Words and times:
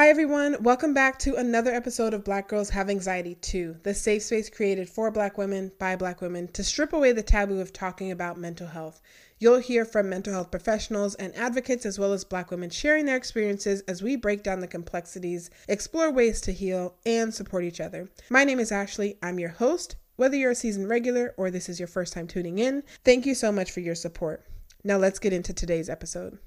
Hi, 0.00 0.08
everyone. 0.08 0.62
Welcome 0.62 0.94
back 0.94 1.18
to 1.18 1.36
another 1.36 1.74
episode 1.74 2.14
of 2.14 2.24
Black 2.24 2.48
Girls 2.48 2.70
Have 2.70 2.88
Anxiety 2.88 3.34
Too, 3.34 3.76
the 3.82 3.92
safe 3.92 4.22
space 4.22 4.48
created 4.48 4.88
for 4.88 5.10
Black 5.10 5.36
women 5.36 5.72
by 5.78 5.94
Black 5.94 6.22
women 6.22 6.48
to 6.54 6.64
strip 6.64 6.94
away 6.94 7.12
the 7.12 7.22
taboo 7.22 7.60
of 7.60 7.70
talking 7.70 8.10
about 8.10 8.38
mental 8.38 8.68
health. 8.68 9.02
You'll 9.38 9.58
hear 9.58 9.84
from 9.84 10.08
mental 10.08 10.32
health 10.32 10.50
professionals 10.50 11.16
and 11.16 11.36
advocates, 11.36 11.84
as 11.84 11.98
well 11.98 12.14
as 12.14 12.24
Black 12.24 12.50
women 12.50 12.70
sharing 12.70 13.04
their 13.04 13.18
experiences 13.18 13.82
as 13.82 14.02
we 14.02 14.16
break 14.16 14.42
down 14.42 14.60
the 14.60 14.66
complexities, 14.66 15.50
explore 15.68 16.10
ways 16.10 16.40
to 16.40 16.52
heal, 16.52 16.94
and 17.04 17.34
support 17.34 17.64
each 17.64 17.78
other. 17.78 18.08
My 18.30 18.42
name 18.42 18.58
is 18.58 18.72
Ashley. 18.72 19.18
I'm 19.22 19.38
your 19.38 19.50
host. 19.50 19.96
Whether 20.16 20.38
you're 20.38 20.52
a 20.52 20.54
seasoned 20.54 20.88
regular 20.88 21.34
or 21.36 21.50
this 21.50 21.68
is 21.68 21.78
your 21.78 21.88
first 21.88 22.14
time 22.14 22.26
tuning 22.26 22.58
in, 22.58 22.84
thank 23.04 23.26
you 23.26 23.34
so 23.34 23.52
much 23.52 23.70
for 23.70 23.80
your 23.80 23.94
support. 23.94 24.46
Now, 24.82 24.96
let's 24.96 25.18
get 25.18 25.34
into 25.34 25.52
today's 25.52 25.90
episode. 25.90 26.38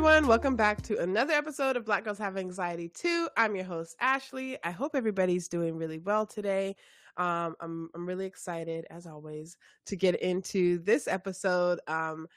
Everyone. 0.00 0.26
Welcome 0.26 0.56
back 0.56 0.80
to 0.84 0.96
another 1.00 1.34
episode 1.34 1.76
of 1.76 1.84
Black 1.84 2.04
Girls 2.04 2.16
Have 2.16 2.38
Anxiety 2.38 2.88
Too. 2.88 3.28
I'm 3.36 3.54
your 3.54 3.66
host, 3.66 3.96
Ashley. 4.00 4.56
I 4.64 4.70
hope 4.70 4.92
everybody's 4.94 5.46
doing 5.46 5.76
really 5.76 5.98
well 5.98 6.24
today. 6.24 6.74
Um, 7.18 7.54
I'm, 7.60 7.90
I'm 7.94 8.06
really 8.06 8.24
excited, 8.24 8.86
as 8.88 9.06
always, 9.06 9.58
to 9.84 9.96
get 9.96 10.14
into 10.22 10.78
this 10.78 11.06
episode. 11.06 11.80
Um, 11.86 12.28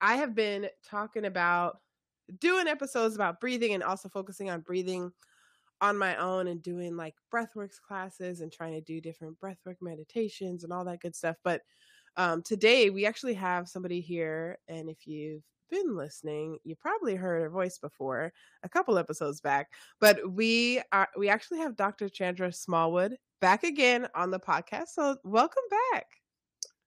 I 0.00 0.16
have 0.16 0.34
been 0.34 0.68
talking 0.82 1.26
about 1.26 1.80
doing 2.38 2.66
episodes 2.66 3.16
about 3.16 3.38
breathing 3.38 3.74
and 3.74 3.82
also 3.82 4.08
focusing 4.08 4.48
on 4.48 4.62
breathing 4.62 5.12
on 5.82 5.98
my 5.98 6.16
own 6.16 6.46
and 6.46 6.62
doing 6.62 6.96
like 6.96 7.16
breathworks 7.30 7.78
classes 7.86 8.40
and 8.40 8.50
trying 8.50 8.72
to 8.72 8.80
do 8.80 8.98
different 8.98 9.38
breathwork 9.40 9.76
meditations 9.82 10.64
and 10.64 10.72
all 10.72 10.86
that 10.86 11.02
good 11.02 11.14
stuff. 11.14 11.36
But 11.44 11.60
um, 12.16 12.40
today 12.40 12.88
we 12.88 13.04
actually 13.04 13.34
have 13.34 13.68
somebody 13.68 14.00
here, 14.00 14.56
and 14.68 14.88
if 14.88 15.06
you've 15.06 15.42
been 15.70 15.96
listening, 15.96 16.58
you 16.64 16.74
probably 16.76 17.14
heard 17.14 17.42
her 17.42 17.50
voice 17.50 17.78
before 17.78 18.32
a 18.62 18.68
couple 18.68 18.98
episodes 18.98 19.40
back. 19.40 19.72
But 20.00 20.32
we 20.32 20.82
are 20.92 21.08
we 21.16 21.28
actually 21.28 21.58
have 21.58 21.76
Dr. 21.76 22.08
Chandra 22.08 22.52
Smallwood 22.52 23.16
back 23.40 23.64
again 23.64 24.08
on 24.14 24.30
the 24.30 24.40
podcast. 24.40 24.88
So 24.88 25.16
welcome 25.24 25.62
back. 25.92 26.06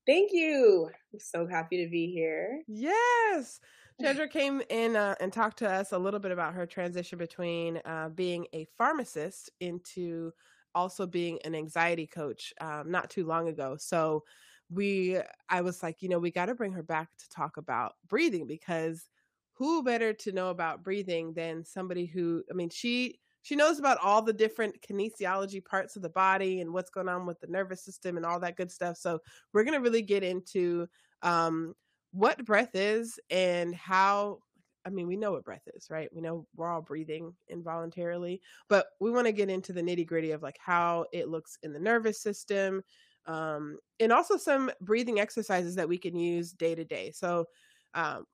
Thank 0.06 0.32
you. 0.34 0.90
I'm 1.14 1.20
so 1.20 1.48
happy 1.48 1.84
to 1.84 1.90
be 1.90 2.12
here. 2.12 2.62
Yes. 2.68 3.60
Chandra 4.02 4.28
came 4.28 4.62
in 4.70 4.96
uh, 4.96 5.16
and 5.22 5.32
talked 5.32 5.60
to 5.60 5.70
us 5.70 5.92
a 5.92 5.98
little 5.98 6.20
bit 6.20 6.32
about 6.32 6.54
her 6.56 6.66
transition 6.66 7.18
between 7.18 7.78
uh, 7.86 8.10
being 8.10 8.46
a 8.54 8.68
pharmacist 8.78 9.52
into 9.60 10.32
also 10.76 11.06
being 11.06 11.40
an 11.46 11.56
anxiety 11.56 12.08
coach 12.08 12.54
um, 12.60 12.90
not 12.90 13.10
too 13.10 13.26
long 13.26 13.48
ago. 13.48 13.78
So 13.80 14.24
we 14.70 15.20
I 15.50 15.62
was 15.62 15.84
like, 15.84 16.02
you 16.02 16.10
know, 16.10 16.20
we 16.20 16.32
got 16.32 16.48
to 16.48 16.56
bring 16.56 16.74
her 16.74 16.84
back 16.84 17.10
to 17.18 17.30
talk 17.30 17.58
about 17.58 17.94
breathing 18.08 18.48
because 18.48 19.10
who 19.54 19.84
better 19.84 20.14
to 20.14 20.32
know 20.32 20.50
about 20.50 20.84
breathing 20.84 21.34
than 21.34 21.64
somebody 21.64 22.06
who 22.06 22.44
I 22.50 22.54
mean, 22.54 22.70
she 22.70 23.20
she 23.42 23.56
knows 23.56 23.78
about 23.78 23.98
all 24.00 24.22
the 24.22 24.34
different 24.34 24.82
kinesiology 24.82 25.64
parts 25.64 25.96
of 25.96 26.02
the 26.02 26.10
body 26.10 26.62
and 26.62 26.74
what's 26.74 26.90
going 26.90 27.10
on 27.10 27.26
with 27.26 27.40
the 27.42 27.48
nervous 27.48 27.84
system 27.84 28.16
and 28.18 28.26
all 28.26 28.40
that 28.40 28.56
good 28.58 28.72
stuff. 28.72 28.98
So, 28.98 29.20
we're 29.54 29.64
going 29.66 29.74
to 29.78 29.82
really 29.84 30.02
get 30.02 30.24
into 30.24 30.88
um 31.22 31.76
what 32.12 32.44
breath 32.46 32.76
is 32.76 33.20
and 33.30 33.74
how 33.76 34.40
I 34.86 34.90
mean, 34.90 35.08
we 35.08 35.16
know 35.16 35.32
what 35.32 35.46
breath 35.46 35.64
is, 35.74 35.90
right? 35.90 36.10
We 36.14 36.20
know 36.22 36.46
we're 36.56 36.68
all 36.70 36.82
breathing 36.82 37.34
involuntarily, 37.48 38.42
but 38.68 38.88
we 39.00 39.12
want 39.12 39.28
to 39.28 39.32
get 39.32 39.50
into 39.50 39.72
the 39.72 39.82
nitty 39.82 40.06
gritty 40.06 40.32
of 40.32 40.42
like 40.44 40.58
how 40.60 41.06
it 41.14 41.30
looks 41.30 41.58
in 41.64 41.72
the 41.72 41.80
nervous 41.80 42.22
system, 42.22 42.84
um, 43.26 43.78
and 44.00 44.12
also 44.12 44.38
some 44.38 44.72
breathing 44.82 45.20
exercises 45.20 45.76
that 45.76 45.88
we 45.88 45.98
can 45.98 46.16
use 46.18 46.52
day 46.52 46.76
to 46.76 46.84
day. 46.84 47.12
So, 47.12 47.46
um, 47.94 48.26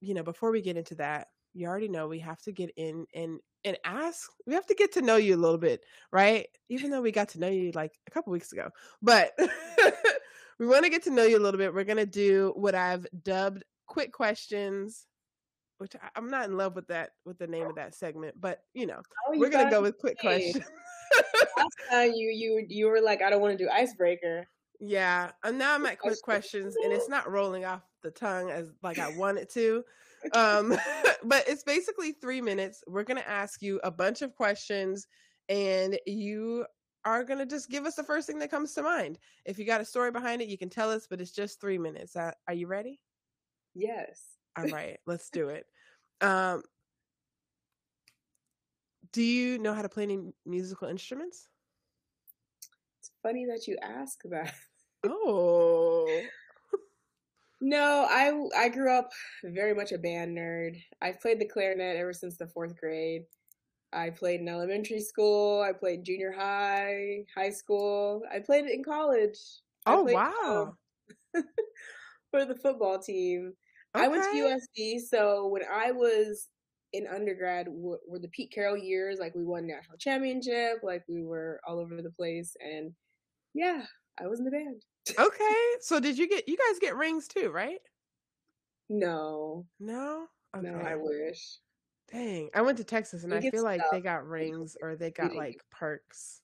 you 0.00 0.14
know, 0.14 0.22
before 0.22 0.50
we 0.50 0.60
get 0.60 0.76
into 0.76 0.94
that, 0.96 1.28
you 1.54 1.66
already 1.66 1.88
know 1.88 2.08
we 2.08 2.18
have 2.20 2.40
to 2.42 2.52
get 2.52 2.70
in 2.76 3.06
and 3.14 3.38
and 3.64 3.76
ask. 3.84 4.30
We 4.46 4.54
have 4.54 4.66
to 4.66 4.74
get 4.74 4.92
to 4.92 5.02
know 5.02 5.16
you 5.16 5.36
a 5.36 5.36
little 5.36 5.58
bit, 5.58 5.84
right? 6.10 6.46
Even 6.68 6.90
though 6.90 7.02
we 7.02 7.12
got 7.12 7.28
to 7.30 7.40
know 7.40 7.48
you 7.48 7.70
like 7.72 7.92
a 8.06 8.10
couple 8.10 8.32
weeks 8.32 8.52
ago, 8.52 8.70
but 9.00 9.32
we 10.58 10.66
want 10.66 10.84
to 10.84 10.90
get 10.90 11.04
to 11.04 11.10
know 11.10 11.24
you 11.24 11.38
a 11.38 11.40
little 11.44 11.58
bit. 11.58 11.72
We're 11.72 11.84
gonna 11.84 12.06
do 12.06 12.52
what 12.56 12.74
I've 12.74 13.06
dubbed 13.22 13.64
quick 13.86 14.12
questions 14.12 15.06
which 15.82 15.96
I, 15.96 16.16
am 16.16 16.30
not 16.30 16.44
in 16.44 16.56
love 16.56 16.76
with 16.76 16.86
that 16.86 17.10
with 17.26 17.38
the 17.38 17.48
name 17.48 17.66
of 17.66 17.74
that 17.74 17.92
segment, 17.92 18.40
but 18.40 18.62
you 18.72 18.86
know, 18.86 19.02
oh, 19.26 19.32
you 19.32 19.40
we're 19.40 19.50
gonna 19.50 19.68
go 19.68 19.82
with 19.82 19.98
quick. 19.98 20.16
Last 20.22 20.60
time 21.90 22.12
you 22.14 22.30
you 22.30 22.64
you 22.68 22.86
were 22.86 23.00
like, 23.00 23.20
I 23.20 23.30
don't 23.30 23.40
want 23.40 23.58
to 23.58 23.62
do 23.62 23.68
icebreaker. 23.68 24.46
Yeah, 24.78 25.32
and 25.42 25.58
now 25.58 25.74
I'm 25.74 25.84
at 25.86 25.98
quick 25.98 26.22
questions, 26.22 26.76
and 26.84 26.92
it's 26.92 27.08
not 27.08 27.28
rolling 27.28 27.64
off 27.64 27.82
the 28.04 28.12
tongue 28.12 28.50
as 28.50 28.70
like 28.80 29.00
I 29.00 29.16
want 29.16 29.38
it 29.38 29.50
to. 29.54 29.82
Um, 30.34 30.78
but 31.24 31.42
it's 31.48 31.64
basically 31.64 32.12
three 32.12 32.40
minutes. 32.40 32.84
We're 32.86 33.02
gonna 33.02 33.24
ask 33.26 33.60
you 33.60 33.80
a 33.82 33.90
bunch 33.90 34.22
of 34.22 34.36
questions, 34.36 35.08
and 35.48 35.98
you 36.06 36.64
are 37.04 37.24
gonna 37.24 37.44
just 37.44 37.70
give 37.70 37.86
us 37.86 37.96
the 37.96 38.04
first 38.04 38.28
thing 38.28 38.38
that 38.38 38.52
comes 38.52 38.72
to 38.74 38.82
mind. 38.82 39.18
If 39.44 39.58
you 39.58 39.66
got 39.66 39.80
a 39.80 39.84
story 39.84 40.12
behind 40.12 40.42
it, 40.42 40.48
you 40.48 40.58
can 40.58 40.70
tell 40.70 40.92
us. 40.92 41.08
But 41.10 41.20
it's 41.20 41.32
just 41.32 41.60
three 41.60 41.78
minutes. 41.78 42.14
Uh, 42.14 42.30
are 42.46 42.54
you 42.54 42.68
ready? 42.68 43.00
Yes. 43.74 44.20
All 44.56 44.66
right, 44.66 44.98
let's 45.06 45.30
do 45.30 45.48
it. 45.48 45.66
Um, 46.22 46.62
do 49.12 49.22
you 49.22 49.58
know 49.58 49.74
how 49.74 49.82
to 49.82 49.88
play 49.88 50.04
any 50.04 50.32
musical 50.46 50.88
instruments? 50.88 51.48
It's 53.00 53.10
funny 53.22 53.44
that 53.46 53.66
you 53.66 53.76
ask 53.82 54.20
that. 54.30 54.54
Oh. 55.04 56.22
no, 57.60 58.06
I 58.08 58.32
I 58.56 58.68
grew 58.68 58.92
up 58.92 59.10
very 59.44 59.74
much 59.74 59.90
a 59.90 59.98
band 59.98 60.36
nerd. 60.36 60.80
I've 61.00 61.20
played 61.20 61.40
the 61.40 61.48
clarinet 61.48 61.96
ever 61.96 62.12
since 62.12 62.36
the 62.36 62.46
4th 62.46 62.78
grade. 62.78 63.24
I 63.92 64.10
played 64.10 64.40
in 64.40 64.48
elementary 64.48 65.00
school, 65.00 65.60
I 65.60 65.72
played 65.72 66.04
junior 66.04 66.32
high, 66.32 67.24
high 67.34 67.50
school. 67.50 68.22
I 68.32 68.38
played 68.38 68.64
it 68.64 68.72
in 68.72 68.84
college. 68.84 69.38
Oh, 69.84 70.04
wow. 70.04 70.74
for 72.30 72.44
the 72.44 72.54
football 72.54 72.98
team. 72.98 73.52
Okay. 73.94 74.04
I 74.04 74.08
went 74.08 74.24
to 74.24 74.38
USC, 74.38 75.00
so 75.00 75.48
when 75.48 75.62
I 75.70 75.92
was 75.92 76.48
in 76.92 77.06
undergrad 77.06 77.66
were, 77.68 78.00
were 78.06 78.18
the 78.18 78.28
Pete 78.28 78.52
Carroll 78.52 78.76
years. 78.76 79.18
Like 79.18 79.34
we 79.34 79.44
won 79.44 79.66
national 79.66 79.98
championship, 79.98 80.78
like 80.82 81.02
we 81.08 81.22
were 81.22 81.60
all 81.66 81.78
over 81.78 82.00
the 82.02 82.10
place, 82.10 82.56
and 82.60 82.92
yeah, 83.54 83.82
I 84.20 84.26
was 84.26 84.38
in 84.38 84.44
the 84.44 84.50
band. 84.50 84.82
okay, 85.18 85.62
so 85.80 86.00
did 86.00 86.18
you 86.18 86.28
get 86.28 86.48
you 86.48 86.56
guys 86.56 86.78
get 86.80 86.96
rings 86.96 87.28
too, 87.28 87.50
right? 87.50 87.80
No, 88.88 89.66
no, 89.80 90.26
okay. 90.56 90.68
no. 90.68 90.78
I 90.78 90.96
wish. 90.96 91.58
Dang, 92.10 92.50
I 92.54 92.60
went 92.60 92.76
to 92.78 92.84
Texas 92.84 93.24
and 93.24 93.32
I 93.32 93.40
feel 93.40 93.62
like 93.62 93.80
they 93.90 94.00
got 94.00 94.26
rings 94.26 94.76
or 94.82 94.96
they 94.96 95.10
got 95.10 95.34
like 95.34 95.62
perks. 95.70 96.42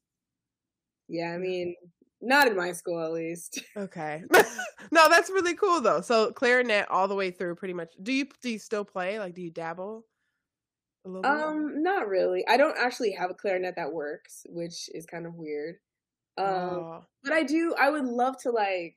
Yeah, 1.09 1.33
I 1.33 1.37
mean, 1.37 1.75
not 2.21 2.49
in 2.49 2.57
my 2.57 2.73
school 2.73 3.03
at 3.03 3.13
least. 3.13 3.61
Okay. 3.77 4.23
no, 4.91 5.09
that's 5.09 5.31
really 5.31 5.55
cool 5.55 5.81
though. 5.81 6.01
So 6.01 6.33
clarinet 6.33 6.91
all 6.91 7.07
the 7.07 7.15
way 7.15 7.31
through 7.31 7.55
pretty 7.55 7.75
much. 7.75 7.93
Do 8.03 8.13
you 8.13 8.27
do 8.43 8.51
you 8.51 8.59
still 8.59 8.85
play? 8.85 9.19
Like 9.19 9.35
do 9.35 9.43
you 9.43 9.51
dabble? 9.51 10.05
Um, 11.25 11.83
not 11.83 12.09
really. 12.09 12.47
I 12.49 12.57
don't 12.57 12.77
actually 12.77 13.13
have 13.13 13.31
a 13.31 13.35
clarinet 13.35 13.77
that 13.77 13.93
works, 13.93 14.45
which 14.49 14.91
is 14.93 15.07
kind 15.07 15.27
of 15.27 15.35
weird. 15.35 15.77
Um, 16.37 16.47
oh. 16.47 17.05
but 17.23 17.33
I 17.33 17.45
do. 17.45 17.75
I 17.79 17.91
would 17.91 18.05
love 18.05 18.37
to 18.43 18.51
like 18.51 18.97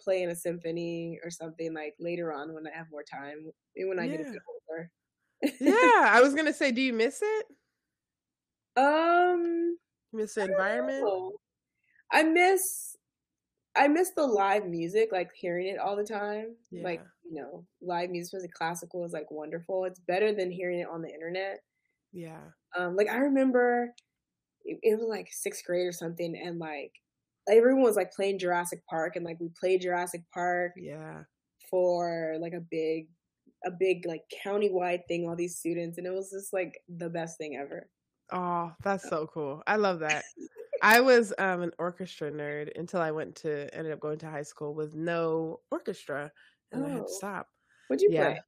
play 0.00 0.22
in 0.22 0.30
a 0.30 0.36
symphony 0.36 1.18
or 1.24 1.30
something 1.30 1.72
like 1.72 1.94
later 1.98 2.32
on 2.32 2.52
when 2.52 2.66
I 2.66 2.76
have 2.76 2.86
more 2.90 3.04
time, 3.04 3.50
when 3.76 3.98
I 3.98 4.04
yeah. 4.04 4.16
get 4.16 4.20
a 4.20 4.30
bit 4.30 4.42
older. 4.68 4.90
yeah, 5.60 6.10
I 6.10 6.20
was 6.20 6.34
gonna 6.36 6.52
say, 6.52 6.72
do 6.72 6.82
you 6.82 6.92
miss 6.92 7.20
it? 7.22 7.46
Um, 8.76 9.78
miss 10.12 10.34
the 10.34 10.44
environment. 10.44 11.04
I 12.12 12.22
miss 12.22 12.96
I 13.78 13.86
miss 13.86 14.10
the 14.16 14.26
live 14.26 14.66
music, 14.66 15.10
like 15.12 15.30
hearing 15.34 15.68
it 15.68 15.78
all 15.78 15.96
the 15.96 16.04
time. 16.04 16.56
Yeah. 16.70 16.82
Like, 16.82 17.02
you 17.24 17.40
know, 17.40 17.64
live 17.80 18.10
music, 18.10 18.34
especially 18.34 18.48
classical, 18.48 19.04
is 19.04 19.12
like 19.12 19.30
wonderful. 19.30 19.84
It's 19.84 20.00
better 20.00 20.34
than 20.34 20.50
hearing 20.50 20.80
it 20.80 20.88
on 20.90 21.00
the 21.00 21.12
internet. 21.12 21.60
Yeah. 22.12 22.40
Um, 22.76 22.96
like 22.96 23.08
I 23.08 23.18
remember 23.18 23.94
it, 24.64 24.78
it 24.82 24.98
was 24.98 25.08
like 25.08 25.28
sixth 25.30 25.64
grade 25.64 25.86
or 25.86 25.92
something, 25.92 26.40
and 26.44 26.58
like 26.58 26.92
everyone 27.48 27.82
was 27.82 27.96
like 27.96 28.12
playing 28.12 28.40
Jurassic 28.40 28.82
Park, 28.90 29.14
and 29.14 29.24
like 29.24 29.38
we 29.38 29.48
played 29.58 29.82
Jurassic 29.82 30.22
Park. 30.34 30.72
Yeah. 30.76 31.22
For 31.70 32.36
like 32.40 32.54
a 32.54 32.64
big, 32.70 33.08
a 33.64 33.70
big 33.70 34.06
like 34.06 34.22
countywide 34.44 35.02
thing, 35.06 35.28
all 35.28 35.36
these 35.36 35.58
students, 35.58 35.98
and 35.98 36.06
it 36.06 36.12
was 36.12 36.30
just 36.30 36.52
like 36.52 36.80
the 36.88 37.10
best 37.10 37.38
thing 37.38 37.56
ever. 37.60 37.88
Oh, 38.32 38.72
that's 38.82 39.08
so 39.08 39.28
cool. 39.32 39.62
I 39.66 39.76
love 39.76 40.00
that. 40.00 40.24
I 40.82 41.00
was 41.00 41.32
um, 41.38 41.62
an 41.62 41.72
orchestra 41.78 42.30
nerd 42.30 42.70
until 42.78 43.00
I 43.00 43.10
went 43.10 43.36
to 43.36 43.74
ended 43.74 43.92
up 43.92 44.00
going 44.00 44.18
to 44.18 44.30
high 44.30 44.42
school 44.42 44.74
with 44.74 44.94
no 44.94 45.60
orchestra, 45.70 46.30
and 46.72 46.82
oh. 46.82 46.86
I 46.86 46.90
had 46.90 46.98
to 46.98 47.04
oh. 47.04 47.06
stop. 47.08 47.48
What'd 47.88 48.02
you 48.02 48.10
yeah. 48.12 48.24
play? 48.24 48.40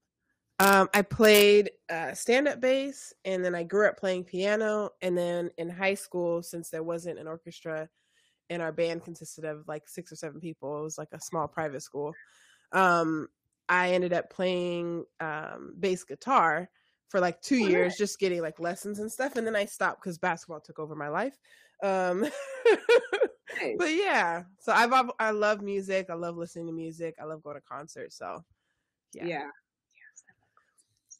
Um, 0.60 0.90
I 0.92 1.00
played 1.02 1.70
uh, 1.88 2.12
stand 2.12 2.46
up 2.46 2.60
bass, 2.60 3.12
and 3.24 3.44
then 3.44 3.54
I 3.54 3.62
grew 3.62 3.88
up 3.88 3.96
playing 3.96 4.24
piano. 4.24 4.90
And 5.00 5.16
then 5.16 5.50
in 5.56 5.70
high 5.70 5.94
school, 5.94 6.42
since 6.42 6.68
there 6.68 6.82
wasn't 6.82 7.18
an 7.18 7.26
orchestra, 7.26 7.88
and 8.50 8.60
our 8.60 8.72
band 8.72 9.02
consisted 9.02 9.44
of 9.44 9.66
like 9.66 9.88
six 9.88 10.12
or 10.12 10.16
seven 10.16 10.40
people. 10.40 10.78
It 10.78 10.82
was 10.82 10.98
like 10.98 11.12
a 11.12 11.20
small 11.20 11.48
private 11.48 11.82
school. 11.82 12.12
Um, 12.72 13.28
I 13.68 13.92
ended 13.92 14.12
up 14.12 14.28
playing 14.28 15.04
um, 15.20 15.74
bass 15.78 16.04
guitar 16.04 16.68
for 17.08 17.20
like 17.20 17.40
two 17.40 17.58
years, 17.58 17.96
just 17.96 18.18
getting 18.18 18.42
like 18.42 18.60
lessons 18.60 18.98
and 18.98 19.10
stuff, 19.10 19.36
and 19.36 19.46
then 19.46 19.56
I 19.56 19.64
stopped 19.64 20.02
because 20.02 20.18
basketball 20.18 20.60
took 20.60 20.78
over 20.78 20.94
my 20.94 21.08
life. 21.08 21.38
Um, 21.82 22.20
nice. 23.60 23.76
But 23.78 23.94
yeah, 23.94 24.42
so 24.58 24.72
I've 24.72 24.92
I 25.18 25.30
love 25.30 25.62
music. 25.62 26.06
I 26.10 26.14
love 26.14 26.36
listening 26.36 26.66
to 26.66 26.72
music. 26.72 27.14
I 27.20 27.24
love 27.24 27.42
going 27.42 27.56
to 27.56 27.62
concerts. 27.62 28.16
So 28.16 28.44
yeah. 29.12 29.26
yeah. 29.26 29.46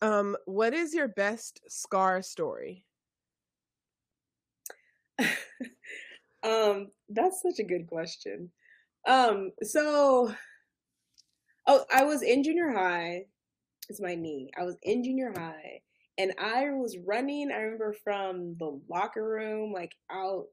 Um, 0.03 0.37
what 0.47 0.73
is 0.73 0.95
your 0.95 1.09
best 1.09 1.61
scar 1.69 2.23
story? 2.23 2.85
um, 6.43 6.91
that's 7.09 7.43
such 7.43 7.59
a 7.59 7.65
good 7.65 7.87
question. 7.87 8.51
Um, 9.07 9.53
so 9.63 10.35
oh, 11.67 11.85
I 11.95 12.05
was 12.05 12.23
in 12.23 12.43
junior 12.43 12.71
high. 12.71 13.27
It's 13.89 14.01
my 14.01 14.15
knee. 14.15 14.51
I 14.59 14.63
was 14.65 14.77
in 14.83 15.03
junior 15.05 15.33
high 15.37 15.83
and 16.19 16.33
I 16.39 16.71
was 16.71 16.97
running, 17.07 17.51
I 17.51 17.57
remember 17.59 17.95
from 18.05 18.57
the 18.59 18.81
locker 18.89 19.27
room, 19.27 19.73
like 19.73 19.93
out 20.11 20.47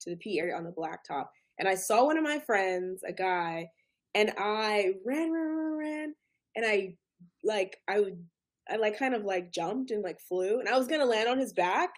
to 0.00 0.10
the 0.10 0.16
PE 0.16 0.38
area 0.38 0.56
on 0.56 0.64
the 0.64 0.70
blacktop. 0.72 1.26
And 1.58 1.68
I 1.68 1.74
saw 1.74 2.04
one 2.04 2.18
of 2.18 2.24
my 2.24 2.38
friends, 2.40 3.02
a 3.06 3.12
guy, 3.12 3.68
and 4.14 4.32
I 4.38 4.94
ran, 5.04 5.32
ran, 5.32 5.46
ran, 5.56 5.78
ran, 5.78 6.14
and 6.56 6.66
I 6.66 6.94
like 7.44 7.78
I 7.88 8.00
would 8.00 8.24
I 8.70 8.76
like 8.76 8.98
kind 8.98 9.14
of 9.14 9.24
like 9.24 9.52
jumped 9.52 9.90
and 9.90 10.02
like 10.02 10.20
flew, 10.20 10.60
and 10.60 10.68
I 10.68 10.78
was 10.78 10.86
gonna 10.88 11.04
land 11.06 11.28
on 11.28 11.38
his 11.38 11.52
back, 11.52 11.90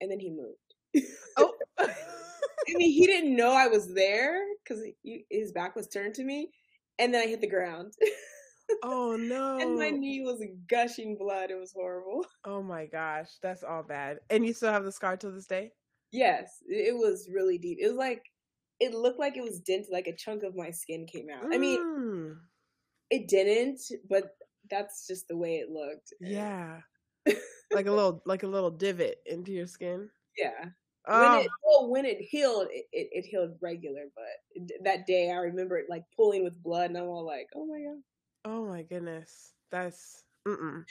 and 0.00 0.10
then 0.10 0.20
he 0.20 0.30
moved. 0.30 1.06
Oh, 1.36 1.52
I 1.78 1.88
mean, 2.74 2.92
he 2.92 3.06
didn't 3.06 3.36
know 3.36 3.52
I 3.52 3.68
was 3.68 3.92
there 3.94 4.40
because 4.64 4.82
his 5.30 5.52
back 5.52 5.76
was 5.76 5.88
turned 5.88 6.14
to 6.14 6.24
me, 6.24 6.50
and 6.98 7.14
then 7.14 7.22
I 7.22 7.28
hit 7.28 7.40
the 7.40 7.48
ground. 7.48 7.92
oh 8.82 9.16
no! 9.18 9.58
and 9.60 9.78
my 9.78 9.90
knee 9.90 10.22
was 10.22 10.42
gushing 10.68 11.16
blood. 11.16 11.50
It 11.50 11.58
was 11.58 11.72
horrible. 11.72 12.24
Oh 12.44 12.62
my 12.62 12.86
gosh, 12.86 13.28
that's 13.42 13.62
all 13.62 13.82
bad. 13.82 14.20
And 14.30 14.44
you 14.46 14.52
still 14.54 14.72
have 14.72 14.84
the 14.84 14.92
scar 14.92 15.16
to 15.18 15.30
this 15.30 15.46
day? 15.46 15.72
Yes, 16.12 16.62
it 16.66 16.96
was 16.96 17.28
really 17.32 17.58
deep. 17.58 17.78
It 17.80 17.88
was 17.88 17.96
like 17.96 18.22
it 18.80 18.94
looked 18.94 19.18
like 19.18 19.36
it 19.36 19.42
was 19.42 19.60
dented, 19.60 19.90
like 19.92 20.06
a 20.06 20.16
chunk 20.16 20.42
of 20.44 20.56
my 20.56 20.70
skin 20.70 21.06
came 21.06 21.26
out. 21.30 21.44
Mm. 21.44 21.54
I 21.54 21.58
mean, 21.58 21.80
mm. 21.80 22.36
it 23.10 23.28
didn't, 23.28 23.80
but 24.08 24.30
that's 24.70 25.06
just 25.06 25.28
the 25.28 25.36
way 25.36 25.56
it 25.56 25.70
looked. 25.70 26.12
Yeah. 26.20 26.80
like 27.72 27.86
a 27.86 27.92
little 27.92 28.22
like 28.24 28.44
a 28.44 28.48
little 28.48 28.70
divot 28.70 29.16
into 29.26 29.52
your 29.52 29.66
skin. 29.66 30.08
Yeah. 30.36 30.70
Oh. 31.06 31.36
When 31.36 31.44
it 31.44 31.50
well, 31.64 31.90
when 31.90 32.04
it 32.04 32.18
healed, 32.20 32.68
it, 32.70 32.84
it, 32.92 33.08
it, 33.12 33.24
healed 33.24 33.56
regular, 33.62 34.04
but 34.14 34.68
that 34.84 35.06
day 35.06 35.30
I 35.30 35.36
remember 35.36 35.78
it 35.78 35.86
like 35.88 36.04
pulling 36.14 36.44
with 36.44 36.62
blood, 36.62 36.90
and 36.90 36.98
I'm 36.98 37.04
all 37.04 37.24
like, 37.24 37.46
"Oh 37.54 37.66
my 37.66 37.78
god!" 37.78 38.02
Oh 38.44 38.66
my 38.66 38.82
goodness, 38.82 39.52
that's 39.70 40.22
um. 40.46 40.84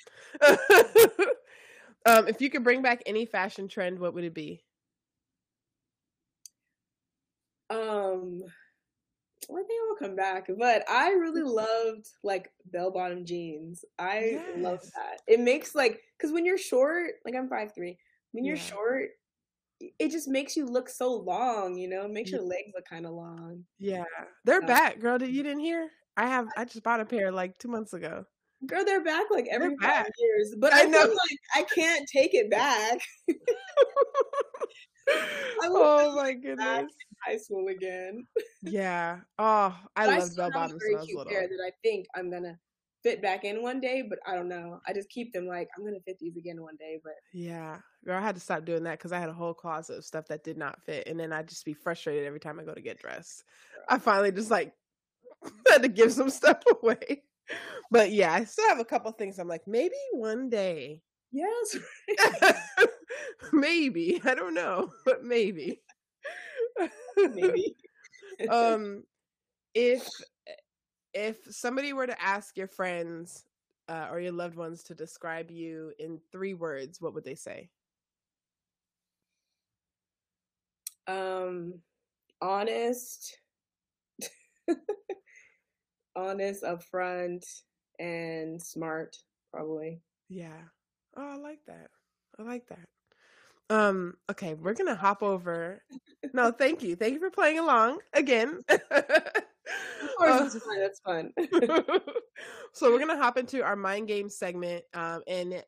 If 2.28 2.42
you 2.42 2.50
could 2.50 2.64
bring 2.64 2.82
back 2.82 3.02
any 3.06 3.26
fashion 3.26 3.68
trend, 3.68 4.00
what 4.00 4.14
would 4.14 4.24
it 4.24 4.34
be? 4.34 4.64
Um, 7.70 8.44
I 9.50 9.64
think 9.64 9.82
I'll 9.90 10.08
come 10.08 10.16
back, 10.16 10.48
but 10.58 10.84
I 10.90 11.12
really 11.12 11.44
loved 11.44 12.08
like 12.24 12.52
bell 12.66 12.92
bottom 12.92 13.26
jeans. 13.26 13.84
I 13.98 14.20
yes. 14.32 14.58
love 14.58 14.82
that. 14.82 15.22
It 15.28 15.40
makes 15.40 15.74
like 15.74 16.02
because 16.18 16.34
when 16.34 16.46
you're 16.46 16.58
short, 16.58 17.12
like 17.26 17.36
I'm 17.36 17.50
five 17.50 17.74
three. 17.74 17.98
When 18.34 18.44
you're 18.44 18.58
yeah. 18.58 18.62
short, 18.62 19.10
it 19.80 20.12
just 20.12 20.28
makes 20.28 20.56
you 20.56 20.66
look 20.66 20.90
so 20.90 21.14
long. 21.14 21.78
You 21.78 21.90
know, 21.90 22.04
it 22.04 22.12
makes 22.12 22.32
your 22.32 22.42
legs 22.42 22.72
look 22.76 22.86
kind 22.86 23.06
of 23.06 23.14
long. 23.14 23.64
Yeah, 23.80 24.04
they're 24.44 24.62
so. 24.62 24.68
back, 24.68 25.00
girl. 25.00 25.18
Did 25.18 25.34
you 25.34 25.44
didn't 25.44 25.60
hear? 25.60 25.90
I 26.18 26.26
have. 26.26 26.48
I 26.58 26.66
just 26.66 26.84
bought 26.84 27.00
a 27.00 27.06
pair 27.06 27.32
like 27.32 27.58
two 27.60 27.68
months 27.68 27.94
ago. 27.94 28.26
Girl, 28.66 28.84
they're 28.84 29.04
back 29.04 29.26
like 29.30 29.48
every 29.52 29.70
they're 29.70 29.78
five 29.78 30.06
back. 30.06 30.12
years, 30.18 30.56
but 30.58 30.74
I, 30.74 30.82
I 30.82 30.86
know 30.86 31.00
like 31.02 31.40
I 31.56 31.64
can't 31.74 32.10
take 32.12 32.34
it 32.34 32.50
back. 32.50 33.00
oh 35.62 36.16
my 36.16 36.34
goodness! 36.34 36.92
High 37.24 37.38
school 37.38 37.68
again. 37.68 38.26
Yeah. 38.64 39.20
Oh, 39.38 39.78
I 39.96 40.18
love 40.18 40.36
bell 40.36 40.50
bottoms. 40.52 40.82
Very 40.82 41.06
cute 41.06 41.28
pair 41.28 41.48
that 41.48 41.64
I 41.64 41.72
think 41.84 42.08
I'm 42.16 42.32
gonna 42.32 42.58
fit 43.04 43.22
back 43.22 43.44
in 43.46 43.62
one 43.62 43.80
day, 43.80 44.02
but 44.02 44.18
I 44.26 44.34
don't 44.34 44.50
know. 44.50 44.80
I 44.88 44.94
just 44.94 45.10
keep 45.10 45.32
them 45.34 45.46
like 45.46 45.68
I'm 45.78 45.86
gonna 45.86 46.02
fit 46.04 46.18
these 46.20 46.36
again 46.36 46.60
one 46.60 46.78
day. 46.78 47.00
But 47.04 47.14
yeah, 47.34 47.78
girl, 48.04 48.18
I 48.18 48.22
had 48.22 48.36
to 48.36 48.42
stop 48.42 48.66
doing 48.66 48.84
that 48.86 48.98
because 48.98 49.12
I 49.12 49.20
had 49.20 49.30
a 49.30 49.34
whole 49.34 49.54
closet 49.54 50.00
of 50.00 50.06
stuff 50.06 50.28
that 50.30 50.44
did 50.44 50.58
not 50.58 50.82
fit, 50.84 51.08
and 51.08 51.20
then 51.20 51.32
I'd 51.32 51.48
just 51.48 51.64
be 51.64 51.76
frustrated 51.76 52.26
every 52.26 52.40
time 52.40 52.60
I 52.60 52.64
go 52.64 52.74
to 52.74 52.82
get 52.82 53.00
dressed. 53.00 53.44
I 53.88 54.00
finally 54.00 54.32
just 54.32 54.50
like 54.50 54.74
had 55.70 55.84
to 55.84 55.90
give 55.90 56.12
some 56.12 56.30
stuff 56.30 56.62
away. 56.84 57.24
But 57.92 58.12
yeah, 58.12 58.34
I 58.34 58.44
still 58.44 58.68
have 58.68 58.80
a 58.80 58.86
couple 58.86 59.12
things. 59.12 59.40
I'm 59.40 59.48
like, 59.48 59.68
maybe 59.68 59.96
one 60.12 60.50
day. 60.50 61.02
Yes. 61.32 61.78
maybe. 63.54 64.22
I 64.24 64.34
don't 64.34 64.54
know, 64.54 64.92
but 65.06 65.24
maybe. 65.24 65.82
maybe. 67.18 67.76
um 68.50 69.04
if 69.74 70.08
if 71.14 71.38
somebody 71.50 71.94
were 71.94 72.08
to 72.08 72.22
ask 72.22 72.56
your 72.58 72.68
friends 72.68 73.46
uh, 73.90 74.08
or 74.12 74.20
your 74.20 74.32
loved 74.32 74.56
ones 74.56 74.84
to 74.84 74.94
describe 74.94 75.50
you 75.50 75.92
in 75.98 76.20
three 76.32 76.54
words, 76.54 77.02
what 77.02 77.14
would 77.14 77.24
they 77.24 77.36
say? 77.36 77.70
Um 81.08 81.76
honest 82.42 83.38
honest, 86.18 86.64
upfront, 86.64 87.46
and 88.00 88.62
smart, 88.62 89.16
probably. 89.54 90.02
Yeah. 90.28 90.62
Oh, 91.16 91.34
I 91.34 91.38
like 91.38 91.60
that. 91.68 91.88
I 92.40 92.44
like 92.44 92.68
that. 92.68 92.88
Um, 93.70 94.14
okay, 94.32 94.54
we're 94.54 94.74
gonna 94.74 94.96
hop 94.96 95.22
over. 95.24 95.82
No, 96.34 96.52
thank 96.52 96.82
you. 96.84 96.96
Thank 96.96 97.14
you 97.14 97.20
for 97.20 97.30
playing 97.30 97.60
along 97.60 98.00
again. 98.14 98.62
of 98.70 98.82
course, 100.18 100.56
uh, 100.56 100.60
fun. 100.60 100.80
That's 100.80 101.00
fun. 101.00 101.32
so 102.74 102.92
we're 102.92 103.00
gonna 103.00 103.18
hop 103.18 103.38
into 103.38 103.64
our 103.64 103.76
mind 103.76 104.08
game 104.08 104.30
segment. 104.30 104.84
Um, 104.94 105.22
and 105.28 105.64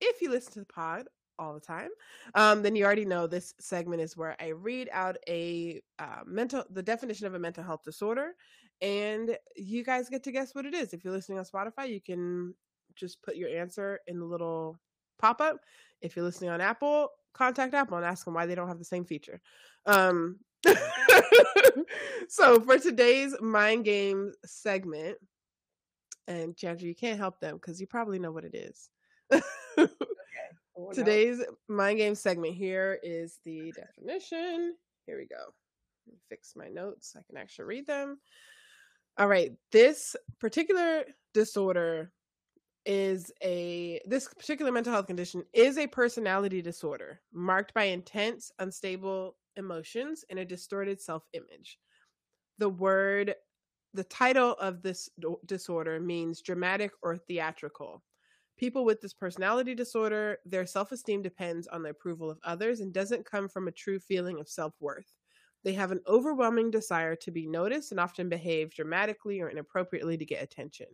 if 0.00 0.22
you 0.22 0.30
listen 0.30 0.52
to 0.54 0.60
the 0.60 0.66
pod 0.66 1.06
all 1.38 1.52
the 1.54 1.60
time, 1.60 1.90
um, 2.34 2.62
then 2.62 2.76
you 2.76 2.84
already 2.84 3.04
know 3.04 3.26
this 3.26 3.54
segment 3.60 4.00
is 4.00 4.16
where 4.16 4.36
I 4.40 4.48
read 4.48 4.88
out 4.92 5.16
a 5.28 5.82
uh, 5.98 6.20
mental 6.26 6.64
the 6.70 6.82
definition 6.82 7.26
of 7.26 7.34
a 7.34 7.38
mental 7.38 7.64
health 7.64 7.82
disorder, 7.84 8.34
and 8.80 9.36
you 9.56 9.84
guys 9.84 10.08
get 10.08 10.24
to 10.24 10.32
guess 10.32 10.54
what 10.54 10.66
it 10.66 10.74
is. 10.74 10.92
If 10.92 11.04
you're 11.04 11.12
listening 11.12 11.38
on 11.38 11.44
Spotify, 11.44 11.88
you 11.88 12.00
can 12.00 12.54
just 12.94 13.22
put 13.22 13.36
your 13.36 13.48
answer 13.48 14.00
in 14.06 14.18
the 14.18 14.26
little 14.26 14.78
pop 15.18 15.40
up. 15.40 15.58
If 16.00 16.16
you're 16.16 16.24
listening 16.24 16.50
on 16.50 16.60
Apple, 16.60 17.08
contact 17.32 17.74
Apple 17.74 17.96
and 17.96 18.06
ask 18.06 18.24
them 18.24 18.34
why 18.34 18.46
they 18.46 18.54
don't 18.54 18.68
have 18.68 18.78
the 18.78 18.84
same 18.84 19.04
feature. 19.04 19.40
Um, 19.86 20.38
so 22.28 22.60
for 22.60 22.78
today's 22.78 23.34
mind 23.40 23.84
game 23.84 24.32
segment, 24.44 25.18
and 26.26 26.56
Chandra, 26.56 26.86
you 26.88 26.94
can't 26.94 27.18
help 27.18 27.38
them 27.40 27.56
because 27.56 27.80
you 27.80 27.86
probably 27.86 28.18
know 28.18 28.32
what 28.32 28.44
it 28.44 28.54
is. 28.54 28.88
okay. 29.78 29.90
Today's 30.92 31.42
mind 31.68 31.98
game 31.98 32.14
segment 32.14 32.54
here 32.54 32.98
is 33.02 33.38
the 33.44 33.72
definition. 33.72 34.74
Here 35.06 35.18
we 35.18 35.26
go. 35.26 35.52
Fix 36.28 36.54
my 36.56 36.68
notes. 36.68 37.14
I 37.18 37.22
can 37.22 37.36
actually 37.36 37.66
read 37.66 37.86
them. 37.86 38.18
All 39.16 39.28
right. 39.28 39.52
This 39.70 40.16
particular 40.40 41.04
disorder 41.32 42.12
is 42.86 43.32
a 43.42 44.00
this 44.06 44.28
particular 44.28 44.72
mental 44.72 44.92
health 44.92 45.06
condition 45.06 45.44
is 45.54 45.78
a 45.78 45.86
personality 45.86 46.62
disorder 46.62 47.20
marked 47.32 47.74
by 47.74 47.84
intense 47.84 48.52
unstable 48.58 49.36
emotions 49.56 50.24
and 50.30 50.38
a 50.38 50.44
distorted 50.44 51.00
self-image 51.00 51.78
the 52.58 52.68
word 52.68 53.34
the 53.94 54.04
title 54.04 54.52
of 54.60 54.82
this 54.82 55.10
disorder 55.46 56.00
means 56.00 56.42
dramatic 56.42 56.92
or 57.02 57.16
theatrical 57.16 58.02
people 58.58 58.84
with 58.84 59.00
this 59.00 59.14
personality 59.14 59.74
disorder 59.74 60.38
their 60.46 60.66
self-esteem 60.66 61.22
depends 61.22 61.66
on 61.68 61.82
the 61.82 61.90
approval 61.90 62.30
of 62.30 62.38
others 62.44 62.80
and 62.80 62.92
doesn't 62.92 63.24
come 63.30 63.48
from 63.48 63.68
a 63.68 63.72
true 63.72 63.98
feeling 64.00 64.40
of 64.40 64.48
self-worth 64.48 65.12
they 65.64 65.72
have 65.74 65.90
an 65.92 66.00
overwhelming 66.06 66.70
desire 66.70 67.16
to 67.16 67.30
be 67.30 67.46
noticed 67.46 67.90
and 67.90 68.00
often 68.00 68.28
behave 68.28 68.74
dramatically 68.74 69.40
or 69.40 69.48
inappropriately 69.48 70.16
to 70.18 70.24
get 70.26 70.42
attention 70.42 70.86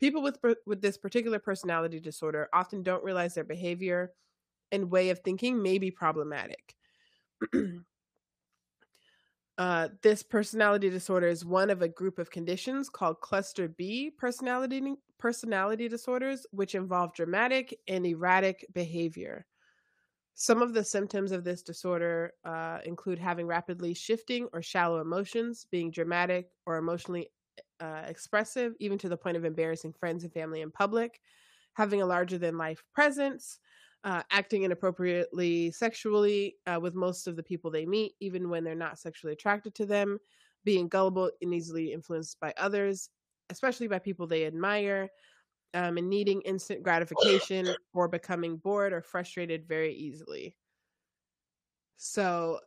People 0.00 0.22
with 0.22 0.38
with 0.66 0.80
this 0.80 0.96
particular 0.98 1.38
personality 1.38 2.00
disorder 2.00 2.48
often 2.54 2.82
don't 2.82 3.04
realize 3.04 3.34
their 3.34 3.44
behavior 3.44 4.12
and 4.72 4.90
way 4.90 5.10
of 5.10 5.20
thinking 5.20 5.62
may 5.62 5.78
be 5.78 5.90
problematic. 5.90 6.74
uh, 9.58 9.88
this 10.02 10.22
personality 10.22 10.88
disorder 10.88 11.28
is 11.28 11.44
one 11.44 11.70
of 11.70 11.82
a 11.82 11.88
group 11.88 12.18
of 12.18 12.30
conditions 12.30 12.88
called 12.88 13.20
cluster 13.20 13.68
B 13.68 14.10
personality 14.10 14.94
personality 15.18 15.86
disorders, 15.88 16.46
which 16.50 16.74
involve 16.74 17.12
dramatic 17.14 17.78
and 17.86 18.06
erratic 18.06 18.64
behavior. 18.72 19.46
Some 20.34 20.62
of 20.62 20.72
the 20.72 20.84
symptoms 20.84 21.32
of 21.32 21.44
this 21.44 21.62
disorder 21.62 22.32
uh, 22.44 22.78
include 22.84 23.18
having 23.18 23.46
rapidly 23.46 23.92
shifting 23.94 24.48
or 24.52 24.62
shallow 24.62 25.00
emotions, 25.00 25.66
being 25.70 25.90
dramatic 25.90 26.50
or 26.66 26.76
emotionally 26.76 27.28
uh, 27.78 28.04
expressive, 28.06 28.74
even 28.80 28.96
to 28.98 29.08
the 29.08 29.16
point 29.16 29.36
of 29.36 29.44
embarrassing 29.44 29.92
friends 29.92 30.24
and 30.24 30.32
family 30.32 30.62
in 30.62 30.70
public, 30.70 31.20
having 31.74 32.00
a 32.00 32.06
larger 32.06 32.38
than 32.38 32.56
life 32.56 32.82
presence, 32.94 33.58
uh, 34.04 34.22
acting 34.30 34.62
inappropriately 34.62 35.70
sexually 35.72 36.56
uh, 36.66 36.78
with 36.80 36.94
most 36.94 37.26
of 37.26 37.36
the 37.36 37.42
people 37.42 37.70
they 37.70 37.84
meet, 37.84 38.14
even 38.20 38.48
when 38.48 38.64
they're 38.64 38.74
not 38.74 38.98
sexually 38.98 39.34
attracted 39.34 39.74
to 39.74 39.84
them, 39.84 40.18
being 40.64 40.88
gullible 40.88 41.30
and 41.42 41.52
easily 41.52 41.92
influenced 41.92 42.40
by 42.40 42.54
others, 42.56 43.10
especially 43.50 43.88
by 43.88 43.98
people 43.98 44.26
they 44.26 44.46
admire, 44.46 45.10
um, 45.74 45.96
and 45.98 46.08
needing 46.08 46.40
instant 46.42 46.82
gratification 46.82 47.74
or 47.94 48.08
becoming 48.08 48.56
bored 48.56 48.92
or 48.92 49.02
frustrated 49.02 49.66
very 49.66 49.94
easily. 49.94 50.54
So 51.96 52.60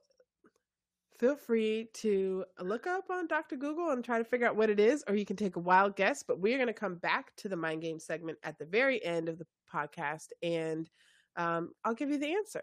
feel 1.19 1.36
free 1.36 1.89
to 1.93 2.45
look 2.60 2.88
up 2.88 3.05
on 3.10 3.27
Dr. 3.27 3.55
Google 3.55 3.91
and 3.91 4.03
try 4.03 4.17
to 4.17 4.24
figure 4.24 4.48
out 4.48 4.55
what 4.55 4.69
it 4.69 4.79
is, 4.79 5.03
or 5.07 5.15
you 5.15 5.25
can 5.25 5.36
take 5.36 5.55
a 5.55 5.60
wild 5.60 5.95
guess. 5.95 6.24
But 6.24 6.39
we're 6.39 6.57
going 6.57 6.67
to 6.67 6.74
come 6.74 6.95
back 6.95 7.36
to 7.38 7.50
the 7.50 7.55
mind 7.55 7.81
game 7.81 8.00
segment 8.00 8.38
at 8.43 8.57
the 8.57 8.65
very 8.65 9.03
end 9.03 9.29
of 9.29 9.38
the 9.38 9.48
podcast, 9.74 10.27
and 10.41 10.89
um, 11.36 11.72
I'll 11.83 11.93
give 11.95 12.10
you 12.10 12.19
the 12.19 12.33
answer. 12.33 12.62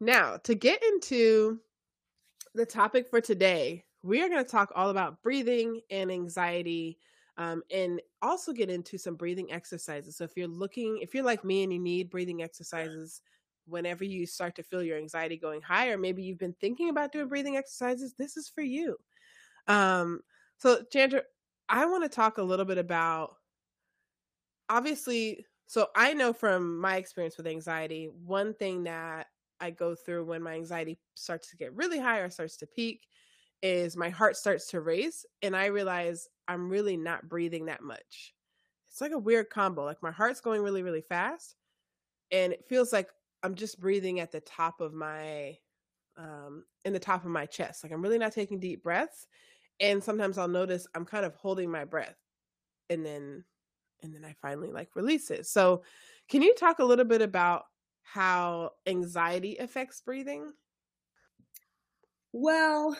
Now, 0.00 0.38
to 0.44 0.54
get 0.54 0.82
into 0.82 1.60
the 2.54 2.66
topic 2.66 3.08
for 3.08 3.20
today, 3.20 3.84
we 4.02 4.22
are 4.22 4.28
going 4.28 4.44
to 4.44 4.50
talk 4.50 4.72
all 4.74 4.90
about 4.90 5.22
breathing 5.22 5.80
and 5.90 6.10
anxiety 6.10 6.98
um, 7.36 7.62
and 7.72 8.00
also 8.22 8.52
get 8.52 8.70
into 8.70 8.98
some 8.98 9.16
breathing 9.16 9.52
exercises. 9.52 10.16
So 10.16 10.24
if 10.24 10.36
you're 10.36 10.46
looking, 10.48 10.98
if 11.02 11.14
you're 11.14 11.24
like 11.24 11.44
me 11.44 11.62
and 11.64 11.72
you 11.72 11.80
need 11.80 12.10
breathing 12.10 12.42
exercises 12.42 13.22
whenever 13.66 14.04
you 14.04 14.26
start 14.26 14.54
to 14.56 14.62
feel 14.62 14.82
your 14.82 14.98
anxiety 14.98 15.36
going 15.36 15.62
higher, 15.62 15.96
maybe 15.98 16.22
you've 16.22 16.38
been 16.38 16.54
thinking 16.60 16.90
about 16.90 17.12
doing 17.12 17.28
breathing 17.28 17.56
exercises, 17.56 18.14
this 18.14 18.36
is 18.36 18.48
for 18.48 18.62
you. 18.62 18.96
Um, 19.66 20.20
so 20.58 20.82
Chandra, 20.92 21.22
I 21.68 21.86
want 21.86 22.04
to 22.04 22.08
talk 22.08 22.38
a 22.38 22.42
little 22.42 22.66
bit 22.66 22.78
about 22.78 23.36
obviously. 24.68 25.44
So 25.66 25.88
I 25.96 26.12
know 26.14 26.32
from 26.32 26.78
my 26.78 26.96
experience 26.96 27.36
with 27.36 27.46
anxiety, 27.46 28.10
one 28.24 28.54
thing 28.54 28.84
that 28.84 29.28
I 29.60 29.70
go 29.70 29.94
through 29.94 30.24
when 30.26 30.42
my 30.42 30.54
anxiety 30.54 30.98
starts 31.14 31.48
to 31.50 31.56
get 31.56 31.74
really 31.74 31.98
high 31.98 32.18
or 32.18 32.30
starts 32.30 32.56
to 32.58 32.66
peak 32.66 33.06
is 33.62 33.96
my 33.96 34.10
heart 34.10 34.36
starts 34.36 34.66
to 34.68 34.80
race 34.80 35.24
and 35.42 35.56
I 35.56 35.66
realize 35.66 36.28
I'm 36.48 36.68
really 36.68 36.96
not 36.96 37.28
breathing 37.28 37.66
that 37.66 37.82
much. 37.82 38.34
It's 38.88 39.00
like 39.00 39.12
a 39.12 39.18
weird 39.18 39.50
combo. 39.50 39.84
Like 39.84 40.02
my 40.02 40.12
heart's 40.12 40.40
going 40.40 40.62
really, 40.62 40.82
really 40.82 41.02
fast. 41.02 41.56
And 42.30 42.52
it 42.52 42.64
feels 42.68 42.92
like 42.92 43.08
I'm 43.42 43.54
just 43.54 43.80
breathing 43.80 44.20
at 44.20 44.32
the 44.32 44.40
top 44.40 44.80
of 44.80 44.94
my 44.94 45.56
um 46.16 46.64
in 46.84 46.92
the 46.92 47.00
top 47.00 47.24
of 47.24 47.30
my 47.30 47.46
chest. 47.46 47.82
Like 47.82 47.92
I'm 47.92 48.02
really 48.02 48.18
not 48.18 48.32
taking 48.32 48.60
deep 48.60 48.82
breaths. 48.82 49.26
And 49.80 50.02
sometimes 50.02 50.38
I'll 50.38 50.48
notice 50.48 50.86
I'm 50.94 51.04
kind 51.04 51.24
of 51.24 51.34
holding 51.34 51.70
my 51.70 51.84
breath 51.84 52.16
and 52.88 53.04
then 53.04 53.44
and 54.02 54.14
then 54.14 54.24
I 54.24 54.34
finally 54.40 54.70
like 54.70 54.94
release 54.94 55.30
it. 55.30 55.46
So 55.46 55.82
can 56.28 56.42
you 56.42 56.54
talk 56.54 56.78
a 56.78 56.84
little 56.84 57.04
bit 57.04 57.22
about 57.22 57.64
how 58.02 58.70
anxiety 58.86 59.56
affects 59.56 60.00
breathing? 60.00 60.52
Well, 62.32 62.96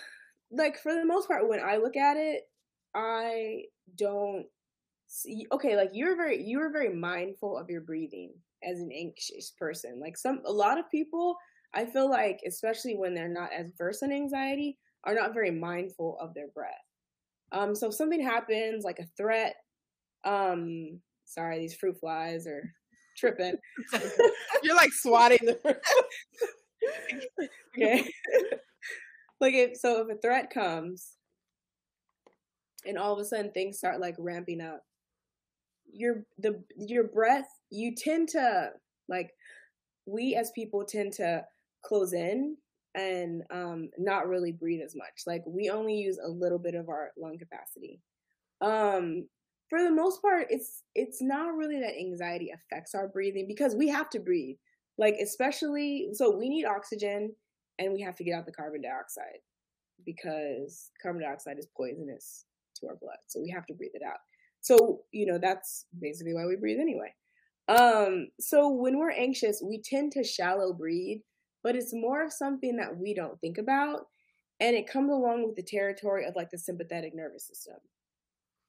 like 0.51 0.79
for 0.79 0.95
the 0.95 1.05
most 1.05 1.29
part 1.29 1.49
when 1.49 1.61
I 1.61 1.77
look 1.77 1.97
at 1.97 2.17
it, 2.17 2.45
I 2.95 3.65
don't 3.97 4.47
see 5.07 5.47
okay, 5.53 5.77
like 5.77 5.91
you're 5.93 6.17
very 6.17 6.43
you're 6.43 6.73
very 6.73 6.95
mindful 6.95 7.59
of 7.59 7.69
your 7.69 7.83
breathing 7.83 8.33
as 8.63 8.79
an 8.81 8.91
anxious 8.93 9.53
person. 9.59 10.01
Like 10.01 10.17
some 10.17 10.41
a 10.47 10.53
lot 10.53 10.79
of 10.79 10.91
people, 10.91 11.37
I 11.75 11.87
feel 11.87 12.09
like 12.09 12.41
especially 12.47 12.97
when 12.97 13.15
they're 13.15 13.29
not 13.29 13.51
as 13.53 13.73
versed 13.77 14.03
in 14.03 14.13
anxiety, 14.13 14.79
are 15.05 15.15
not 15.15 15.35
very 15.35 15.51
mindful 15.51 16.19
of 16.21 16.35
their 16.35 16.49
breath. 16.49 16.73
Um 17.53 17.75
so 17.75 17.89
if 17.89 17.95
something 17.95 18.23
happens 18.23 18.85
like 18.85 18.99
a 18.99 19.09
threat, 19.17 19.57
um 20.25 21.01
sorry, 21.25 21.59
these 21.59 21.75
fruit 21.75 21.99
flies 22.01 22.47
are 22.47 22.63
tripping. 23.17 23.57
You're 24.63 24.77
like 24.77 24.93
swatting 24.93 25.39
the 25.43 25.59
okay. 27.77 28.09
like 29.41 29.55
if 29.55 29.77
so 29.77 30.03
if 30.03 30.17
a 30.17 30.21
threat 30.21 30.51
comes 30.51 31.17
and 32.87 32.99
all 32.99 33.12
of 33.12 33.19
a 33.19 33.25
sudden 33.25 33.50
things 33.50 33.79
start 33.79 34.00
like 34.00 34.17
ramping 34.19 34.61
up. 34.61 34.83
Your 35.93 36.25
the 36.38 36.62
your 36.76 37.05
breath 37.05 37.49
you 37.71 37.95
tend 37.95 38.29
to 38.31 38.71
like 39.09 39.31
we 40.07 40.35
as 40.35 40.50
people 40.55 40.85
tend 40.85 41.12
to 41.14 41.45
close 41.85 42.12
in 42.12 42.57
and 42.95 43.43
um 43.50 43.91
not 43.99 44.29
really 44.29 44.53
breathe 44.53 44.81
as 44.85 44.95
much. 44.97 45.23
Like 45.26 45.43
we 45.47 45.71
only 45.71 45.95
use 45.95 46.19
a 46.19 46.29
little 46.29 46.59
bit 46.59 46.75
of 46.75 46.88
our 46.88 47.11
lung 47.17 47.38
capacity. 47.38 48.00
Um 48.61 49.29
for 49.71 49.83
the 49.83 49.91
most 49.91 50.21
part 50.21 50.47
it's 50.50 50.83
it's 50.95 51.23
not 51.23 51.55
really 51.55 51.81
that 51.81 51.99
anxiety 51.99 52.53
affects 52.53 52.95
our 52.95 53.09
breathing 53.09 53.47
because 53.47 53.75
we 53.75 53.88
have 53.88 54.11
to 54.11 54.21
breathe. 54.21 54.57
Like 54.99 55.17
especially 55.23 56.09
so 56.12 56.37
we 56.37 56.49
need 56.49 56.64
oxygen 56.64 57.35
and 57.79 57.93
we 57.93 58.00
have 58.03 58.17
to 58.17 58.25
get 58.25 58.35
out 58.35 58.47
the 58.47 58.53
carbon 58.53 58.83
dioxide 58.83 59.41
because 60.05 60.91
carbon 61.03 61.23
dioxide 61.23 61.59
is 61.59 61.69
poisonous 61.76 62.47
our 62.88 62.97
blood. 62.97 63.19
So 63.26 63.41
we 63.41 63.50
have 63.50 63.67
to 63.67 63.75
breathe 63.75 63.95
it 63.95 64.03
out. 64.03 64.19
So, 64.61 65.03
you 65.12 65.26
know, 65.26 65.38
that's 65.38 65.87
basically 66.00 66.35
why 66.35 66.47
we 66.47 66.57
breathe 66.57 66.81
anyway. 66.81 67.14
Um, 67.69 68.29
so 68.41 68.69
when 68.69 68.99
we're 68.99 69.11
anxious, 69.11 69.62
we 69.64 69.83
tend 69.83 70.12
to 70.12 70.25
shallow 70.25 70.73
breathe, 70.73 71.21
but 71.62 71.76
it's 71.76 71.95
more 71.95 72.25
of 72.25 72.33
something 72.33 72.76
that 72.76 72.97
we 72.97 73.14
don't 73.14 73.41
think 73.41 73.59
about. 73.59 74.07
And 74.61 74.76
it 74.76 74.91
comes 74.91 75.11
along 75.11 75.47
with 75.47 75.57
the 75.57 75.62
territory 75.62 76.26
of 76.26 76.37
like 76.37 76.50
the 76.50 76.59
sympathetic 76.59 77.14
nervous 77.14 77.47
system. 77.47 77.76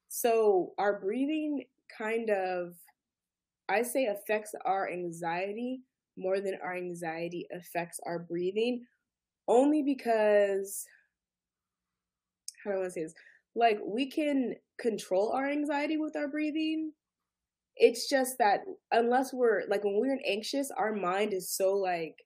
So 0.08 0.72
our 0.78 1.00
breathing 1.00 1.64
kind 1.96 2.30
of, 2.30 2.74
I 3.68 3.82
say, 3.82 4.06
affects 4.06 4.54
our 4.64 4.90
anxiety 4.90 5.80
more 6.16 6.40
than 6.40 6.58
our 6.62 6.74
anxiety 6.74 7.46
affects 7.52 8.00
our 8.04 8.18
breathing, 8.18 8.84
only 9.48 9.82
because 9.82 10.86
how 12.64 12.70
do 12.70 12.76
I 12.76 12.80
want 12.80 12.88
to 12.88 12.92
say 12.92 13.02
this? 13.02 13.14
Like 13.56 13.78
we 13.84 14.10
can 14.10 14.54
control 14.78 15.32
our 15.32 15.48
anxiety 15.50 15.96
with 15.96 16.14
our 16.14 16.28
breathing. 16.28 16.92
It's 17.76 18.08
just 18.08 18.36
that 18.38 18.60
unless 18.92 19.32
we're 19.32 19.62
like 19.68 19.82
when 19.82 19.98
we're 19.98 20.18
anxious, 20.26 20.70
our 20.76 20.94
mind 20.94 21.32
is 21.32 21.50
so 21.50 21.74
like 21.74 22.16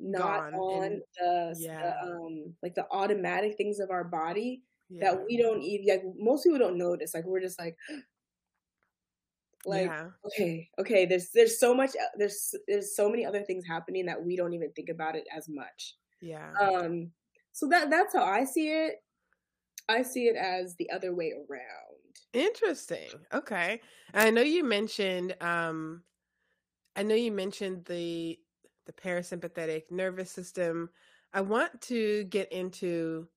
not 0.00 0.52
Gone 0.52 0.54
on 0.54 0.84
and, 0.84 1.02
the, 1.18 1.56
yeah. 1.58 1.82
the, 1.82 2.10
um 2.10 2.54
like 2.62 2.74
the 2.74 2.86
automatic 2.90 3.56
things 3.56 3.80
of 3.80 3.90
our 3.90 4.04
body 4.04 4.62
yeah. 4.88 5.10
that 5.10 5.24
we 5.26 5.36
don't 5.36 5.62
even 5.62 5.86
like 5.86 6.02
most 6.18 6.44
people 6.44 6.58
don't 6.58 6.78
notice. 6.78 7.14
Like 7.14 7.24
we're 7.24 7.40
just 7.40 7.58
like 7.58 7.76
like 9.66 9.86
yeah. 9.86 10.06
okay 10.24 10.68
okay 10.78 11.04
there's 11.04 11.30
there's 11.34 11.58
so 11.58 11.74
much 11.74 11.90
uh, 11.90 12.16
there's 12.16 12.54
there's 12.68 12.94
so 12.94 13.08
many 13.10 13.26
other 13.26 13.42
things 13.42 13.64
happening 13.66 14.06
that 14.06 14.22
we 14.22 14.36
don't 14.36 14.54
even 14.54 14.70
think 14.72 14.88
about 14.88 15.16
it 15.16 15.24
as 15.36 15.48
much 15.48 15.96
yeah 16.22 16.52
um 16.60 17.10
so 17.52 17.68
that 17.68 17.90
that's 17.90 18.14
how 18.14 18.22
i 18.22 18.44
see 18.44 18.68
it 18.68 19.02
I 19.88 20.02
see 20.02 20.26
it 20.26 20.36
as 20.36 20.76
the 20.76 20.90
other 20.90 21.14
way 21.14 21.32
around. 21.32 21.98
Interesting. 22.32 23.08
Okay. 23.32 23.80
I 24.12 24.30
know 24.30 24.42
you 24.42 24.64
mentioned 24.64 25.34
um 25.40 26.02
I 26.96 27.02
know 27.02 27.14
you 27.14 27.32
mentioned 27.32 27.84
the 27.86 28.38
the 28.86 28.92
parasympathetic 28.92 29.90
nervous 29.90 30.30
system. 30.30 30.90
I 31.32 31.42
want 31.42 31.80
to 31.82 32.24
get 32.24 32.50
into 32.52 33.28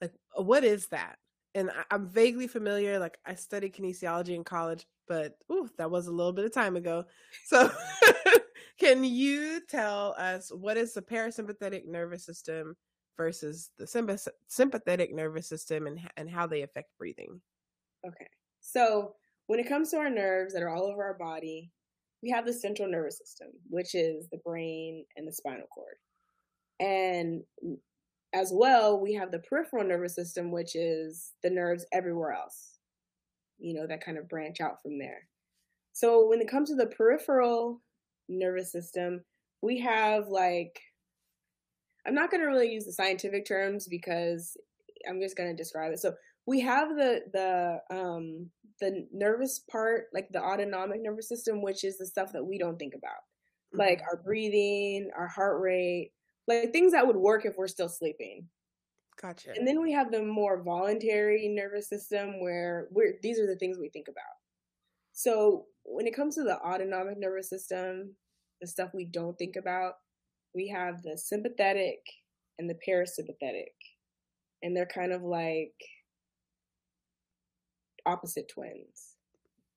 like 0.00 0.14
uh, 0.38 0.42
what 0.42 0.64
is 0.64 0.86
that? 0.88 1.16
And 1.54 1.70
I, 1.70 1.94
am 1.94 2.06
vaguely 2.08 2.46
familiar. 2.46 2.98
Like 2.98 3.18
I 3.26 3.34
studied 3.34 3.74
kinesiology 3.74 4.34
in 4.34 4.44
college, 4.44 4.86
but 5.06 5.36
ooh, 5.52 5.68
that 5.78 5.90
was 5.90 6.06
a 6.06 6.12
little 6.12 6.32
bit 6.32 6.44
of 6.44 6.52
time 6.54 6.76
ago. 6.76 7.04
So 7.46 7.70
can 8.78 9.04
you 9.04 9.60
tell 9.68 10.14
us 10.16 10.50
what 10.50 10.76
is 10.76 10.94
the 10.94 11.02
parasympathetic 11.02 11.86
nervous 11.86 12.24
system 12.24 12.76
versus 13.20 13.70
the 13.76 13.86
sympathetic 14.48 15.14
nervous 15.14 15.46
system 15.46 15.86
and, 15.86 16.00
and 16.16 16.30
how 16.30 16.46
they 16.46 16.62
affect 16.62 16.96
breathing. 16.96 17.38
Okay. 18.06 18.26
So, 18.62 19.14
when 19.46 19.60
it 19.60 19.68
comes 19.68 19.90
to 19.90 19.98
our 19.98 20.08
nerves 20.08 20.54
that 20.54 20.62
are 20.62 20.70
all 20.70 20.86
over 20.86 21.04
our 21.04 21.18
body, 21.18 21.70
we 22.22 22.30
have 22.30 22.46
the 22.46 22.52
central 22.54 22.88
nervous 22.88 23.18
system, 23.18 23.48
which 23.68 23.94
is 23.94 24.26
the 24.32 24.38
brain 24.38 25.04
and 25.18 25.28
the 25.28 25.32
spinal 25.34 25.66
cord. 25.66 25.96
And 26.78 27.42
as 28.32 28.52
well, 28.54 28.98
we 28.98 29.12
have 29.14 29.30
the 29.30 29.40
peripheral 29.40 29.84
nervous 29.84 30.14
system, 30.14 30.50
which 30.50 30.74
is 30.74 31.32
the 31.42 31.50
nerves 31.50 31.84
everywhere 31.92 32.32
else, 32.32 32.78
you 33.58 33.74
know, 33.74 33.86
that 33.86 34.02
kind 34.02 34.16
of 34.16 34.30
branch 34.30 34.62
out 34.62 34.80
from 34.80 34.98
there. 34.98 35.28
So, 35.92 36.26
when 36.26 36.40
it 36.40 36.50
comes 36.50 36.70
to 36.70 36.74
the 36.74 36.86
peripheral 36.86 37.82
nervous 38.30 38.72
system, 38.72 39.20
we 39.60 39.78
have 39.80 40.28
like 40.28 40.80
I'm 42.10 42.16
not 42.16 42.32
going 42.32 42.40
to 42.40 42.48
really 42.48 42.72
use 42.72 42.86
the 42.86 42.92
scientific 42.92 43.46
terms 43.46 43.86
because 43.88 44.56
I'm 45.08 45.20
just 45.20 45.36
going 45.36 45.48
to 45.48 45.54
describe 45.54 45.92
it. 45.92 46.00
So 46.00 46.14
we 46.44 46.58
have 46.62 46.88
the 46.88 47.20
the 47.32 47.96
um 47.96 48.50
the 48.80 49.06
nervous 49.12 49.60
part, 49.60 50.06
like 50.12 50.28
the 50.32 50.42
autonomic 50.42 51.02
nervous 51.02 51.28
system, 51.28 51.62
which 51.62 51.84
is 51.84 51.98
the 51.98 52.06
stuff 52.06 52.32
that 52.32 52.44
we 52.44 52.58
don't 52.58 52.78
think 52.78 52.94
about. 52.94 53.20
like 53.72 53.98
mm-hmm. 53.98 54.06
our 54.10 54.22
breathing, 54.24 55.10
our 55.16 55.28
heart 55.28 55.60
rate, 55.60 56.10
like 56.48 56.72
things 56.72 56.90
that 56.90 57.06
would 57.06 57.16
work 57.16 57.46
if 57.46 57.54
we're 57.56 57.68
still 57.68 57.88
sleeping. 57.88 58.48
Gotcha. 59.22 59.52
And 59.54 59.68
then 59.68 59.80
we 59.80 59.92
have 59.92 60.10
the 60.10 60.24
more 60.24 60.60
voluntary 60.64 61.46
nervous 61.46 61.88
system 61.88 62.40
where 62.40 62.88
we're 62.90 63.20
these 63.22 63.38
are 63.38 63.46
the 63.46 63.56
things 63.56 63.78
we 63.78 63.88
think 63.88 64.08
about. 64.08 64.34
So 65.12 65.66
when 65.84 66.08
it 66.08 66.16
comes 66.16 66.34
to 66.34 66.42
the 66.42 66.58
autonomic 66.58 67.18
nervous 67.20 67.48
system, 67.48 68.16
the 68.60 68.66
stuff 68.66 68.90
we 68.94 69.04
don't 69.04 69.38
think 69.38 69.54
about, 69.54 69.94
we 70.54 70.68
have 70.68 71.02
the 71.02 71.16
sympathetic 71.16 72.00
and 72.58 72.68
the 72.68 72.78
parasympathetic. 72.86 73.72
And 74.62 74.76
they're 74.76 74.86
kind 74.86 75.12
of 75.12 75.22
like 75.22 75.74
opposite 78.06 78.48
twins 78.48 79.16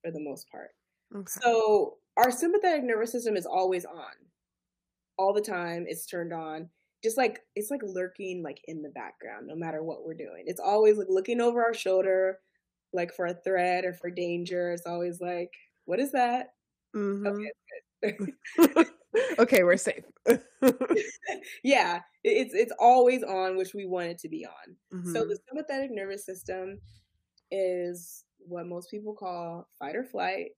for 0.03 0.11
the 0.11 0.19
most 0.19 0.49
part. 0.51 0.71
Okay. 1.15 1.31
So 1.41 1.97
our 2.17 2.31
sympathetic 2.31 2.83
nervous 2.83 3.11
system 3.11 3.37
is 3.37 3.45
always 3.45 3.85
on. 3.85 4.13
All 5.17 5.33
the 5.33 5.41
time 5.41 5.85
it's 5.87 6.05
turned 6.05 6.33
on. 6.33 6.69
Just 7.03 7.17
like 7.17 7.39
it's 7.55 7.69
like 7.69 7.81
lurking 7.83 8.43
like 8.43 8.61
in 8.67 8.81
the 8.81 8.89
background 8.89 9.47
no 9.47 9.55
matter 9.55 9.83
what 9.83 10.05
we're 10.05 10.13
doing. 10.13 10.43
It's 10.45 10.61
always 10.61 10.97
like 10.97 11.07
looking 11.09 11.41
over 11.41 11.63
our 11.63 11.73
shoulder 11.73 12.39
like 12.93 13.13
for 13.13 13.25
a 13.25 13.33
threat 13.33 13.85
or 13.85 13.93
for 13.93 14.09
danger. 14.09 14.71
It's 14.71 14.85
always 14.85 15.19
like, 15.19 15.51
what 15.85 15.99
is 15.99 16.11
that? 16.13 16.53
Mm-hmm. 16.95 17.45
Okay. 18.05 18.85
okay, 19.39 19.63
we're 19.63 19.77
safe. 19.77 20.03
yeah, 21.63 22.01
it's 22.23 22.53
it's 22.53 22.73
always 22.79 23.23
on, 23.23 23.57
which 23.57 23.73
we 23.73 23.85
want 23.85 24.07
it 24.07 24.19
to 24.19 24.29
be 24.29 24.45
on. 24.45 24.75
Mm-hmm. 24.93 25.13
So 25.13 25.25
the 25.25 25.37
sympathetic 25.47 25.91
nervous 25.91 26.25
system 26.25 26.79
is 27.51 28.23
what 28.39 28.67
most 28.67 28.89
people 28.89 29.13
call 29.13 29.67
fight 29.79 29.95
or 29.95 30.03
flight. 30.03 30.51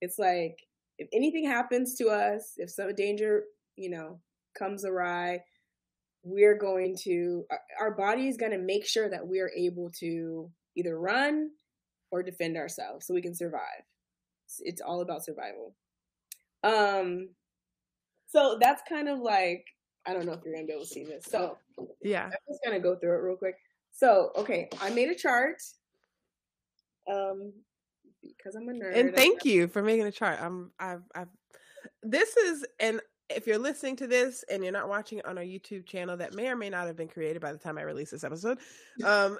It's 0.00 0.18
like 0.18 0.58
if 0.98 1.08
anything 1.12 1.46
happens 1.46 1.94
to 1.96 2.08
us, 2.08 2.54
if 2.56 2.70
some 2.70 2.94
danger, 2.94 3.44
you 3.76 3.90
know, 3.90 4.20
comes 4.56 4.84
awry, 4.84 5.40
we're 6.22 6.56
going 6.56 6.96
to 7.02 7.44
our 7.80 7.94
body 7.94 8.28
is 8.28 8.36
going 8.36 8.52
to 8.52 8.58
make 8.58 8.86
sure 8.86 9.08
that 9.08 9.26
we 9.26 9.40
are 9.40 9.50
able 9.56 9.90
to 9.98 10.50
either 10.76 10.98
run 10.98 11.50
or 12.10 12.22
defend 12.22 12.56
ourselves 12.56 13.06
so 13.06 13.14
we 13.14 13.22
can 13.22 13.34
survive. 13.34 13.82
It's, 14.46 14.60
it's 14.62 14.80
all 14.80 15.00
about 15.00 15.24
survival. 15.24 15.74
Um 16.62 17.28
so 18.34 18.58
that's 18.60 18.82
kind 18.88 19.08
of 19.08 19.20
like 19.20 19.64
I 20.06 20.12
don't 20.12 20.26
know 20.26 20.32
if 20.32 20.40
you're 20.44 20.54
gonna 20.54 20.66
be 20.66 20.72
able 20.72 20.82
to 20.82 20.88
see 20.88 21.04
this. 21.04 21.24
So 21.24 21.56
yeah, 22.02 22.24
I'm 22.24 22.32
just 22.48 22.60
gonna 22.64 22.80
go 22.80 22.96
through 22.96 23.14
it 23.14 23.22
real 23.22 23.36
quick. 23.36 23.56
So 23.92 24.30
okay, 24.36 24.68
I 24.80 24.90
made 24.90 25.08
a 25.08 25.14
chart. 25.14 25.62
Um, 27.10 27.52
because 28.22 28.54
I'm 28.54 28.68
a 28.68 28.72
nerd. 28.72 28.98
And 28.98 29.14
thank 29.14 29.44
you 29.44 29.68
for 29.68 29.82
making 29.82 30.06
a 30.06 30.12
chart. 30.12 30.40
I'm 30.40 30.72
I've 30.78 31.02
I've 31.14 31.28
this 32.02 32.36
is 32.36 32.66
and 32.80 33.00
if 33.30 33.46
you're 33.46 33.58
listening 33.58 33.96
to 33.96 34.06
this 34.06 34.44
and 34.50 34.62
you're 34.62 34.72
not 34.72 34.88
watching 34.88 35.18
it 35.18 35.26
on 35.26 35.38
our 35.38 35.44
YouTube 35.44 35.86
channel 35.86 36.16
that 36.16 36.34
may 36.34 36.48
or 36.48 36.56
may 36.56 36.68
not 36.68 36.86
have 36.86 36.96
been 36.96 37.08
created 37.08 37.40
by 37.40 37.52
the 37.52 37.58
time 37.58 37.78
I 37.78 37.82
release 37.82 38.10
this 38.10 38.24
episode, 38.24 38.58
um, 39.04 39.38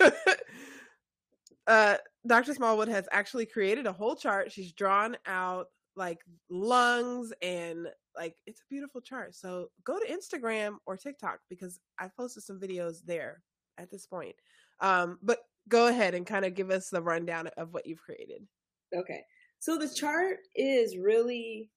uh, 1.66 1.96
Dr. 2.26 2.54
Smallwood 2.54 2.88
has 2.88 3.06
actually 3.12 3.46
created 3.46 3.86
a 3.86 3.92
whole 3.92 4.16
chart. 4.16 4.52
She's 4.52 4.72
drawn 4.72 5.16
out 5.26 5.66
like 5.96 6.18
lungs 6.50 7.32
and 7.42 7.88
like 8.16 8.36
it's 8.46 8.60
a 8.60 8.70
beautiful 8.70 9.00
chart. 9.00 9.34
So 9.34 9.68
go 9.84 9.98
to 9.98 10.06
Instagram 10.06 10.76
or 10.86 10.96
TikTok 10.96 11.40
because 11.48 11.80
I've 11.98 12.16
posted 12.16 12.42
some 12.42 12.60
videos 12.60 12.98
there 13.04 13.42
at 13.78 13.90
this 13.90 14.06
point. 14.06 14.36
Um, 14.80 15.18
but 15.22 15.40
go 15.68 15.88
ahead 15.88 16.14
and 16.14 16.26
kind 16.26 16.44
of 16.44 16.54
give 16.54 16.70
us 16.70 16.90
the 16.90 17.02
rundown 17.02 17.48
of 17.56 17.72
what 17.72 17.86
you've 17.86 18.02
created. 18.02 18.46
Okay. 18.94 19.22
So 19.58 19.78
the 19.78 19.88
chart 19.88 20.38
is 20.54 20.96
really 20.96 21.70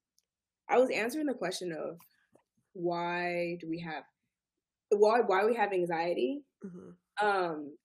I 0.68 0.78
was 0.78 0.90
answering 0.90 1.26
the 1.26 1.34
question 1.34 1.72
of 1.72 1.98
why 2.72 3.56
do 3.60 3.68
we 3.68 3.80
have 3.80 4.04
why 4.90 5.20
why 5.20 5.44
we 5.44 5.54
have 5.54 5.72
anxiety. 5.72 6.42
Mm-hmm. 6.64 7.26
Um 7.26 7.76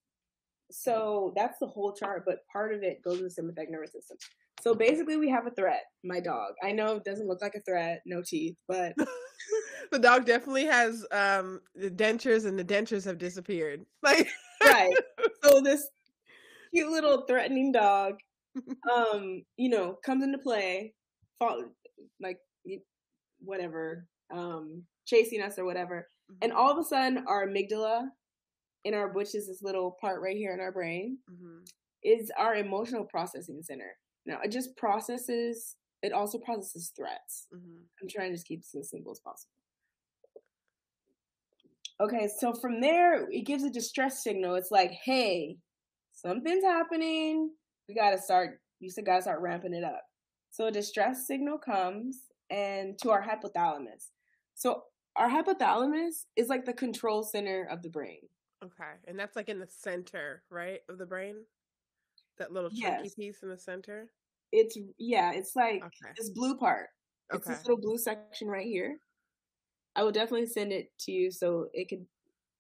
so 0.71 1.33
that's 1.35 1.59
the 1.59 1.67
whole 1.67 1.93
chart, 1.93 2.23
but 2.25 2.39
part 2.51 2.73
of 2.73 2.83
it 2.83 3.01
goes 3.03 3.17
to 3.17 3.23
the 3.23 3.29
sympathetic 3.29 3.71
nervous 3.71 3.93
system. 3.93 4.17
So 4.65 4.73
basically, 4.73 5.17
we 5.17 5.29
have 5.29 5.45
a 5.45 5.51
threat. 5.51 5.83
My 6.03 6.19
dog. 6.19 6.53
I 6.63 6.71
know 6.71 6.95
it 6.95 7.03
doesn't 7.03 7.27
look 7.27 7.41
like 7.41 7.53
a 7.55 7.61
threat, 7.61 8.01
no 8.05 8.23
teeth, 8.25 8.55
but 8.67 8.95
the 9.91 9.99
dog 9.99 10.25
definitely 10.25 10.65
has 10.65 11.05
um 11.11 11.61
the 11.75 11.91
dentures, 11.91 12.45
and 12.45 12.57
the 12.57 12.65
dentures 12.65 13.05
have 13.05 13.17
disappeared. 13.17 13.85
Like 14.03 14.27
right. 14.63 14.93
So 15.43 15.61
this 15.61 15.87
cute 16.73 16.89
little 16.89 17.25
threatening 17.27 17.71
dog, 17.71 18.15
um, 18.91 19.43
you 19.57 19.69
know, 19.69 19.97
comes 20.03 20.23
into 20.23 20.39
play, 20.39 20.93
fall, 21.37 21.65
like 22.19 22.39
whatever, 23.39 24.07
um, 24.33 24.83
chasing 25.05 25.41
us 25.41 25.59
or 25.59 25.65
whatever, 25.65 26.07
and 26.41 26.51
mm-hmm. 26.51 26.59
all 26.59 26.71
of 26.71 26.79
a 26.79 26.83
sudden, 26.83 27.25
our 27.27 27.47
amygdala 27.47 28.07
in 28.83 28.95
our 28.95 29.11
which 29.13 29.35
is 29.35 29.47
this 29.47 29.61
little 29.61 29.95
part 30.01 30.21
right 30.23 30.37
here 30.37 30.53
in 30.53 30.59
our 30.59 30.71
brain, 30.71 31.19
mm-hmm. 31.31 31.59
is 32.01 32.31
our 32.39 32.55
emotional 32.55 33.03
processing 33.03 33.61
center. 33.61 33.95
Now 34.25 34.39
it 34.43 34.51
just 34.51 34.75
processes. 34.77 35.75
It 36.01 36.13
also 36.13 36.37
processes 36.37 36.91
threats. 36.95 37.47
Mm-hmm. 37.53 37.81
I'm 38.01 38.09
trying 38.09 38.29
to 38.29 38.35
just 38.35 38.47
keep 38.47 38.61
this 38.61 38.75
as 38.79 38.89
simple 38.89 39.11
as 39.11 39.19
possible. 39.19 39.51
Okay, 42.01 42.27
so 42.39 42.53
from 42.53 42.81
there, 42.81 43.27
it 43.31 43.45
gives 43.45 43.63
a 43.63 43.69
distress 43.69 44.21
signal. 44.21 44.55
It's 44.55 44.71
like, 44.71 44.91
hey, 45.05 45.57
something's 46.11 46.63
happening. 46.63 47.51
We 47.87 47.95
gotta 47.95 48.21
start. 48.21 48.59
You 48.79 48.89
said 48.89 49.05
gotta 49.05 49.21
start 49.21 49.41
ramping 49.41 49.73
it 49.73 49.83
up. 49.83 50.01
So 50.51 50.67
a 50.67 50.71
distress 50.71 51.25
signal 51.25 51.57
comes 51.57 52.17
and 52.49 52.97
to 52.99 53.11
our 53.11 53.23
hypothalamus. 53.23 54.11
So 54.55 54.83
our 55.15 55.29
hypothalamus 55.29 56.25
is 56.35 56.49
like 56.49 56.65
the 56.65 56.73
control 56.73 57.23
center 57.23 57.67
of 57.71 57.81
the 57.81 57.89
brain. 57.89 58.19
Okay, 58.63 58.91
and 59.07 59.17
that's 59.17 59.35
like 59.35 59.49
in 59.49 59.59
the 59.59 59.67
center, 59.67 60.43
right, 60.49 60.79
of 60.89 60.97
the 60.97 61.05
brain. 61.05 61.35
That 62.37 62.51
little 62.51 62.69
chunky 62.69 63.03
yes. 63.03 63.15
piece 63.15 63.43
in 63.43 63.49
the 63.49 63.57
center. 63.57 64.09
It's 64.51 64.77
yeah, 64.97 65.31
it's 65.33 65.55
like 65.55 65.83
okay. 65.83 66.13
this 66.17 66.29
blue 66.29 66.57
part. 66.57 66.87
It's 67.33 67.45
okay. 67.45 67.55
this 67.55 67.65
little 67.65 67.81
blue 67.81 67.97
section 67.97 68.47
right 68.47 68.65
here. 68.65 68.97
I 69.95 70.03
will 70.03 70.11
definitely 70.11 70.47
send 70.47 70.71
it 70.71 70.91
to 71.01 71.11
you 71.11 71.31
so 71.31 71.67
it 71.73 71.89
can 71.89 72.05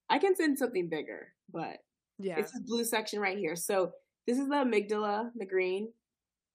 I 0.09 0.19
can 0.19 0.35
send 0.35 0.57
something 0.57 0.89
bigger, 0.89 1.33
but 1.51 1.77
yeah, 2.17 2.37
it's 2.37 2.51
this 2.51 2.61
blue 2.61 2.83
section 2.83 3.19
right 3.19 3.37
here. 3.37 3.55
So 3.55 3.91
this 4.27 4.37
is 4.37 4.47
the 4.47 4.55
amygdala, 4.55 5.31
the 5.35 5.45
green, 5.45 5.89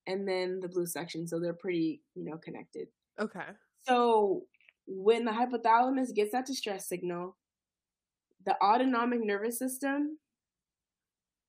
and 0.06 0.26
then 0.26 0.60
the 0.60 0.68
blue 0.68 0.86
section. 0.86 1.26
So 1.26 1.38
they're 1.38 1.52
pretty, 1.52 2.02
you 2.14 2.24
know, 2.24 2.38
connected. 2.38 2.88
Okay. 3.20 3.46
So 3.86 4.44
when 4.86 5.24
the 5.24 5.32
hypothalamus 5.32 6.14
gets 6.14 6.32
that 6.32 6.46
distress 6.46 6.88
signal, 6.88 7.36
the 8.44 8.56
autonomic 8.62 9.20
nervous 9.22 9.58
system 9.58 10.18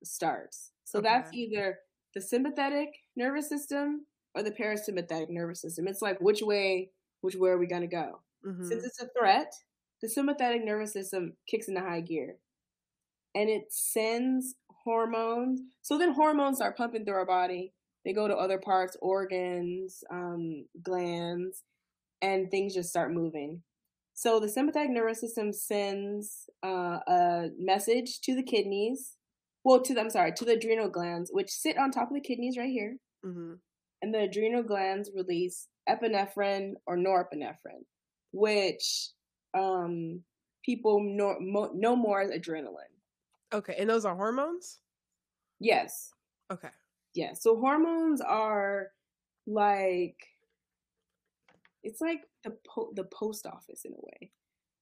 starts. 0.04 0.71
So 0.92 1.00
okay. 1.00 1.08
that's 1.08 1.34
either 1.34 1.80
the 2.14 2.20
sympathetic 2.20 2.90
nervous 3.16 3.48
system 3.48 4.06
or 4.36 4.44
the 4.44 4.52
parasympathetic 4.52 5.30
nervous 5.30 5.62
system. 5.62 5.88
It's 5.88 6.02
like 6.02 6.20
which 6.20 6.42
way, 6.42 6.90
which 7.22 7.36
way 7.36 7.50
are 7.52 7.58
we 7.58 7.66
gonna 7.66 7.88
go? 7.88 8.20
Mm-hmm. 8.46 8.66
Since 8.66 8.84
it's 8.84 9.02
a 9.02 9.08
threat, 9.18 9.54
the 10.02 10.10
sympathetic 10.10 10.66
nervous 10.66 10.92
system 10.92 11.38
kicks 11.48 11.70
into 11.70 11.80
high 11.80 12.02
gear, 12.02 12.36
and 13.34 13.50
it 13.50 13.68
sends 13.70 14.56
hormones. 14.84 15.62
So 15.82 15.98
then 15.98 16.12
hormones 16.12 16.58
start 16.58 16.76
pumping 16.76 17.06
through 17.06 17.16
our 17.16 17.26
body. 17.26 17.72
They 18.04 18.12
go 18.12 18.28
to 18.28 18.36
other 18.36 18.58
parts, 18.58 18.98
organs, 19.02 20.04
um, 20.12 20.66
glands, 20.84 21.64
and 22.22 22.52
things 22.52 22.74
just 22.74 22.90
start 22.90 23.14
moving. 23.14 23.62
So 24.14 24.42
the 24.42 24.50
sympathetic 24.50 24.92
nervous 24.92 25.22
system 25.22 25.54
sends 25.54 26.50
uh, 26.66 27.00
a 27.08 27.50
message 27.58 28.20
to 28.24 28.36
the 28.36 28.44
kidneys 28.44 29.16
well 29.64 29.82
to 29.82 29.94
the, 29.94 30.02
I'm 30.02 30.10
sorry 30.10 30.34
to 30.34 30.46
the 30.46 30.54
adrenal 30.54 30.90
glands, 30.90 31.30
which 31.34 31.50
sit 31.50 31.78
on 31.78 31.92
top 31.92 32.10
of 32.10 32.16
the 32.16 32.22
kidneys 32.22 32.58
right 32.58 32.70
here, 32.70 32.98
mm-hmm. 33.26 33.54
and 34.02 34.14
the 34.14 34.22
adrenal 34.22 34.64
glands 34.64 35.12
release 35.16 35.68
epinephrine 35.90 36.74
or 36.86 36.98
norepinephrine, 36.98 37.86
which 38.32 39.10
um, 39.58 40.22
people 40.64 41.02
know, 41.02 41.36
mo- 41.40 41.72
know 41.74 41.96
more 41.96 42.22
as 42.22 42.32
adrenaline. 42.32 42.76
Okay, 43.54 43.76
and 43.78 43.90
those 43.90 44.06
are 44.06 44.16
hormones. 44.16 44.80
Yes. 45.60 46.12
Okay. 46.52 46.70
Yeah. 47.14 47.34
So 47.34 47.60
hormones 47.60 48.22
are 48.22 48.88
like 49.46 50.16
it's 51.84 52.02
like 52.02 52.22
the 52.44 52.56
po- 52.68 52.92
the 52.96 53.04
post 53.06 53.46
office 53.46 53.86
in 53.86 53.94
a 53.94 53.96
way. 53.96 54.32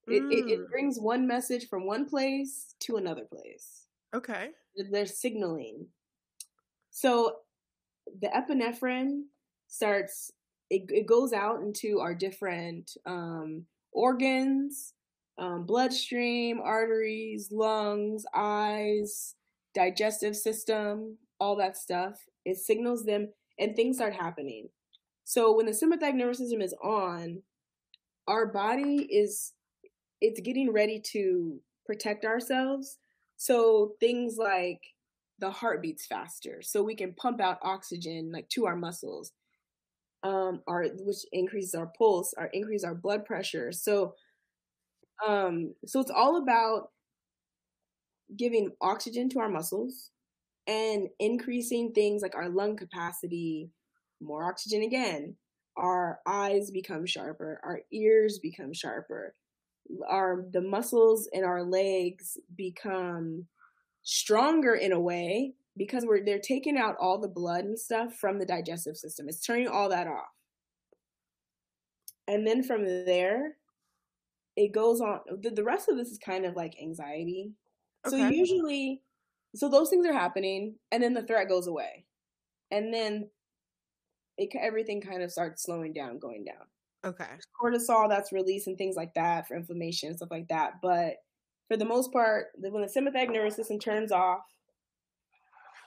It, 0.07 0.23
mm. 0.23 0.31
it, 0.31 0.51
it 0.51 0.59
mm. 0.59 0.69
brings 0.69 0.99
one 0.99 1.27
message 1.27 1.67
from 1.67 1.85
one 1.85 2.07
place 2.07 2.75
to 2.81 2.97
another 2.97 3.25
place. 3.25 3.87
Okay. 4.13 4.49
They're 4.91 5.05
signaling. 5.05 5.87
So 6.91 7.37
the 8.21 8.27
epinephrine 8.27 9.23
starts, 9.67 10.31
it, 10.69 10.83
it 10.89 11.05
goes 11.05 11.33
out 11.33 11.61
into 11.61 11.99
our 11.99 12.15
different 12.15 12.91
um, 13.05 13.65
organs, 13.91 14.93
um, 15.37 15.65
bloodstream, 15.65 16.59
arteries, 16.61 17.49
lungs, 17.51 18.25
eyes, 18.35 19.35
digestive 19.73 20.35
system, 20.35 21.17
all 21.39 21.55
that 21.57 21.77
stuff. 21.77 22.19
It 22.45 22.57
signals 22.57 23.05
them 23.05 23.29
and 23.57 23.75
things 23.75 23.97
start 23.97 24.13
happening. 24.13 24.69
So 25.23 25.55
when 25.55 25.67
the 25.67 25.73
sympathetic 25.73 26.15
nervous 26.15 26.39
system 26.39 26.61
is 26.61 26.73
on, 26.83 27.43
our 28.27 28.47
body 28.47 29.07
is 29.09 29.53
it's 30.21 30.41
getting 30.41 30.71
ready 30.71 31.01
to 31.11 31.59
protect 31.85 32.25
ourselves. 32.25 32.97
So 33.39 33.95
things 34.01 34.37
like 34.37 34.81
the 35.39 35.51
heart 35.51 35.81
beats 35.81 36.05
faster, 36.05 36.61
so 36.61 36.83
we 36.83 36.95
can 36.95 37.15
pump 37.15 37.41
out 37.41 37.59
oxygen 37.63 38.31
like 38.33 38.49
to 38.51 38.67
our 38.67 38.75
muscles, 38.77 39.31
um, 40.23 40.63
our 40.67 40.85
which 40.99 41.25
increases 41.31 41.75
our 41.75 41.87
pulse, 41.87 42.33
our 42.37 42.47
increase 42.47 42.83
our 42.83 42.95
blood 42.95 43.25
pressure. 43.25 43.71
So, 43.71 44.15
um, 45.25 45.73
so 45.85 45.99
it's 45.99 46.11
all 46.11 46.37
about 46.37 46.91
giving 48.35 48.71
oxygen 48.81 49.29
to 49.29 49.39
our 49.39 49.49
muscles 49.49 50.11
and 50.67 51.09
increasing 51.19 51.93
things 51.93 52.21
like 52.21 52.35
our 52.35 52.49
lung 52.49 52.77
capacity, 52.77 53.71
more 54.21 54.45
oxygen 54.45 54.83
again. 54.83 55.37
Our 55.77 56.19
eyes 56.27 56.71
become 56.71 57.05
sharper, 57.05 57.59
our 57.63 57.81
ears 57.91 58.39
become 58.39 58.73
sharper, 58.73 59.35
our 60.07 60.45
the 60.51 60.61
muscles 60.61 61.29
in 61.33 61.43
our 61.43 61.63
legs 61.63 62.37
become 62.55 63.45
stronger 64.03 64.75
in 64.75 64.91
a 64.91 64.99
way 64.99 65.53
because 65.77 66.05
we're 66.05 66.23
they're 66.23 66.39
taking 66.39 66.77
out 66.77 66.95
all 66.99 67.19
the 67.19 67.27
blood 67.27 67.65
and 67.65 67.79
stuff 67.79 68.15
from 68.15 68.39
the 68.39 68.45
digestive 68.45 68.97
system. 68.97 69.27
It's 69.27 69.45
turning 69.45 69.67
all 69.67 69.89
that 69.89 70.07
off. 70.07 70.27
And 72.27 72.45
then 72.45 72.61
from 72.61 72.85
there, 72.85 73.55
it 74.55 74.71
goes 74.71 75.01
on 75.01 75.21
the, 75.41 75.49
the 75.49 75.63
rest 75.63 75.89
of 75.89 75.97
this 75.97 76.09
is 76.09 76.17
kind 76.17 76.45
of 76.45 76.55
like 76.55 76.75
anxiety. 76.81 77.53
Okay. 78.05 78.17
So 78.17 78.27
usually 78.27 79.01
so 79.55 79.69
those 79.69 79.89
things 79.89 80.05
are 80.05 80.13
happening 80.13 80.75
and 80.91 81.01
then 81.01 81.13
the 81.13 81.23
threat 81.23 81.49
goes 81.49 81.67
away. 81.67 82.05
And 82.71 82.93
then 82.93 83.29
it 84.37 84.49
everything 84.59 85.01
kind 85.01 85.23
of 85.23 85.31
starts 85.31 85.63
slowing 85.63 85.93
down, 85.93 86.19
going 86.19 86.45
down. 86.45 86.67
Okay. 87.05 87.25
cortisol 87.61 88.09
that's 88.09 88.33
released 88.33 88.67
and 88.67 88.77
things 88.77 88.95
like 88.95 89.13
that 89.13 89.47
for 89.47 89.55
inflammation 89.55 90.09
and 90.09 90.17
stuff 90.17 90.31
like 90.31 90.47
that. 90.49 90.73
But 90.81 91.15
for 91.69 91.77
the 91.77 91.85
most 91.85 92.11
part, 92.11 92.47
when 92.57 92.81
the 92.81 92.89
sympathetic 92.89 93.31
nervous 93.31 93.55
system 93.55 93.79
turns 93.79 94.11
off, 94.11 94.41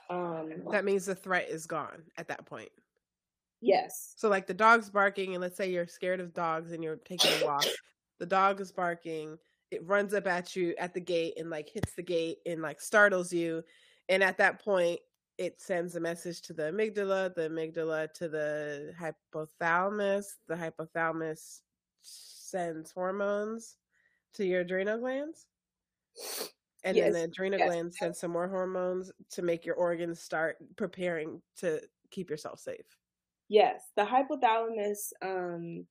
um, 0.09 0.51
that 0.71 0.85
means 0.85 1.05
the 1.05 1.15
threat 1.15 1.49
is 1.49 1.65
gone 1.65 2.03
at 2.17 2.27
that 2.27 2.45
point. 2.45 2.69
Yes. 3.61 4.13
So 4.17 4.27
like 4.27 4.47
the 4.47 4.53
dog's 4.53 4.89
barking, 4.89 5.33
and 5.33 5.41
let's 5.41 5.55
say 5.55 5.71
you're 5.71 5.87
scared 5.87 6.19
of 6.19 6.33
dogs 6.33 6.71
and 6.71 6.83
you're 6.83 6.97
taking 6.97 7.31
a 7.41 7.45
walk. 7.45 7.65
the 8.19 8.25
dog 8.25 8.59
is 8.59 8.71
barking. 8.71 9.37
It 9.71 9.85
runs 9.87 10.13
up 10.13 10.27
at 10.27 10.55
you 10.55 10.75
at 10.77 10.93
the 10.93 10.99
gate 10.99 11.35
and 11.37 11.49
like 11.49 11.69
hits 11.69 11.93
the 11.95 12.03
gate 12.03 12.39
and 12.45 12.61
like 12.61 12.81
startles 12.81 13.31
you. 13.31 13.63
And 14.09 14.21
at 14.21 14.37
that 14.37 14.63
point, 14.63 14.99
it 15.43 15.61
sends 15.61 15.95
a 15.95 15.99
message 15.99 16.41
to 16.41 16.53
the 16.53 16.63
amygdala, 16.63 17.33
the 17.35 17.49
amygdala 17.49 18.11
to 18.13 18.29
the 18.29 18.93
hypothalamus, 18.99 20.25
the 20.47 20.55
hypothalamus 20.55 21.59
sends 22.01 22.91
hormones 22.91 23.75
to 24.35 24.45
your 24.45 24.61
adrenal 24.61 24.99
glands. 24.99 25.45
And 26.85 26.95
yes. 26.95 27.05
then 27.05 27.13
the 27.13 27.23
adrenal 27.23 27.59
yes. 27.59 27.67
glands 27.67 27.97
send 27.99 28.15
some 28.15 28.31
more 28.31 28.47
hormones 28.47 29.11
to 29.31 29.41
make 29.41 29.65
your 29.65 29.75
organs 29.75 30.21
start 30.21 30.57
preparing 30.77 31.41
to 31.57 31.81
keep 32.11 32.29
yourself 32.29 32.59
safe. 32.59 32.97
Yes, 33.49 33.81
the 33.95 34.03
hypothalamus 34.03 35.11
um 35.21 35.85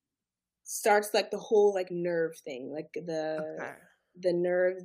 starts 0.65 1.11
like 1.12 1.31
the 1.31 1.38
whole 1.38 1.75
like 1.75 1.91
nerve 1.91 2.37
thing, 2.45 2.73
like 2.73 2.88
the 2.95 3.57
okay. 3.61 3.73
the 4.21 4.33
nerve 4.33 4.79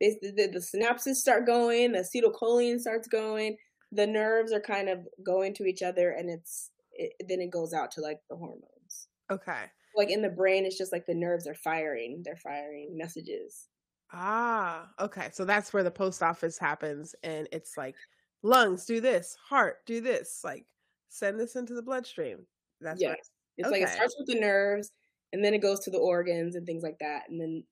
the, 0.00 0.32
the, 0.36 0.46
the 0.48 0.58
synapses 0.58 1.16
start 1.16 1.46
going, 1.46 1.92
the 1.92 2.00
acetylcholine 2.00 2.80
starts 2.80 3.06
going, 3.06 3.56
the 3.92 4.06
nerves 4.06 4.52
are 4.52 4.60
kind 4.60 4.88
of 4.88 5.06
going 5.24 5.54
to 5.54 5.66
each 5.66 5.82
other 5.82 6.10
and 6.10 6.30
it's 6.30 6.70
it, 6.92 7.12
then 7.28 7.40
it 7.40 7.50
goes 7.50 7.72
out 7.72 7.90
to 7.92 8.00
like 8.00 8.18
the 8.28 8.36
hormones. 8.36 9.08
Okay. 9.30 9.64
Like 9.94 10.10
in 10.10 10.22
the 10.22 10.30
brain 10.30 10.64
it's 10.64 10.78
just 10.78 10.92
like 10.92 11.06
the 11.06 11.14
nerves 11.14 11.46
are 11.46 11.54
firing 11.54 12.22
they're 12.24 12.36
firing 12.36 12.96
messages. 12.96 13.68
Ah 14.12 14.88
okay 14.98 15.28
so 15.32 15.44
that's 15.44 15.72
where 15.72 15.82
the 15.82 15.90
post 15.90 16.22
office 16.22 16.58
happens 16.58 17.14
and 17.22 17.46
it's 17.52 17.76
like 17.76 17.94
lungs 18.42 18.84
do 18.84 19.00
this 19.00 19.36
heart 19.48 19.76
do 19.86 20.00
this 20.00 20.40
like 20.42 20.66
send 21.08 21.38
this 21.38 21.54
into 21.56 21.74
the 21.74 21.82
bloodstream. 21.82 22.38
That's 22.80 23.00
yes. 23.00 23.10
right 23.10 23.18
it's 23.58 23.68
okay. 23.68 23.80
like 23.80 23.88
it 23.88 23.94
starts 23.94 24.16
with 24.18 24.28
the 24.28 24.40
nerves 24.40 24.90
and 25.34 25.44
then 25.44 25.54
it 25.54 25.62
goes 25.62 25.80
to 25.80 25.90
the 25.90 25.98
organs 25.98 26.56
and 26.56 26.66
things 26.66 26.82
like 26.82 26.98
that 27.00 27.24
and 27.28 27.40
then 27.40 27.62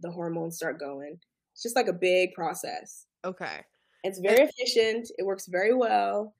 the 0.00 0.10
hormones 0.10 0.56
start 0.56 0.80
going. 0.80 1.18
It's 1.52 1.62
just 1.62 1.76
like 1.76 1.88
a 1.88 1.92
big 1.92 2.32
process. 2.32 3.06
Okay 3.24 3.60
it's 4.06 4.18
very 4.18 4.48
efficient. 4.48 5.10
It 5.18 5.24
works 5.24 5.46
very 5.46 5.74
well. 5.74 6.34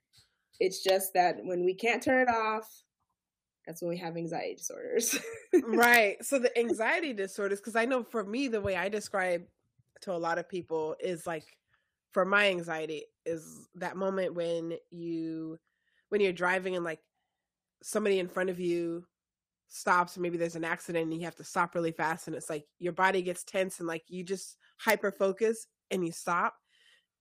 It's 0.60 0.82
just 0.82 1.12
that 1.14 1.36
when 1.42 1.64
we 1.64 1.74
can't 1.74 2.02
turn 2.02 2.22
it 2.22 2.30
off, 2.30 2.68
that's 3.66 3.82
when 3.82 3.90
we 3.90 3.98
have 3.98 4.16
anxiety 4.16 4.54
disorders. 4.54 5.18
right. 5.64 6.24
So 6.24 6.38
the 6.38 6.56
anxiety 6.58 7.12
disorders, 7.12 7.60
because 7.60 7.76
I 7.76 7.84
know 7.84 8.04
for 8.04 8.24
me, 8.24 8.48
the 8.48 8.60
way 8.60 8.76
I 8.76 8.88
describe 8.88 9.42
to 10.02 10.12
a 10.12 10.14
lot 10.14 10.38
of 10.38 10.48
people 10.48 10.94
is 11.00 11.26
like 11.26 11.44
for 12.12 12.24
my 12.24 12.48
anxiety 12.48 13.04
is 13.24 13.68
that 13.74 13.96
moment 13.96 14.34
when 14.34 14.74
you 14.90 15.58
when 16.08 16.20
you're 16.20 16.32
driving 16.32 16.76
and 16.76 16.84
like 16.84 17.00
somebody 17.82 18.18
in 18.18 18.28
front 18.28 18.50
of 18.50 18.60
you 18.60 19.04
stops 19.68 20.16
maybe 20.16 20.38
there's 20.38 20.54
an 20.54 20.64
accident 20.64 21.10
and 21.10 21.14
you 21.14 21.24
have 21.24 21.34
to 21.34 21.44
stop 21.44 21.74
really 21.74 21.90
fast 21.90 22.26
and 22.26 22.36
it's 22.36 22.48
like 22.48 22.64
your 22.78 22.92
body 22.92 23.20
gets 23.20 23.42
tense 23.42 23.80
and 23.80 23.88
like 23.88 24.04
you 24.08 24.22
just 24.22 24.56
hyper 24.78 25.10
focus 25.10 25.66
and 25.90 26.06
you 26.06 26.12
stop 26.12 26.54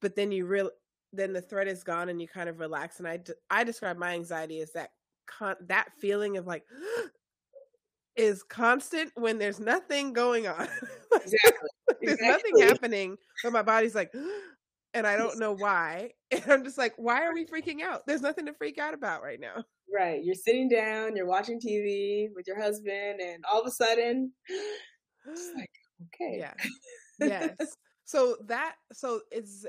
but 0.01 0.15
then 0.15 0.31
you 0.31 0.45
real 0.45 0.69
then 1.13 1.33
the 1.33 1.41
threat 1.41 1.67
is 1.67 1.83
gone 1.83 2.09
and 2.09 2.21
you 2.21 2.27
kind 2.27 2.49
of 2.49 2.59
relax 2.59 2.99
and 2.99 3.07
i 3.07 3.19
i 3.49 3.63
describe 3.63 3.97
my 3.97 4.13
anxiety 4.13 4.59
as 4.59 4.71
that 4.73 4.91
con- 5.25 5.55
that 5.67 5.89
feeling 5.99 6.37
of 6.37 6.47
like 6.47 6.63
is 8.15 8.43
constant 8.43 9.11
when 9.15 9.37
there's 9.37 9.59
nothing 9.59 10.13
going 10.13 10.47
on. 10.47 10.67
Exactly 11.15 11.69
there's 12.01 12.13
exactly. 12.19 12.51
nothing 12.51 12.67
happening 12.67 13.17
but 13.41 13.53
my 13.53 13.61
body's 13.61 13.95
like 13.95 14.11
and 14.93 15.07
i 15.07 15.15
don't 15.15 15.39
know 15.39 15.53
why 15.53 16.09
and 16.31 16.43
i'm 16.49 16.63
just 16.63 16.77
like 16.77 16.93
why 16.97 17.23
are 17.23 17.33
we 17.33 17.45
freaking 17.45 17.81
out? 17.81 18.05
There's 18.05 18.21
nothing 18.21 18.45
to 18.47 18.53
freak 18.53 18.77
out 18.77 18.93
about 18.93 19.23
right 19.23 19.39
now. 19.39 19.63
Right 19.93 20.21
you're 20.23 20.35
sitting 20.35 20.67
down 20.67 21.15
you're 21.15 21.25
watching 21.25 21.59
tv 21.59 22.27
with 22.35 22.47
your 22.47 22.61
husband 22.61 23.21
and 23.21 23.43
all 23.49 23.61
of 23.61 23.67
a 23.67 23.71
sudden 23.71 24.33
it's 25.29 25.51
like 25.55 25.71
okay. 26.13 26.37
Yeah. 26.39 26.53
Yes. 27.19 27.55
So 28.03 28.35
that 28.45 28.75
so 28.91 29.21
is 29.31 29.65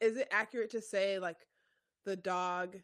is 0.00 0.16
it 0.16 0.28
accurate 0.30 0.70
to 0.70 0.80
say 0.80 1.18
like 1.18 1.46
the 2.04 2.16
dog 2.16 2.76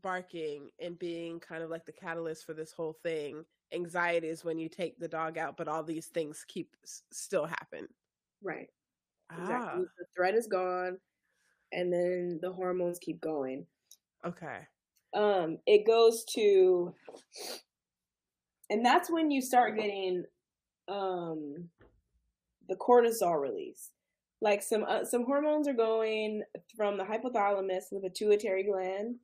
barking 0.00 0.70
and 0.80 0.98
being 0.98 1.38
kind 1.38 1.62
of 1.62 1.70
like 1.70 1.84
the 1.84 1.92
catalyst 1.92 2.46
for 2.46 2.54
this 2.54 2.72
whole 2.72 2.96
thing 3.02 3.44
anxiety 3.74 4.28
is 4.28 4.44
when 4.44 4.58
you 4.58 4.68
take 4.68 4.98
the 4.98 5.08
dog 5.08 5.38
out 5.38 5.56
but 5.56 5.68
all 5.68 5.82
these 5.82 6.06
things 6.06 6.44
keep 6.48 6.74
s- 6.84 7.02
still 7.10 7.46
happen? 7.46 7.86
Right. 8.42 8.68
Exactly. 9.38 9.82
Ah. 9.84 9.92
the 9.98 10.04
threat 10.14 10.34
is 10.34 10.46
gone 10.46 10.98
and 11.72 11.92
then 11.92 12.38
the 12.42 12.52
hormones 12.52 12.98
keep 12.98 13.20
going. 13.20 13.66
Okay. 14.26 14.60
Um 15.14 15.58
it 15.66 15.86
goes 15.86 16.24
to 16.34 16.94
and 18.70 18.84
that's 18.84 19.10
when 19.10 19.30
you 19.30 19.40
start 19.40 19.76
getting 19.76 20.24
um 20.88 21.68
the 22.68 22.76
cortisol 22.76 23.40
release 23.40 23.90
like 24.42 24.60
some 24.60 24.84
uh, 24.86 25.04
some 25.04 25.24
hormones 25.24 25.68
are 25.68 25.72
going 25.72 26.42
from 26.76 26.98
the 26.98 27.04
hypothalamus, 27.04 27.84
the 27.90 28.00
pituitary 28.00 28.64
gland, 28.64 29.14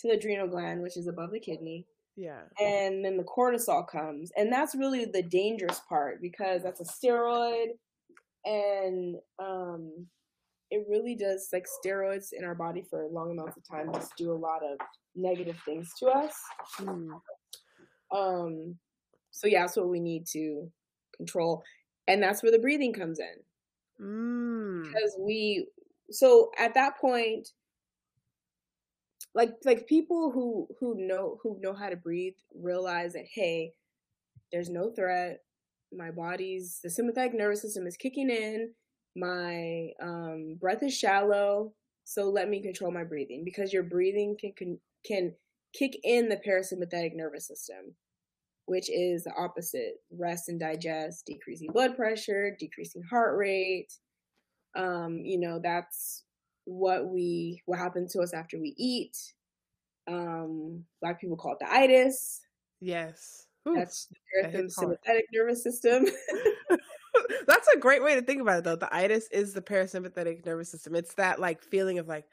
to 0.00 0.08
the 0.08 0.14
adrenal 0.14 0.48
gland, 0.48 0.82
which 0.82 0.96
is 0.96 1.06
above 1.06 1.30
the 1.30 1.40
kidney. 1.40 1.86
Yeah. 2.16 2.40
And 2.60 3.04
then 3.04 3.16
the 3.16 3.24
cortisol 3.24 3.86
comes, 3.86 4.32
and 4.36 4.52
that's 4.52 4.74
really 4.74 5.04
the 5.04 5.22
dangerous 5.22 5.80
part 5.88 6.20
because 6.20 6.62
that's 6.64 6.80
a 6.80 6.84
steroid, 6.84 7.66
and 8.44 9.16
um, 9.38 10.06
it 10.70 10.84
really 10.90 11.14
does 11.14 11.48
like 11.52 11.66
steroids 11.84 12.28
in 12.32 12.44
our 12.44 12.54
body 12.56 12.82
for 12.90 13.06
long 13.12 13.30
amounts 13.30 13.56
of 13.56 13.62
time 13.68 13.92
just 13.94 14.16
do 14.18 14.32
a 14.32 14.34
lot 14.34 14.62
of 14.64 14.78
negative 15.14 15.58
things 15.64 15.90
to 16.00 16.06
us. 16.06 16.34
Mm. 16.80 17.08
Um, 18.12 18.76
so 19.30 19.46
yeah, 19.46 19.60
that's 19.60 19.76
what 19.76 19.88
we 19.88 20.00
need 20.00 20.26
to 20.32 20.68
control, 21.16 21.62
and 22.08 22.20
that's 22.20 22.42
where 22.42 22.50
the 22.50 22.58
breathing 22.58 22.92
comes 22.92 23.20
in. 23.20 23.44
Mm. 24.00 24.84
Because 24.84 25.16
we, 25.18 25.68
so 26.10 26.50
at 26.58 26.74
that 26.74 26.98
point, 26.98 27.48
like 29.34 29.50
like 29.64 29.86
people 29.86 30.30
who 30.32 30.66
who 30.80 30.94
know 30.96 31.38
who 31.42 31.58
know 31.60 31.74
how 31.74 31.90
to 31.90 31.96
breathe 31.96 32.34
realize 32.54 33.12
that 33.12 33.26
hey, 33.32 33.72
there's 34.50 34.70
no 34.70 34.90
threat. 34.90 35.40
My 35.92 36.10
body's 36.10 36.80
the 36.82 36.90
sympathetic 36.90 37.34
nervous 37.34 37.62
system 37.62 37.86
is 37.86 37.96
kicking 37.96 38.30
in. 38.30 38.72
My 39.14 39.88
um, 40.02 40.56
breath 40.60 40.82
is 40.82 40.96
shallow, 40.96 41.72
so 42.04 42.30
let 42.30 42.48
me 42.48 42.62
control 42.62 42.90
my 42.90 43.04
breathing 43.04 43.42
because 43.44 43.72
your 43.72 43.82
breathing 43.82 44.36
can 44.40 44.52
can, 44.56 44.78
can 45.06 45.34
kick 45.74 45.98
in 46.02 46.28
the 46.28 46.36
parasympathetic 46.36 47.14
nervous 47.14 47.46
system 47.46 47.94
which 48.66 48.90
is 48.90 49.24
the 49.24 49.32
opposite 49.36 49.94
rest 50.10 50.48
and 50.48 50.60
digest, 50.60 51.26
decreasing 51.26 51.70
blood 51.72 51.96
pressure, 51.96 52.56
decreasing 52.58 53.02
heart 53.02 53.36
rate. 53.36 53.92
Um, 54.76 55.20
you 55.24 55.38
know, 55.40 55.60
that's 55.62 56.24
what 56.64 57.08
we 57.08 57.62
what 57.66 57.78
happens 57.78 58.12
to 58.12 58.20
us 58.20 58.34
after 58.34 58.58
we 58.58 58.74
eat. 58.76 59.16
Um, 60.08 60.84
black 61.00 61.20
people 61.20 61.36
call 61.36 61.52
it 61.52 61.58
the 61.60 61.72
itis. 61.72 62.42
Yes. 62.80 63.46
Oof, 63.68 63.76
That's 63.76 64.06
the 64.06 64.48
parasympathetic 64.48 65.22
nervous 65.32 65.62
system. 65.62 66.06
That's 67.46 67.68
a 67.68 67.78
great 67.78 68.02
way 68.02 68.14
to 68.14 68.22
think 68.22 68.40
about 68.40 68.58
it, 68.58 68.64
though. 68.64 68.76
The 68.76 68.94
itis 68.94 69.28
is 69.28 69.54
the 69.54 69.62
parasympathetic 69.62 70.44
nervous 70.44 70.70
system. 70.70 70.94
It's 70.94 71.14
that 71.14 71.40
like 71.40 71.62
feeling 71.62 71.98
of 71.98 72.06
like, 72.06 72.26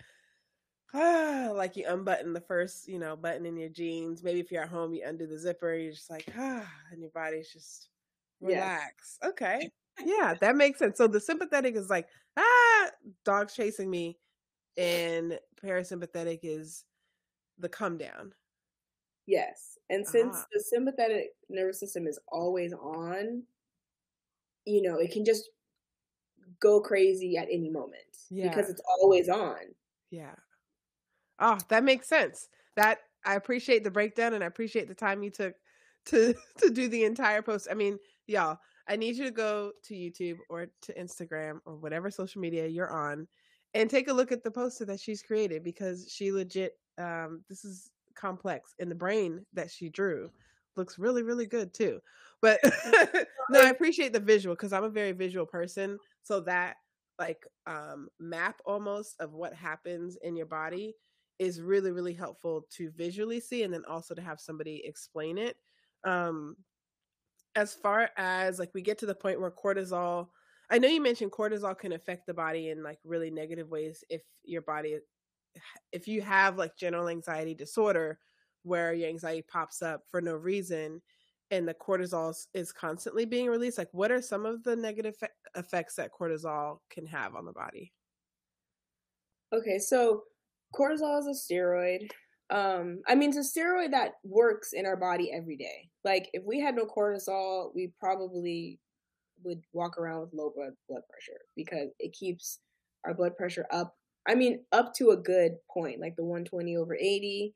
ah, 0.93 1.49
like 1.55 1.75
you 1.75 1.85
unbutton 1.87 2.33
the 2.33 2.41
first, 2.41 2.87
you 2.87 2.99
know, 2.99 3.15
button 3.15 3.45
in 3.45 3.57
your 3.57 3.69
jeans. 3.69 4.23
Maybe 4.23 4.39
if 4.39 4.51
you're 4.51 4.63
at 4.63 4.69
home, 4.69 4.93
you 4.93 5.03
undo 5.05 5.27
the 5.27 5.37
zipper. 5.37 5.73
You're 5.73 5.93
just 5.93 6.09
like, 6.09 6.27
ah, 6.37 6.67
and 6.91 7.01
your 7.01 7.11
body's 7.11 7.51
just 7.51 7.89
relax. 8.41 9.17
Yes. 9.21 9.29
Okay, 9.31 9.69
yeah, 10.03 10.35
that 10.41 10.55
makes 10.55 10.79
sense. 10.79 10.97
So 10.97 11.07
the 11.07 11.19
sympathetic 11.19 11.75
is 11.75 11.89
like, 11.89 12.07
ah, 12.37 12.89
dog's 13.25 13.53
chasing 13.53 13.89
me, 13.89 14.17
and 14.77 15.39
parasympathetic 15.63 16.39
is 16.43 16.85
the 17.57 17.69
come 17.69 17.97
down. 17.97 18.33
Yes, 19.25 19.77
and 19.89 20.05
since 20.05 20.35
ah. 20.37 20.45
the 20.51 20.59
sympathetic 20.59 21.29
nervous 21.49 21.79
system 21.79 22.07
is 22.07 22.19
always 22.27 22.73
on, 22.73 23.43
you 24.65 24.81
know, 24.81 24.97
it 24.97 25.11
can 25.11 25.23
just 25.23 25.49
go 26.59 26.81
crazy 26.81 27.37
at 27.37 27.47
any 27.51 27.69
moment 27.69 27.97
yeah. 28.29 28.49
because 28.49 28.69
it's 28.69 28.81
always 28.99 29.29
on. 29.29 29.59
Yeah. 30.11 30.35
Oh, 31.39 31.57
that 31.69 31.83
makes 31.83 32.07
sense. 32.07 32.47
That 32.75 32.99
I 33.25 33.35
appreciate 33.35 33.83
the 33.83 33.91
breakdown 33.91 34.33
and 34.33 34.43
I 34.43 34.47
appreciate 34.47 34.87
the 34.87 34.95
time 34.95 35.23
you 35.23 35.29
took 35.29 35.55
to 36.07 36.33
to 36.57 36.69
do 36.69 36.87
the 36.87 37.03
entire 37.03 37.41
post. 37.41 37.67
I 37.69 37.73
mean, 37.73 37.97
y'all, 38.27 38.57
I 38.87 38.95
need 38.95 39.15
you 39.15 39.25
to 39.25 39.31
go 39.31 39.71
to 39.85 39.93
YouTube 39.93 40.37
or 40.49 40.67
to 40.83 40.93
Instagram 40.93 41.59
or 41.65 41.75
whatever 41.75 42.11
social 42.11 42.41
media 42.41 42.67
you're 42.67 42.91
on 42.91 43.27
and 43.73 43.89
take 43.89 44.07
a 44.07 44.13
look 44.13 44.31
at 44.31 44.43
the 44.43 44.51
poster 44.51 44.85
that 44.85 44.99
she's 44.99 45.21
created 45.21 45.63
because 45.63 46.07
she 46.09 46.31
legit 46.31 46.77
um 46.99 47.43
this 47.49 47.65
is 47.65 47.89
complex 48.13 48.75
and 48.79 48.91
the 48.91 48.95
brain 48.95 49.43
that 49.53 49.71
she 49.71 49.89
drew 49.89 50.29
looks 50.75 50.99
really 50.99 51.23
really 51.23 51.47
good 51.47 51.73
too 51.73 51.99
but 52.41 52.59
no, 53.49 53.61
I 53.61 53.69
appreciate 53.69 54.13
the 54.13 54.19
visual 54.19 54.55
because 54.55 54.73
I'm 54.73 54.83
a 54.83 54.89
very 54.89 55.13
visual 55.13 55.45
person. 55.45 55.97
So 56.23 56.41
that 56.41 56.75
like 57.19 57.45
um 57.67 58.09
map 58.19 58.59
almost 58.65 59.15
of 59.19 59.33
what 59.33 59.53
happens 59.53 60.17
in 60.21 60.35
your 60.35 60.45
body 60.45 60.93
is 61.39 61.61
really 61.61 61.91
really 61.91 62.13
helpful 62.13 62.65
to 62.69 62.91
visually 62.91 63.39
see 63.39 63.63
and 63.63 63.73
then 63.73 63.83
also 63.87 64.13
to 64.13 64.21
have 64.21 64.39
somebody 64.39 64.81
explain 64.85 65.37
it 65.37 65.57
um 66.03 66.55
as 67.55 67.73
far 67.73 68.09
as 68.17 68.59
like 68.59 68.71
we 68.73 68.81
get 68.81 68.97
to 68.97 69.05
the 69.05 69.15
point 69.15 69.39
where 69.39 69.51
cortisol 69.51 70.27
i 70.69 70.77
know 70.77 70.87
you 70.87 71.01
mentioned 71.01 71.31
cortisol 71.31 71.77
can 71.77 71.93
affect 71.93 72.25
the 72.25 72.33
body 72.33 72.69
in 72.69 72.83
like 72.83 72.99
really 73.03 73.31
negative 73.31 73.69
ways 73.69 74.03
if 74.09 74.21
your 74.43 74.61
body 74.61 74.97
if 75.91 76.07
you 76.07 76.21
have 76.21 76.57
like 76.57 76.75
general 76.77 77.09
anxiety 77.09 77.53
disorder 77.53 78.19
where 78.63 78.93
your 78.93 79.09
anxiety 79.09 79.41
pops 79.41 79.81
up 79.81 80.03
for 80.09 80.21
no 80.21 80.33
reason 80.33 81.01
and 81.51 81.67
the 81.67 81.73
cortisol 81.73 82.35
is 82.53 82.71
constantly 82.71 83.25
being 83.25 83.47
released 83.47 83.77
like 83.77 83.89
what 83.91 84.11
are 84.11 84.21
some 84.21 84.45
of 84.45 84.63
the 84.63 84.75
negative 84.75 85.15
effects 85.55 85.95
that 85.95 86.11
cortisol 86.11 86.79
can 86.89 87.05
have 87.05 87.35
on 87.35 87.45
the 87.45 87.51
body? 87.51 87.93
Okay 89.53 89.77
so 89.77 90.23
cortisol 90.75 91.19
is 91.19 91.27
a 91.27 91.53
steroid 91.53 92.09
um 92.49 93.01
i 93.07 93.15
mean 93.15 93.29
it's 93.29 93.55
a 93.55 93.59
steroid 93.59 93.91
that 93.91 94.13
works 94.23 94.73
in 94.73 94.85
our 94.85 94.97
body 94.97 95.31
every 95.33 95.55
day 95.57 95.89
like 96.03 96.29
if 96.33 96.43
we 96.43 96.59
had 96.59 96.75
no 96.75 96.85
cortisol 96.85 97.71
we 97.73 97.91
probably 97.99 98.79
would 99.43 99.61
walk 99.73 99.97
around 99.97 100.21
with 100.21 100.33
low 100.33 100.51
blood 100.55 100.73
blood 100.89 101.01
pressure 101.09 101.39
because 101.55 101.89
it 101.99 102.13
keeps 102.13 102.59
our 103.05 103.13
blood 103.13 103.35
pressure 103.35 103.65
up 103.71 103.95
i 104.27 104.35
mean 104.35 104.59
up 104.71 104.93
to 104.93 105.11
a 105.11 105.17
good 105.17 105.53
point 105.71 105.99
like 105.99 106.15
the 106.15 106.23
120 106.23 106.77
over 106.77 106.95
80 106.95 107.53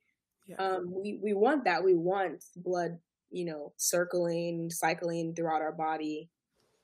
yeah. 0.48 0.56
um 0.58 0.86
we 0.90 1.20
we 1.22 1.34
want 1.34 1.64
that 1.66 1.84
we 1.84 1.94
want 1.94 2.44
blood 2.58 2.98
you 3.32 3.46
know, 3.46 3.74
circling, 3.78 4.70
cycling 4.70 5.34
throughout 5.34 5.62
our 5.62 5.72
body 5.72 6.30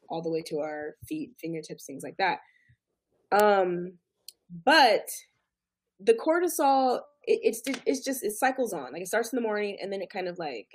all 0.09 0.21
the 0.21 0.29
way 0.29 0.41
to 0.47 0.59
our 0.59 0.95
feet, 1.07 1.31
fingertips, 1.39 1.85
things 1.85 2.03
like 2.03 2.17
that. 2.17 2.39
Um, 3.31 3.93
but 4.65 5.07
the 6.03 6.13
cortisol, 6.13 6.99
it, 7.23 7.39
it's 7.43 7.61
it's 7.85 8.03
just 8.03 8.23
it 8.23 8.33
cycles 8.33 8.73
on. 8.73 8.91
Like 8.91 9.01
it 9.01 9.07
starts 9.07 9.31
in 9.31 9.37
the 9.37 9.47
morning 9.47 9.77
and 9.81 9.91
then 9.91 10.01
it 10.01 10.09
kind 10.09 10.27
of 10.27 10.39
like, 10.39 10.67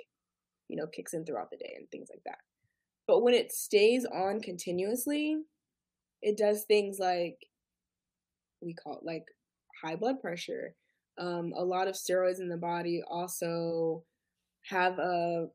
you 0.67 0.75
know, 0.75 0.87
kicks 0.87 1.13
in 1.13 1.25
throughout 1.25 1.51
the 1.51 1.57
day 1.57 1.73
and 1.77 1.89
things 1.91 2.09
like 2.09 2.21
that. 2.25 2.39
But 3.07 3.23
when 3.23 3.33
it 3.33 3.51
stays 3.51 4.05
on 4.05 4.41
continuously, 4.41 5.37
it 6.21 6.37
does 6.37 6.63
things 6.63 6.99
like 6.99 7.37
we 8.61 8.73
call 8.73 8.97
it 8.97 9.05
like 9.05 9.25
high 9.83 9.95
blood 9.95 10.19
pressure. 10.19 10.75
Um, 11.17 11.53
a 11.55 11.63
lot 11.63 11.87
of 11.87 11.95
steroids 11.95 12.39
in 12.39 12.49
the 12.49 12.57
body 12.57 13.01
also 13.07 14.03
have 14.63 14.99
a 14.99 15.47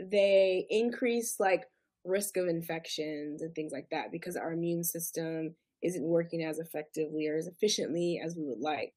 they 0.00 0.66
increase 0.68 1.36
like 1.38 1.64
risk 2.04 2.36
of 2.36 2.46
infections 2.46 3.42
and 3.42 3.54
things 3.54 3.72
like 3.72 3.88
that 3.90 4.12
because 4.12 4.36
our 4.36 4.52
immune 4.52 4.84
system 4.84 5.54
isn't 5.86 6.04
working 6.04 6.42
as 6.42 6.58
effectively 6.58 7.26
or 7.28 7.36
as 7.36 7.46
efficiently 7.46 8.20
as 8.24 8.36
we 8.36 8.44
would 8.44 8.60
like. 8.60 8.94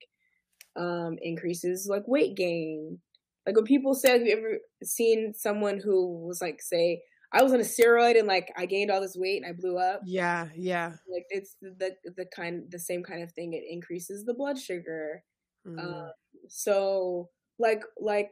Um, 0.75 1.17
increases 1.21 1.87
like 1.89 2.03
weight 2.07 2.35
gain. 2.35 2.99
Like 3.45 3.55
when 3.55 3.65
people 3.65 3.93
say, 3.93 4.11
have 4.11 4.21
you 4.21 4.37
ever 4.37 4.57
seen 4.83 5.33
someone 5.33 5.79
who 5.83 6.25
was 6.27 6.41
like, 6.41 6.61
say, 6.61 7.01
I 7.31 7.43
was 7.43 7.53
on 7.53 7.59
a 7.59 7.63
steroid 7.63 8.17
and 8.17 8.27
like 8.27 8.51
I 8.57 8.65
gained 8.65 8.89
all 8.89 9.01
this 9.01 9.15
weight 9.15 9.43
and 9.43 9.45
I 9.45 9.53
blew 9.53 9.77
up. 9.77 10.01
Yeah, 10.05 10.47
yeah. 10.55 10.93
Like 11.11 11.25
it's 11.29 11.55
the 11.61 11.91
the 12.03 12.25
kind 12.35 12.63
the 12.69 12.79
same 12.79 13.03
kind 13.03 13.21
of 13.21 13.31
thing. 13.33 13.53
It 13.53 13.63
increases 13.69 14.25
the 14.25 14.33
blood 14.33 14.57
sugar. 14.57 15.23
Mm. 15.67 15.79
Um, 15.79 16.11
so 16.47 17.29
like 17.59 17.83
like 17.99 18.31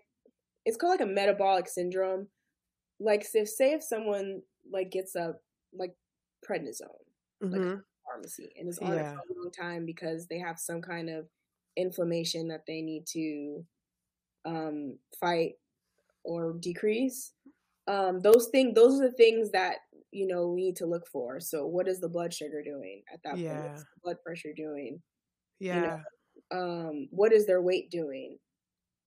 it's 0.66 0.78
called 0.78 1.00
like 1.00 1.08
a 1.08 1.12
metabolic 1.12 1.68
syndrome. 1.68 2.28
Like 3.00 3.26
if 3.34 3.50
say 3.50 3.74
if 3.74 3.84
someone 3.84 4.42
like 4.72 4.90
gets 4.90 5.16
a 5.16 5.34
like 5.78 5.94
prednisone, 6.50 6.88
mm-hmm. 7.44 7.54
like 7.54 7.80
pharmacy, 8.18 8.52
and 8.58 8.70
is 8.70 8.80
on 8.80 8.94
yeah. 8.94 9.12
it 9.12 9.16
for 9.16 9.34
a 9.34 9.38
long 9.38 9.52
time 9.52 9.86
because 9.86 10.28
they 10.28 10.40
have 10.40 10.60
some 10.60 10.82
kind 10.82 11.10
of 11.10 11.28
inflammation 11.76 12.48
that 12.48 12.64
they 12.68 12.82
need 12.82 13.06
to 13.14 13.64
um, 14.46 14.98
fight 15.20 15.54
or 16.24 16.54
decrease. 16.60 17.34
Um, 17.88 18.20
those 18.22 18.48
things, 18.52 18.74
those 18.76 19.00
are 19.00 19.10
the 19.10 19.16
things 19.16 19.52
that 19.52 19.78
you 20.12 20.28
know 20.28 20.50
we 20.50 20.64
need 20.64 20.76
to 20.78 20.86
look 20.86 21.08
for. 21.08 21.40
So, 21.40 21.66
what 21.66 21.88
is 21.88 22.00
the 22.00 22.10
blood 22.10 22.34
sugar 22.34 22.62
doing 22.64 23.04
at 23.14 23.20
that 23.24 23.38
yeah. 23.38 23.54
point? 23.54 23.70
What's 23.70 23.82
the 23.82 24.02
blood 24.04 24.18
pressure 24.26 24.54
doing? 24.56 25.02
Yeah. 25.60 25.76
You 25.76 25.82
know, 25.82 26.00
um, 26.52 27.08
what 27.12 27.34
is 27.34 27.46
their 27.46 27.62
weight 27.62 27.90
doing? 27.90 28.38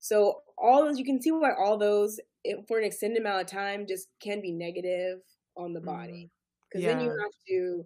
So 0.01 0.41
all 0.57 0.85
those 0.85 0.99
you 0.99 1.05
can 1.05 1.21
see 1.21 1.31
why 1.31 1.51
all 1.53 1.79
those 1.79 2.19
for 2.67 2.79
an 2.79 2.85
extended 2.85 3.21
amount 3.21 3.43
of 3.43 3.47
time 3.47 3.85
just 3.87 4.09
can 4.23 4.41
be 4.41 4.51
negative 4.51 5.19
on 5.57 5.75
the 5.75 5.81
body 5.81 6.31
because 6.65 6.83
mm. 6.83 6.89
yeah. 6.89 6.95
then 6.95 7.05
you 7.05 7.11
have 7.11 7.33
to 7.49 7.85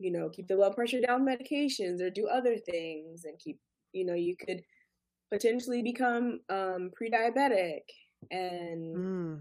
you 0.00 0.10
know 0.10 0.28
keep 0.30 0.48
the 0.48 0.56
blood 0.56 0.74
pressure 0.74 1.00
down 1.00 1.26
medications 1.26 2.00
or 2.00 2.10
do 2.10 2.26
other 2.26 2.56
things 2.56 3.24
and 3.24 3.38
keep 3.38 3.58
you 3.92 4.04
know 4.04 4.14
you 4.14 4.36
could 4.36 4.62
potentially 5.32 5.82
become 5.82 6.40
um 6.50 6.90
pre-diabetic 6.94 7.82
and 8.30 8.96
mm. 8.96 9.40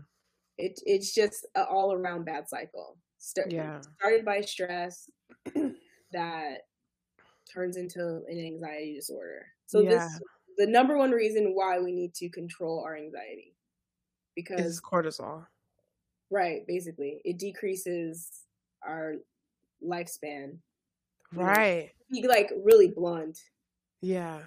it 0.58 0.80
it's 0.86 1.14
just 1.14 1.48
an 1.56 1.66
all 1.70 1.94
around 1.94 2.26
bad 2.26 2.48
cycle 2.48 2.98
Start, 3.22 3.52
yeah. 3.52 3.82
started 4.00 4.24
by 4.24 4.40
stress 4.40 5.10
that 6.14 6.60
turns 7.54 7.76
into 7.76 8.22
an 8.28 8.40
anxiety 8.40 8.96
disorder 8.96 9.46
so 9.66 9.82
yeah. 9.82 9.90
this 9.90 10.20
the 10.58 10.68
number 10.68 10.98
one 10.98 11.12
reason 11.12 11.52
why 11.54 11.80
we 11.80 11.92
need 11.92 12.14
to 12.16 12.30
control 12.30 12.84
our 12.86 12.96
anxiety 12.96 13.56
because 14.36 14.66
it's 14.66 14.82
cortisol. 14.82 15.46
Right, 16.32 16.62
basically, 16.68 17.22
it 17.26 17.40
decreases 17.40 18.30
our 18.86 19.16
lifespan. 19.84 20.58
Right. 21.34 21.92
Be 22.12 22.28
like 22.28 22.52
really 22.64 22.88
blunt. 22.88 23.40
Yeah. 24.02 24.40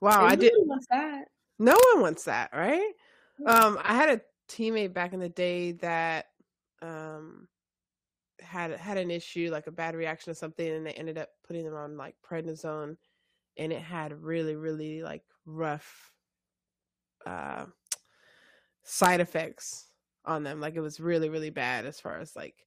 Wow, 0.00 0.26
and 0.26 0.42
I 0.42 0.50
that. 0.90 1.24
No 1.58 1.78
one 1.92 2.02
wants 2.02 2.24
that, 2.24 2.50
right? 2.52 2.92
Um, 3.46 3.78
I 3.82 3.94
had 3.94 4.10
a 4.10 4.20
teammate 4.48 4.92
back 4.92 5.12
in 5.12 5.20
the 5.20 5.28
day 5.28 5.72
that 5.72 6.26
um 6.82 7.48
had 8.40 8.72
had 8.72 8.98
an 8.98 9.10
issue, 9.10 9.50
like 9.50 9.66
a 9.66 9.72
bad 9.72 9.94
reaction 9.94 10.32
to 10.32 10.38
something, 10.38 10.68
and 10.68 10.86
they 10.86 10.92
ended 10.92 11.18
up 11.18 11.30
putting 11.46 11.64
them 11.64 11.74
on 11.74 11.96
like 11.96 12.14
prednisone, 12.28 12.96
and 13.56 13.72
it 13.72 13.80
had 13.80 14.22
really, 14.22 14.56
really 14.56 15.02
like 15.02 15.22
rough 15.46 16.12
uh 17.24 17.66
side 18.82 19.20
effects 19.20 19.88
on 20.24 20.42
them. 20.42 20.60
Like 20.60 20.74
it 20.74 20.80
was 20.80 21.00
really, 21.00 21.28
really 21.28 21.50
bad 21.50 21.86
as 21.86 22.00
far 22.00 22.18
as 22.18 22.36
like 22.36 22.65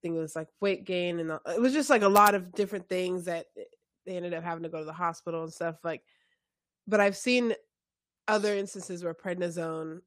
think 0.00 0.14
it 0.14 0.20
was 0.20 0.36
like 0.36 0.48
weight 0.60 0.84
gain 0.84 1.20
and 1.20 1.30
it 1.30 1.60
was 1.60 1.72
just 1.72 1.90
like 1.90 2.02
a 2.02 2.08
lot 2.08 2.34
of 2.34 2.52
different 2.52 2.88
things 2.88 3.24
that 3.24 3.46
they 4.06 4.16
ended 4.16 4.34
up 4.34 4.44
having 4.44 4.62
to 4.62 4.68
go 4.68 4.78
to 4.78 4.84
the 4.84 4.92
hospital 4.92 5.42
and 5.42 5.52
stuff 5.52 5.76
like 5.84 6.02
but 6.86 7.00
I've 7.00 7.16
seen 7.16 7.54
other 8.28 8.56
instances 8.56 9.04
where 9.04 9.14
prednisone 9.14 10.00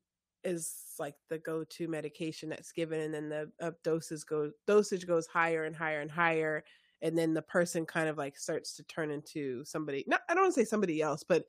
is 0.43 0.73
like 0.99 1.15
the 1.29 1.37
go-to 1.39 1.87
medication 1.87 2.49
that's 2.49 2.71
given 2.71 3.01
and 3.01 3.13
then 3.13 3.29
the 3.29 3.51
uh, 3.61 3.71
doses 3.83 4.23
go 4.23 4.51
dosage 4.67 5.07
goes 5.07 5.27
higher 5.27 5.65
and 5.65 5.75
higher 5.75 6.01
and 6.01 6.11
higher 6.11 6.63
and 7.01 7.17
then 7.17 7.33
the 7.33 7.41
person 7.41 7.85
kind 7.85 8.07
of 8.07 8.17
like 8.17 8.37
starts 8.37 8.75
to 8.75 8.83
turn 8.83 9.11
into 9.11 9.63
somebody 9.65 10.03
not 10.07 10.21
I 10.29 10.33
don't 10.33 10.43
want 10.43 10.55
to 10.55 10.61
say 10.61 10.65
somebody 10.65 11.01
else 11.01 11.23
but 11.27 11.45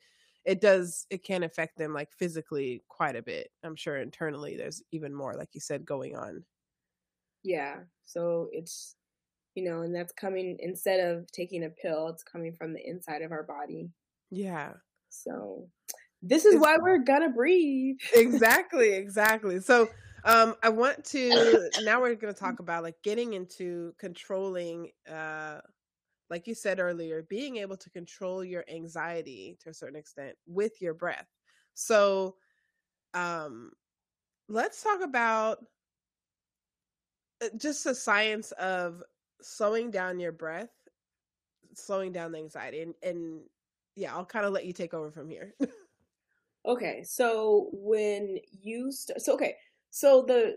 it 0.47 0.61
does 0.61 1.07
it 1.11 1.25
can 1.25 1.43
affect 1.43 1.77
them 1.77 1.93
like 1.93 2.13
physically 2.13 2.83
quite 2.89 3.17
a 3.17 3.23
bit. 3.23 3.51
I'm 3.65 3.77
sure 3.77 3.99
internally 3.99 4.57
there's 4.57 4.83
even 4.93 5.13
more, 5.13 5.35
like 5.35 5.51
you 5.53 5.61
said, 5.61 5.85
going 5.85 6.17
on. 6.17 6.45
Yeah. 7.47 7.77
So 8.05 8.49
it's 8.53 8.97
you 9.55 9.65
know, 9.65 9.83
and 9.83 9.95
that's 9.95 10.13
coming 10.13 10.59
instead 10.61 11.01
of 11.01 11.31
taking 11.33 11.65
a 11.65 11.71
pill, 11.71 12.09
it's 12.09 12.23
coming 12.23 12.53
from 12.53 12.75
the 12.75 12.87
inside 12.87 13.23
of 13.23 13.33
our 13.33 13.45
body. 13.45 13.89
Yeah. 14.31 14.73
So 15.09 15.69
this 16.23 16.45
is 16.45 16.57
it's, 16.57 16.63
why 16.63 16.77
we're 16.79 16.99
gonna 16.99 17.31
breathe. 17.31 17.97
exactly, 18.15 18.93
exactly. 18.93 19.61
So 19.61 19.89
um 20.25 20.57
I 20.63 20.69
want 20.69 21.05
to 21.07 21.71
now 21.85 22.01
we're 22.03 22.17
gonna 22.17 22.35
talk 22.35 22.59
about 22.61 22.83
like 22.83 22.97
getting 23.03 23.33
into 23.33 23.95
controlling 23.99 24.91
uh 25.11 25.61
like 26.29 26.49
you 26.49 26.55
said 26.57 26.81
earlier, 26.81 27.25
being 27.31 27.57
able 27.59 27.77
to 27.77 27.89
control 27.91 28.45
your 28.45 28.65
anxiety 28.69 29.57
to 29.61 29.71
a 29.71 29.75
certain 29.75 29.97
extent 29.97 30.35
with 30.47 30.83
your 30.83 30.93
breath. 30.93 31.29
So 31.75 32.35
um 33.15 33.71
let's 34.49 34.83
talk 34.83 35.03
about 35.03 35.59
just 37.57 37.85
the 37.85 37.95
science 37.95 38.53
of 38.53 39.03
slowing 39.43 39.91
down 39.91 40.21
your 40.21 40.33
breath, 40.33 40.71
slowing 41.75 42.13
down 42.13 42.33
the 42.33 42.39
anxiety, 42.39 42.81
and 42.83 42.95
and 43.03 43.41
yeah, 43.95 44.15
I'll 44.15 44.25
kind 44.25 44.47
of 44.47 44.53
let 44.53 44.67
you 44.67 44.73
take 44.73 44.95
over 44.95 45.11
from 45.11 45.29
here. 45.29 45.55
okay, 46.67 47.03
so 47.05 47.71
when 47.73 48.39
you 48.51 48.93
st- 48.93 49.21
so 49.21 49.35
okay, 49.35 49.57
so 49.91 50.23
the 50.23 50.57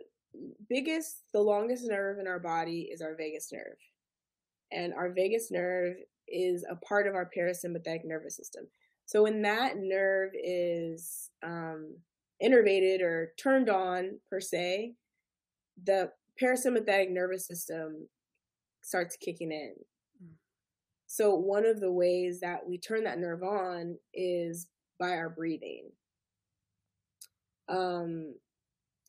biggest, 0.70 1.24
the 1.34 1.40
longest 1.40 1.86
nerve 1.88 2.20
in 2.20 2.28
our 2.28 2.40
body 2.40 2.90
is 2.92 3.02
our 3.02 3.16
vagus 3.16 3.52
nerve, 3.52 3.78
and 4.72 4.94
our 4.94 5.12
vagus 5.12 5.52
nerve 5.52 5.96
is 6.28 6.66
a 6.70 6.76
part 6.76 7.08
of 7.08 7.16
our 7.16 7.30
parasympathetic 7.36 8.06
nervous 8.06 8.36
system. 8.36 8.68
So 9.06 9.24
when 9.24 9.42
that 9.42 9.78
nerve 9.78 10.32
is 10.36 11.32
um, 11.42 11.96
innervated 12.44 13.02
or 13.02 13.34
turned 13.38 13.70
on 13.70 14.20
per 14.30 14.40
se, 14.40 14.94
the 15.84 16.12
parasympathetic 16.42 17.10
nervous 17.10 17.48
system 17.48 18.08
starts 18.82 19.18
kicking 19.18 19.52
in. 19.52 19.74
Mm. 20.24 20.34
So, 21.08 21.36
one 21.36 21.66
of 21.66 21.80
the 21.80 21.92
ways 21.92 22.40
that 22.42 22.68
we 22.68 22.78
turn 22.78 23.04
that 23.04 23.20
nerve 23.20 23.44
on 23.44 23.98
is 24.14 24.68
by 25.00 25.12
our 25.12 25.30
breathing. 25.30 25.90
Um, 27.70 28.36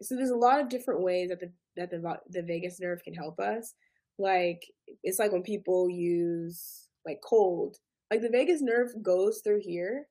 so 0.02 0.16
there's 0.16 0.30
a 0.30 0.36
lot 0.36 0.60
of 0.60 0.68
different 0.68 1.02
ways 1.02 1.28
that 1.28 1.40
the 1.40 1.52
that 1.76 1.90
the 1.90 2.18
the 2.28 2.42
vagus 2.42 2.80
nerve 2.80 3.02
can 3.02 3.14
help 3.14 3.38
us. 3.38 3.74
Like 4.18 4.62
it's 5.02 5.18
like 5.18 5.32
when 5.32 5.42
people 5.42 5.88
use 5.90 6.88
like 7.06 7.20
cold, 7.24 7.76
like 8.10 8.20
the 8.20 8.30
vagus 8.30 8.60
nerve 8.62 8.90
goes 9.02 9.40
through 9.42 9.60
here. 9.62 10.06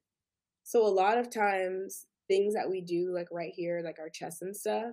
So 0.64 0.86
a 0.86 0.88
lot 0.88 1.18
of 1.18 1.30
times 1.30 2.06
things 2.28 2.54
that 2.54 2.70
we 2.70 2.82
do 2.82 3.12
like 3.14 3.28
right 3.32 3.52
here, 3.56 3.82
like 3.84 3.98
our 4.00 4.10
chest 4.10 4.42
and 4.42 4.56
stuff, 4.56 4.92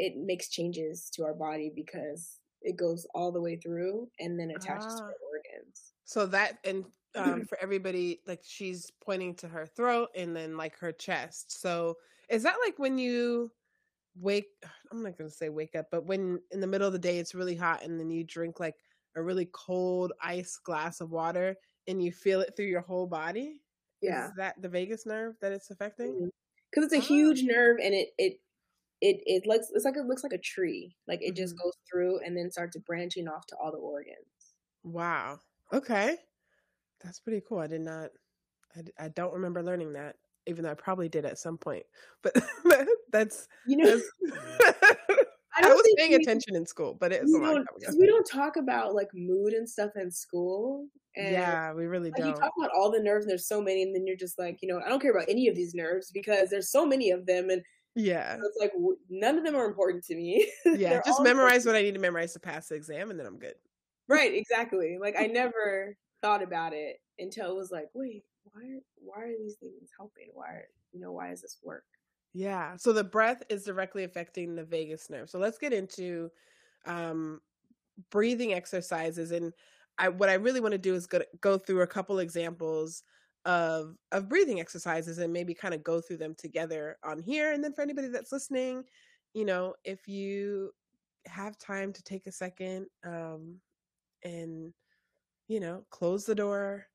it 0.00 0.14
makes 0.16 0.48
changes 0.48 1.10
to 1.12 1.24
our 1.24 1.34
body 1.34 1.70
because 1.74 2.38
it 2.62 2.76
goes 2.76 3.06
all 3.14 3.30
the 3.30 3.40
way 3.40 3.56
through 3.56 4.08
and 4.18 4.40
then 4.40 4.50
attaches 4.50 4.94
ah. 4.94 4.96
to 4.96 5.02
our 5.02 5.14
organs. 5.30 5.92
So 6.04 6.26
that 6.26 6.58
and 6.64 6.86
um, 7.14 7.44
for 7.48 7.58
everybody, 7.60 8.20
like 8.26 8.40
she's 8.42 8.90
pointing 9.04 9.34
to 9.36 9.48
her 9.48 9.66
throat 9.66 10.08
and 10.16 10.34
then 10.34 10.56
like 10.56 10.78
her 10.78 10.90
chest. 10.90 11.60
So 11.60 11.96
is 12.30 12.42
that 12.44 12.56
like 12.64 12.78
when 12.78 12.96
you 12.96 13.52
wake? 14.18 14.46
I'm 14.90 15.02
not 15.02 15.18
gonna 15.18 15.30
say 15.30 15.50
wake 15.50 15.76
up, 15.76 15.86
but 15.90 16.06
when 16.06 16.40
in 16.50 16.60
the 16.60 16.66
middle 16.66 16.86
of 16.86 16.94
the 16.94 16.98
day 16.98 17.18
it's 17.18 17.34
really 17.34 17.54
hot 17.54 17.84
and 17.84 18.00
then 18.00 18.10
you 18.10 18.24
drink 18.24 18.58
like 18.58 18.76
a 19.16 19.22
really 19.22 19.48
cold 19.52 20.12
ice 20.22 20.58
glass 20.64 21.02
of 21.02 21.10
water 21.10 21.56
and 21.86 22.02
you 22.02 22.10
feel 22.10 22.40
it 22.40 22.54
through 22.56 22.66
your 22.66 22.80
whole 22.80 23.06
body. 23.06 23.60
Yeah, 24.00 24.28
is 24.28 24.32
that 24.38 24.60
the 24.62 24.68
vagus 24.68 25.04
nerve 25.04 25.34
that 25.42 25.52
it's 25.52 25.70
affecting? 25.70 26.30
Because 26.70 26.88
mm-hmm. 26.88 26.96
it's 26.96 27.04
a 27.04 27.06
huge 27.06 27.42
nerve 27.42 27.76
and 27.84 27.92
it 27.92 28.08
it 28.16 28.40
it 29.00 29.20
it 29.26 29.46
looks 29.46 29.68
it's 29.74 29.84
like 29.84 29.96
it 29.96 30.06
looks 30.06 30.22
like 30.22 30.32
a 30.32 30.38
tree. 30.38 30.94
Like 31.08 31.22
it 31.22 31.28
mm-hmm. 31.28 31.42
just 31.42 31.58
goes 31.62 31.76
through 31.90 32.20
and 32.24 32.36
then 32.36 32.50
starts 32.50 32.76
branching 32.86 33.28
off 33.28 33.46
to 33.46 33.56
all 33.56 33.72
the 33.72 33.78
organs. 33.78 34.16
Wow. 34.82 35.40
Okay. 35.72 36.16
That's 37.02 37.20
pretty 37.20 37.42
cool. 37.46 37.58
I 37.58 37.66
did 37.66 37.80
not 37.80 38.10
I, 38.76 39.06
I 39.06 39.08
don't 39.08 39.32
remember 39.32 39.62
learning 39.62 39.92
that 39.94 40.16
even 40.46 40.64
though 40.64 40.70
I 40.70 40.74
probably 40.74 41.08
did 41.08 41.24
at 41.24 41.38
some 41.38 41.58
point. 41.58 41.84
But 42.22 42.34
that's 43.12 43.48
you 43.66 43.76
know 43.76 43.86
that's, 43.86 44.10
I, 45.56 45.62
I, 45.62 45.68
was 45.68 45.94
paying 45.96 46.10
we, 46.10 46.16
attention 46.16 46.54
in 46.54 46.66
school, 46.66 46.96
but 46.98 47.12
it's 47.12 47.32
we 47.32 47.40
don't, 47.40 47.66
we 47.98 48.06
don't 48.06 48.26
talk 48.26 48.56
about 48.56 48.94
like 48.94 49.08
mood 49.14 49.52
and 49.52 49.68
stuff 49.68 49.90
in 49.96 50.10
school. 50.10 50.86
And 51.16 51.32
yeah, 51.32 51.72
we 51.72 51.86
really 51.86 52.10
like, 52.10 52.18
don't. 52.18 52.28
You 52.28 52.34
talk 52.34 52.52
about 52.56 52.70
all 52.74 52.90
the 52.90 53.00
nerves, 53.00 53.24
and 53.24 53.30
there's 53.30 53.48
so 53.48 53.60
many, 53.60 53.82
and 53.82 53.94
then 53.94 54.06
you're 54.06 54.16
just 54.16 54.38
like, 54.38 54.58
you 54.62 54.68
know, 54.68 54.80
I 54.84 54.88
don't 54.88 55.02
care 55.02 55.10
about 55.10 55.28
any 55.28 55.48
of 55.48 55.56
these 55.56 55.74
nerves 55.74 56.10
because 56.12 56.50
there's 56.50 56.70
so 56.70 56.86
many 56.86 57.10
of 57.10 57.26
them, 57.26 57.50
and 57.50 57.62
yeah. 57.94 58.36
So 58.36 58.42
it's 58.44 58.58
like 58.60 58.72
none 59.08 59.38
of 59.38 59.44
them 59.44 59.56
are 59.56 59.66
important 59.66 60.04
to 60.04 60.14
me. 60.14 60.50
Yeah, 60.64 61.00
just 61.04 61.22
memorize 61.22 61.66
what 61.66 61.76
I 61.76 61.82
need 61.82 61.94
to 61.94 62.00
memorize 62.00 62.32
to 62.34 62.40
pass 62.40 62.68
the 62.68 62.74
exam 62.76 63.10
and 63.10 63.18
then 63.18 63.26
I'm 63.26 63.38
good. 63.38 63.54
Right, 64.08 64.32
exactly. 64.34 64.98
Like 65.00 65.16
I 65.18 65.26
never 65.26 65.96
thought 66.22 66.42
about 66.42 66.72
it 66.72 66.96
until 67.18 67.50
it 67.50 67.56
was 67.56 67.70
like, 67.70 67.88
wait, 67.94 68.24
why 68.44 68.62
why 68.96 69.22
are 69.22 69.38
these 69.38 69.56
things 69.56 69.90
helping? 69.96 70.28
Why 70.32 70.62
you 70.92 71.00
know, 71.00 71.12
why 71.12 71.30
does 71.30 71.42
this 71.42 71.58
work? 71.62 71.84
Yeah. 72.32 72.76
So 72.76 72.92
the 72.92 73.04
breath 73.04 73.42
is 73.48 73.64
directly 73.64 74.04
affecting 74.04 74.54
the 74.54 74.64
vagus 74.64 75.10
nerve. 75.10 75.30
So 75.30 75.38
let's 75.38 75.58
get 75.58 75.72
into 75.72 76.30
um 76.86 77.40
breathing 78.10 78.54
exercises 78.54 79.30
and 79.32 79.52
I 79.98 80.08
what 80.08 80.28
I 80.28 80.34
really 80.34 80.60
want 80.60 80.72
to 80.72 80.78
do 80.78 80.94
is 80.94 81.06
go 81.06 81.20
go 81.40 81.58
through 81.58 81.82
a 81.82 81.86
couple 81.86 82.18
examples 82.18 83.02
of 83.44 83.96
of 84.12 84.28
breathing 84.28 84.60
exercises 84.60 85.18
and 85.18 85.32
maybe 85.32 85.54
kind 85.54 85.74
of 85.74 85.82
go 85.82 86.00
through 86.00 86.18
them 86.18 86.34
together 86.36 86.98
on 87.04 87.20
here. 87.20 87.52
And 87.52 87.64
then 87.64 87.72
for 87.72 87.82
anybody 87.82 88.08
that's 88.08 88.32
listening 88.32 88.84
you 89.34 89.44
know 89.44 89.74
if 89.84 90.08
you 90.08 90.70
have 91.26 91.58
time 91.58 91.92
to 91.92 92.02
take 92.02 92.26
a 92.26 92.32
second 92.32 92.86
um 93.04 93.56
and 94.24 94.72
you 95.48 95.60
know 95.60 95.84
close 95.90 96.24
the 96.24 96.34
door 96.34 96.86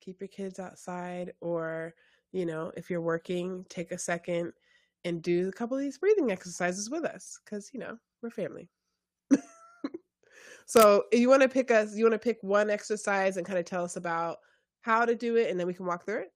keep 0.00 0.20
your 0.20 0.28
kids 0.28 0.58
outside 0.58 1.32
or 1.40 1.94
you 2.32 2.44
know 2.44 2.72
if 2.76 2.90
you're 2.90 3.00
working 3.00 3.64
take 3.68 3.92
a 3.92 3.98
second 3.98 4.52
and 5.04 5.22
do 5.22 5.48
a 5.48 5.52
couple 5.52 5.76
of 5.76 5.82
these 5.82 5.98
breathing 5.98 6.30
exercises 6.30 6.90
with 6.90 7.04
us 7.04 7.38
because 7.44 7.70
you 7.72 7.80
know 7.80 7.96
we're 8.22 8.30
family. 8.30 8.68
So 10.64 11.04
you 11.12 11.28
want 11.28 11.42
to 11.42 11.48
pick 11.48 11.70
us 11.70 11.96
you 11.96 12.04
want 12.04 12.14
to 12.14 12.18
pick 12.18 12.38
one 12.40 12.70
exercise 12.70 13.36
and 13.36 13.44
kind 13.44 13.58
of 13.58 13.64
tell 13.64 13.84
us 13.84 13.96
about 13.96 14.38
how 14.82 15.04
to 15.04 15.14
do 15.14 15.36
it 15.36 15.50
and 15.50 15.58
then 15.58 15.66
we 15.66 15.74
can 15.74 15.86
walk 15.86 16.04
through 16.04 16.22
it? 16.22 16.32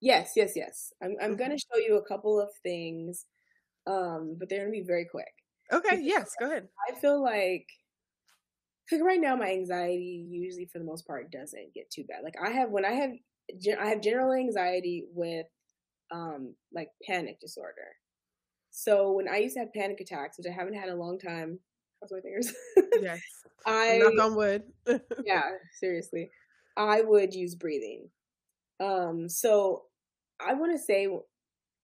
Yes, 0.00 0.32
yes, 0.36 0.54
yes. 0.56 0.92
I'm 1.02 1.16
I'm 1.20 1.36
gonna 1.36 1.58
show 1.58 1.78
you 1.78 1.96
a 1.96 2.04
couple 2.04 2.40
of 2.40 2.50
things, 2.62 3.26
um, 3.86 4.36
but 4.38 4.48
they're 4.48 4.60
gonna 4.60 4.72
be 4.72 4.82
very 4.82 5.06
quick. 5.06 5.32
Okay, 5.72 6.00
yes, 6.00 6.34
go 6.38 6.46
ahead. 6.50 6.68
I 6.88 6.94
feel 6.94 7.22
like 7.22 7.68
like 8.90 9.02
right 9.02 9.20
now 9.20 9.36
my 9.36 9.50
anxiety 9.50 10.26
usually 10.28 10.66
for 10.66 10.78
the 10.78 10.84
most 10.84 11.06
part 11.06 11.30
doesn't 11.30 11.72
get 11.74 11.90
too 11.90 12.04
bad. 12.04 12.22
Like 12.22 12.34
I 12.42 12.50
have 12.50 12.70
when 12.70 12.84
I 12.84 12.92
have 12.92 13.12
I 13.78 13.88
have 13.88 14.00
general 14.02 14.32
anxiety 14.32 15.04
with 15.12 15.46
um 16.10 16.54
like 16.72 16.88
panic 17.06 17.40
disorder. 17.40 17.96
So 18.70 19.12
when 19.12 19.28
I 19.28 19.38
used 19.38 19.54
to 19.54 19.60
have 19.60 19.72
panic 19.74 20.00
attacks, 20.00 20.38
which 20.38 20.46
I 20.46 20.52
haven't 20.52 20.74
had 20.74 20.88
in 20.88 20.94
a 20.94 20.98
long 20.98 21.18
time, 21.18 21.60
how's 22.00 22.12
my 22.12 22.20
fingers? 22.20 22.52
yes. 23.00 23.20
I 23.66 23.98
knock 23.98 24.18
on 24.18 24.34
wood. 24.36 24.64
yeah, 25.24 25.50
seriously. 25.72 26.30
I 26.76 27.02
would 27.02 27.34
use 27.34 27.54
breathing. 27.54 28.08
Um, 28.80 29.28
so 29.28 29.84
I 30.40 30.54
want 30.54 30.72
to 30.72 30.78
say 30.78 31.08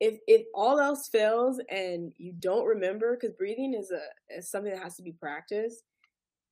if 0.01 0.19
if 0.27 0.47
all 0.55 0.79
else 0.79 1.09
fails 1.09 1.61
and 1.71 2.13
you 2.17 2.33
don't 2.39 2.67
remember, 2.67 3.17
because 3.17 3.35
breathing 3.37 3.75
is 3.75 3.91
a 3.91 4.37
is 4.37 4.51
something 4.51 4.73
that 4.73 4.83
has 4.83 4.97
to 4.97 5.03
be 5.03 5.13
practiced. 5.13 5.83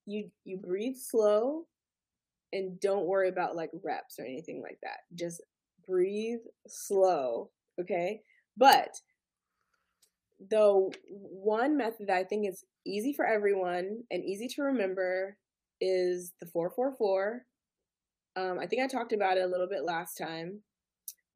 You 0.06 0.30
you 0.44 0.56
breathe 0.58 0.96
slow, 0.96 1.66
and 2.52 2.78
don't 2.80 3.06
worry 3.06 3.28
about 3.28 3.56
like 3.56 3.70
reps 3.82 4.18
or 4.18 4.24
anything 4.24 4.62
like 4.62 4.78
that. 4.82 4.98
Just 5.14 5.42
breathe 5.86 6.40
slow, 6.66 7.50
okay? 7.80 8.22
But 8.56 8.96
the 10.50 10.90
one 11.08 11.76
method 11.76 12.08
that 12.08 12.16
I 12.16 12.24
think 12.24 12.48
is 12.48 12.64
easy 12.84 13.12
for 13.12 13.26
everyone 13.26 14.02
and 14.10 14.24
easy 14.24 14.48
to 14.48 14.62
remember 14.62 15.36
is 15.80 16.32
the 16.40 16.46
444 16.46 17.44
um, 18.36 18.58
I 18.60 18.66
think 18.66 18.82
I 18.82 18.86
talked 18.86 19.12
about 19.12 19.38
it 19.38 19.44
a 19.44 19.48
little 19.48 19.68
bit 19.68 19.84
last 19.84 20.16
time, 20.16 20.60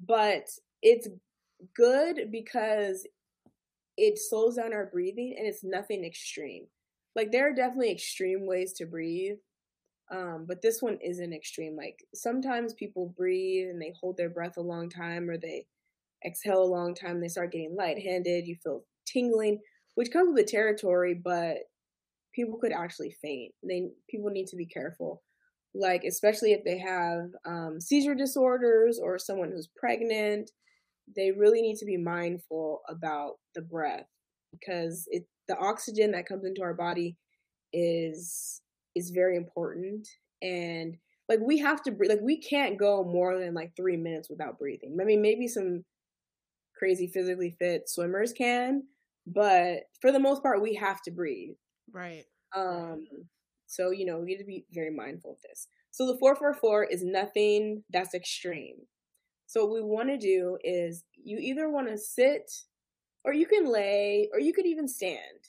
but 0.07 0.49
it's 0.83 1.09
good 1.75 2.31
because 2.31 3.07
it 3.97 4.19
slows 4.19 4.57
down 4.57 4.73
our 4.73 4.87
breathing 4.87 5.35
and 5.39 5.47
it's 5.47 5.65
nothing 5.65 6.05
extreme. 6.05 6.67
Like 7.17 7.33
there 7.33 7.49
are 7.49 7.55
definitely 7.55 7.91
extreme 7.91 8.47
ways 8.47 8.73
to 8.75 8.87
breathe, 8.87 9.37
um, 10.11 10.45
but 10.49 10.63
this 10.63 10.83
one 10.83 10.99
isn't 11.03 11.33
extreme. 11.33 11.77
Like 11.77 12.05
sometimes 12.15 12.75
people 12.75 13.15
breathe 13.17 13.69
and 13.71 13.81
they 13.81 13.93
hold 14.01 14.17
their 14.17 14.31
breath 14.31 14.57
a 14.57 14.63
long 14.63 14.89
time 14.91 15.29
or 15.29 15.37
they 15.37 15.67
exhale 16.25 16.63
a 16.63 16.65
long 16.65 16.95
time. 16.95 17.21
They 17.21 17.29
start 17.29 17.53
getting 17.53 17.77
lightheaded. 17.77 18.47
You 18.47 18.57
feel 18.63 18.85
tingling, 19.07 19.59
which 19.95 20.13
comes 20.13 20.29
with 20.35 20.47
the 20.47 20.51
territory, 20.51 21.15
but 21.15 21.59
people 22.35 22.59
could 22.59 22.73
actually 22.73 23.17
faint. 23.23 23.53
They 23.63 23.89
people 24.09 24.31
need 24.31 24.49
to 24.49 24.57
be 24.57 24.67
careful. 24.67 25.23
Like 25.75 26.05
especially 26.05 26.53
if 26.53 26.65
they 26.65 26.79
have 26.79 27.31
um, 27.47 27.81
seizure 27.81 28.15
disorders 28.15 28.99
or 29.03 29.19
someone 29.19 29.51
who's 29.51 29.69
pregnant, 29.77 30.51
they 31.15 31.33
really 31.33 31.63
need 31.63 31.77
to 31.77 31.85
be 31.85 31.97
mindful 31.97 32.81
about 32.89 33.35
the 33.55 33.63
breath 33.63 34.07
because 34.53 35.07
it 35.09 35.27
the 35.49 35.57
oxygen 35.57 36.13
that 36.13 36.27
comes 36.27 36.45
into 36.45 36.63
our 36.63 36.75
body 36.75 37.17
is 37.73 38.63
is 38.95 39.11
very 39.11 39.37
important. 39.37 40.09
And 40.43 40.97
like 41.29 41.41
we 41.41 41.59
have 41.59 41.83
to 41.85 41.93
breathe 41.93 42.11
like 42.11 42.21
we 42.23 42.41
can't 42.41 42.79
go 42.79 43.05
more 43.05 43.39
than 43.39 43.55
like 43.55 43.73
three 43.77 43.97
minutes 43.97 44.29
without 44.29 44.59
breathing. 44.59 44.97
I 45.01 45.05
mean 45.05 45.23
maybe 45.23 45.47
some 45.49 45.85
crazy 46.77 47.07
physically 47.07 47.55
fit 47.59 47.89
swimmers 47.89 48.33
can 48.33 48.83
but 49.27 49.81
for 50.01 50.13
the 50.13 50.19
most 50.19 50.43
part 50.43 50.63
we 50.63 50.75
have 50.75 51.03
to 51.03 51.11
breathe. 51.11 51.55
Right. 51.93 52.25
Um 52.57 53.05
so 53.71 53.91
you 53.91 54.05
know 54.05 54.19
we 54.19 54.27
need 54.27 54.39
to 54.39 54.45
be 54.45 54.65
very 54.73 54.91
mindful 54.91 55.33
of 55.33 55.43
this 55.43 55.69
so 55.91 56.07
the 56.07 56.19
444 56.19 56.85
is 56.85 57.05
nothing 57.05 57.83
that's 57.91 58.15
extreme 58.15 58.77
so 59.47 59.65
what 59.65 59.75
we 59.75 59.83
want 59.83 60.09
to 60.09 60.19
do 60.19 60.59
is 60.63 61.05
you 61.15 61.39
either 61.39 61.71
want 61.71 61.89
to 61.89 61.97
sit 61.97 62.51
or 63.25 63.33
you 63.33 63.47
can 63.47 63.67
lay 63.67 64.29
or 64.33 64.41
you 64.41 64.53
could 64.53 64.67
even 64.67 64.89
stand 64.89 65.49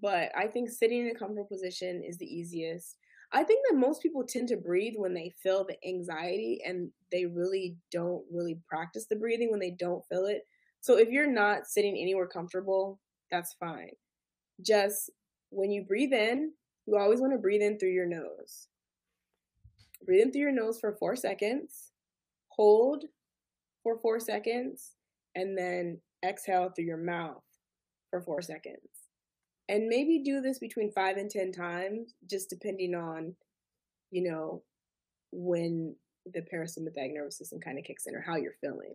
but 0.00 0.30
i 0.36 0.46
think 0.46 0.68
sitting 0.68 1.06
in 1.06 1.14
a 1.14 1.18
comfortable 1.18 1.48
position 1.48 2.02
is 2.06 2.18
the 2.18 2.26
easiest 2.26 2.98
I 3.32 3.42
think 3.42 3.64
that 3.68 3.76
most 3.76 4.02
people 4.02 4.24
tend 4.24 4.48
to 4.48 4.56
breathe 4.56 4.94
when 4.96 5.12
they 5.12 5.34
feel 5.42 5.64
the 5.64 5.76
anxiety 5.86 6.60
and 6.64 6.90
they 7.10 7.26
really 7.26 7.76
don't 7.90 8.24
really 8.30 8.60
practice 8.68 9.06
the 9.06 9.16
breathing 9.16 9.50
when 9.50 9.60
they 9.60 9.72
don't 9.72 10.04
feel 10.08 10.26
it. 10.26 10.42
So 10.80 10.96
if 10.96 11.08
you're 11.08 11.30
not 11.30 11.66
sitting 11.66 11.96
anywhere 11.96 12.28
comfortable, 12.28 13.00
that's 13.30 13.54
fine. 13.54 13.90
Just 14.62 15.10
when 15.50 15.72
you 15.72 15.84
breathe 15.84 16.12
in, 16.12 16.52
you 16.86 16.96
always 16.96 17.20
want 17.20 17.32
to 17.32 17.38
breathe 17.38 17.62
in 17.62 17.78
through 17.78 17.90
your 17.90 18.06
nose. 18.06 18.68
Breathe 20.04 20.22
in 20.22 20.32
through 20.32 20.42
your 20.42 20.52
nose 20.52 20.78
for 20.78 20.92
four 20.92 21.16
seconds, 21.16 21.90
hold 22.48 23.04
for 23.82 23.98
four 23.98 24.20
seconds, 24.20 24.92
and 25.34 25.56
then 25.56 26.00
exhale 26.24 26.70
through 26.70 26.84
your 26.84 26.96
mouth 26.96 27.42
for 28.10 28.20
four 28.20 28.40
seconds 28.40 29.06
and 29.68 29.88
maybe 29.88 30.22
do 30.24 30.40
this 30.40 30.58
between 30.58 30.92
five 30.92 31.16
and 31.16 31.30
ten 31.30 31.52
times 31.52 32.14
just 32.28 32.48
depending 32.48 32.94
on 32.94 33.34
you 34.10 34.22
know 34.22 34.62
when 35.32 35.94
the 36.32 36.40
parasympathetic 36.40 37.14
nervous 37.14 37.38
system 37.38 37.60
kind 37.60 37.78
of 37.78 37.84
kicks 37.84 38.06
in 38.06 38.14
or 38.14 38.20
how 38.20 38.36
you're 38.36 38.52
feeling 38.60 38.94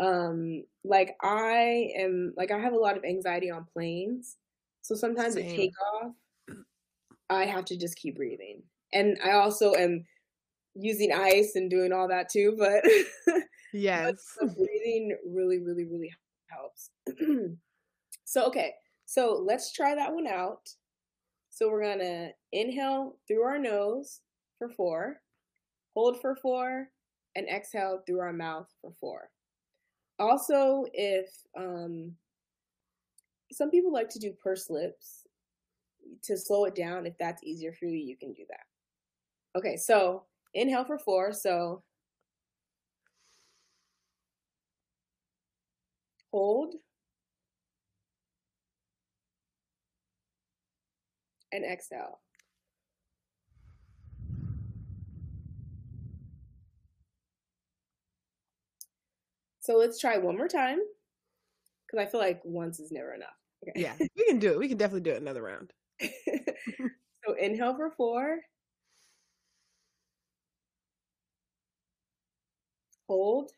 um 0.00 0.64
like 0.84 1.14
i 1.22 1.90
am 1.96 2.32
like 2.36 2.50
i 2.50 2.58
have 2.58 2.72
a 2.72 2.78
lot 2.78 2.96
of 2.96 3.04
anxiety 3.04 3.50
on 3.50 3.66
planes 3.72 4.36
so 4.82 4.94
sometimes 4.94 5.34
Same. 5.34 5.48
at 5.48 5.56
takeoff 5.56 6.12
i 7.32 7.44
have 7.44 7.64
to 7.66 7.76
just 7.76 7.96
keep 7.96 8.16
breathing. 8.16 8.62
And 8.92 9.18
i 9.24 9.32
also 9.32 9.74
am 9.74 10.04
using 10.74 11.12
ice 11.12 11.52
and 11.54 11.70
doing 11.70 11.92
all 11.92 12.08
that 12.08 12.30
too 12.30 12.54
but 12.58 12.82
yes. 13.72 14.14
but 14.40 14.56
breathing 14.56 15.16
really 15.26 15.58
really 15.58 15.84
really 15.84 16.10
helps. 16.48 16.90
So 18.32 18.46
okay. 18.46 18.72
So 19.04 19.42
let's 19.46 19.72
try 19.72 19.94
that 19.94 20.14
one 20.14 20.26
out. 20.26 20.66
So 21.50 21.68
we're 21.68 21.82
to 21.98 22.30
inhale 22.50 23.18
through 23.28 23.42
our 23.42 23.58
nose 23.58 24.20
for 24.58 24.70
four, 24.70 25.20
hold 25.92 26.18
for 26.22 26.34
four, 26.34 26.88
and 27.36 27.46
exhale 27.46 28.00
through 28.06 28.20
our 28.20 28.32
mouth 28.32 28.68
for 28.80 28.92
four. 28.98 29.28
Also, 30.18 30.86
if 30.94 31.28
um, 31.58 32.16
some 33.52 33.70
people 33.70 33.92
like 33.92 34.08
to 34.08 34.18
do 34.18 34.32
pursed 34.42 34.70
lips 34.70 35.21
to 36.24 36.36
slow 36.36 36.64
it 36.64 36.74
down, 36.74 37.06
if 37.06 37.16
that's 37.18 37.42
easier 37.42 37.72
for 37.72 37.86
you, 37.86 37.98
you 37.98 38.16
can 38.16 38.32
do 38.32 38.44
that. 38.48 39.58
Okay, 39.58 39.76
so 39.76 40.24
inhale 40.54 40.84
for 40.84 40.98
four. 40.98 41.32
So 41.32 41.82
hold 46.30 46.74
and 51.52 51.64
exhale. 51.64 52.20
So 59.60 59.76
let's 59.76 60.00
try 60.00 60.18
one 60.18 60.36
more 60.36 60.48
time 60.48 60.80
because 61.86 62.04
I 62.04 62.10
feel 62.10 62.20
like 62.20 62.40
once 62.44 62.80
is 62.80 62.90
never 62.90 63.14
enough. 63.14 63.28
Okay. 63.62 63.80
Yeah, 63.80 63.94
we 64.16 64.24
can 64.26 64.40
do 64.40 64.50
it. 64.50 64.58
We 64.58 64.68
can 64.68 64.76
definitely 64.76 65.02
do 65.02 65.12
it 65.12 65.22
another 65.22 65.42
round. 65.42 65.72
so 67.24 67.34
inhale 67.34 67.76
for 67.76 67.90
four. 67.90 68.38
Hold. 73.06 73.52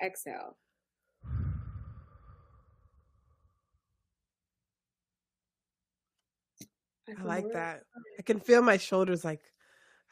Exhale. 0.00 0.56
I 7.18 7.22
like 7.22 7.46
that. 7.52 7.82
I 8.18 8.22
can 8.22 8.40
feel 8.40 8.62
my 8.62 8.76
shoulders 8.76 9.24
like 9.24 9.40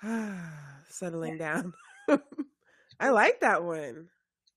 ah, 0.02 0.80
settling 0.88 1.38
down. 1.38 1.72
I 3.00 3.10
like 3.10 3.40
that 3.40 3.64
one. 3.64 4.08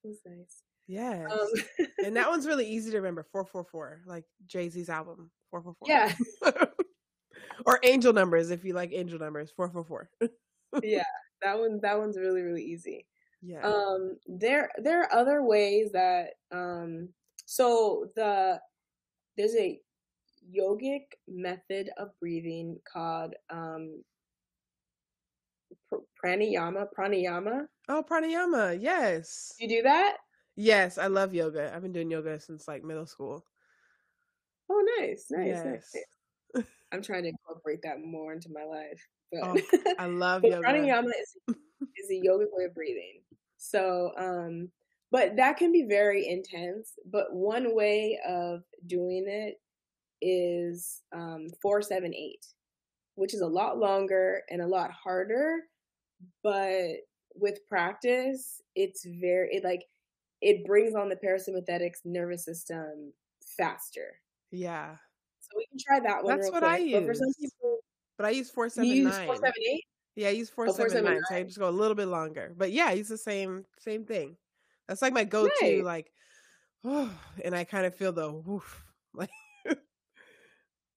That's 0.04 0.20
nice. 0.26 0.64
Yes. 0.90 1.32
Um, 1.32 1.88
and 2.04 2.16
that 2.16 2.28
one's 2.30 2.48
really 2.48 2.68
easy 2.68 2.90
to 2.92 2.98
remember. 2.98 3.24
444, 3.32 4.02
like 4.08 4.26
Jay 4.48 4.70
Z's 4.70 4.90
album. 4.90 5.30
444. 5.52 5.88
Yeah. 5.88 6.66
or 7.66 7.80
angel 7.84 8.12
numbers 8.12 8.50
if 8.50 8.66
you 8.66 8.74
like 8.74 8.92
angel 8.92 9.20
numbers. 9.20 9.52
444. 9.56 10.10
yeah. 10.84 11.04
That 11.44 11.60
one 11.60 11.80
that 11.84 11.98
one's 11.98 12.18
really, 12.18 12.42
really 12.42 12.64
easy. 12.64 13.06
Yeah. 13.42 13.62
Um 13.62 14.18
there 14.28 14.72
there 14.82 15.02
are 15.04 15.14
other 15.14 15.44
ways 15.44 15.92
that 15.94 16.32
um 16.52 17.10
so 17.46 18.08
the 18.16 18.60
there's 19.38 19.56
a 19.56 19.80
yogic 20.54 21.04
method 21.28 21.90
of 21.98 22.10
breathing 22.20 22.78
called 22.92 23.34
um, 23.50 24.04
pr- 25.90 25.96
pranayama. 26.24 26.88
Pranayama. 26.98 27.66
Oh, 27.88 28.04
pranayama. 28.04 28.78
Yes. 28.82 29.54
You 29.60 29.68
do 29.70 29.82
that? 29.84 30.18
Yes, 30.62 30.98
I 30.98 31.08
love 31.08 31.34
yoga. 31.34 31.72
I've 31.74 31.82
been 31.82 31.94
doing 31.94 32.12
yoga 32.12 32.38
since 32.38 32.68
like 32.68 32.84
middle 32.84 33.06
school. 33.06 33.46
Oh, 34.70 34.86
nice, 35.00 35.28
nice, 35.32 35.48
yes. 35.48 35.94
nice. 36.54 36.66
I'm 36.92 37.02
trying 37.02 37.24
to 37.24 37.30
incorporate 37.30 37.80
that 37.84 38.02
more 38.04 38.34
into 38.34 38.50
my 38.54 38.66
life. 38.66 39.02
But 39.32 39.42
oh, 39.42 39.94
I 39.98 40.08
love 40.08 40.44
yoga. 40.44 40.62
Pranayama 40.68 41.06
is 41.06 41.56
is 41.96 42.12
a 42.12 42.28
yogic 42.28 42.48
way 42.52 42.66
of 42.66 42.76
breathing. 42.76 43.22
So, 43.56 44.12
um, 44.18 44.70
but 45.12 45.38
that 45.38 45.56
can 45.56 45.72
be 45.72 45.86
very 45.88 46.28
intense. 46.28 46.92
But 47.10 47.34
one 47.34 47.74
way 47.74 48.20
of 48.28 48.64
doing 48.86 49.28
it 49.30 49.62
is 50.22 51.04
um, 51.16 51.48
478, 51.62 52.46
which 53.16 53.34
is 53.34 53.40
a 53.40 53.48
lot 53.48 53.78
longer 53.78 54.42
and 54.50 54.62
a 54.62 54.68
lot 54.68 54.92
harder. 54.92 55.60
But 56.44 56.96
with 57.34 57.66
practice, 57.70 58.62
it's 58.76 59.06
very, 59.06 59.56
it 59.56 59.64
like, 59.64 59.86
it 60.42 60.66
brings 60.66 60.96
on 60.96 61.10
the 61.10 61.16
parasympathetic 61.16 61.94
nervous 62.06 62.46
system 62.46 63.14
faster. 63.58 64.20
Yeah. 64.52 64.96
So 65.42 65.50
we 65.58 65.66
can 65.68 65.80
try 65.80 66.00
that 66.00 66.24
one. 66.24 66.38
That's 66.38 66.52
what 66.52 66.62
quick. 66.62 66.72
I 66.72 66.78
use. 66.78 66.94
But 66.94 67.06
for 67.06 67.14
some 67.14 67.34
people, 67.40 67.78
but 68.18 68.26
I 68.26 68.30
use 68.32 68.50
479. 68.50 69.12
478? 69.26 69.84
Yeah, 70.16 70.28
I 70.28 70.32
use 70.32 70.50
479. 70.50 71.18
Oh, 71.18 71.26
so 71.30 71.36
I 71.36 71.44
just 71.44 71.60
go 71.60 71.70
a 71.70 71.72
little 71.72 71.96
bit 71.96 72.08
longer. 72.08 72.54
But 72.58 72.72
yeah, 72.72 72.88
I 72.88 72.94
use 72.94 73.08
the 73.08 73.18
same 73.18 73.66
same 73.80 74.06
thing. 74.06 74.36
That's 74.88 75.02
like 75.02 75.14
my 75.14 75.24
go-to, 75.24 75.52
nice. 75.62 75.84
like, 75.84 76.12
oh, 76.84 77.12
and 77.46 77.56
I 77.56 77.64
kind 77.64 77.86
of 77.86 77.96
feel 77.96 78.12
the 78.12 78.32
woof, 78.32 78.84
like 79.14 79.30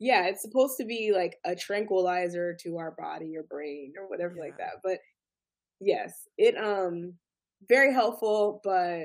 yeah, 0.02 0.26
it's 0.26 0.42
supposed 0.42 0.78
to 0.78 0.84
be 0.84 1.12
like 1.14 1.38
a 1.44 1.54
tranquilizer 1.54 2.56
to 2.62 2.76
our 2.76 2.90
body 2.98 3.36
or 3.36 3.44
brain 3.44 3.92
or 3.96 4.08
whatever 4.08 4.34
yeah. 4.36 4.42
like 4.42 4.58
that. 4.58 4.80
But 4.82 4.98
yes, 5.80 6.26
it 6.36 6.56
um 6.56 7.14
very 7.68 7.94
helpful, 7.94 8.60
but 8.64 9.04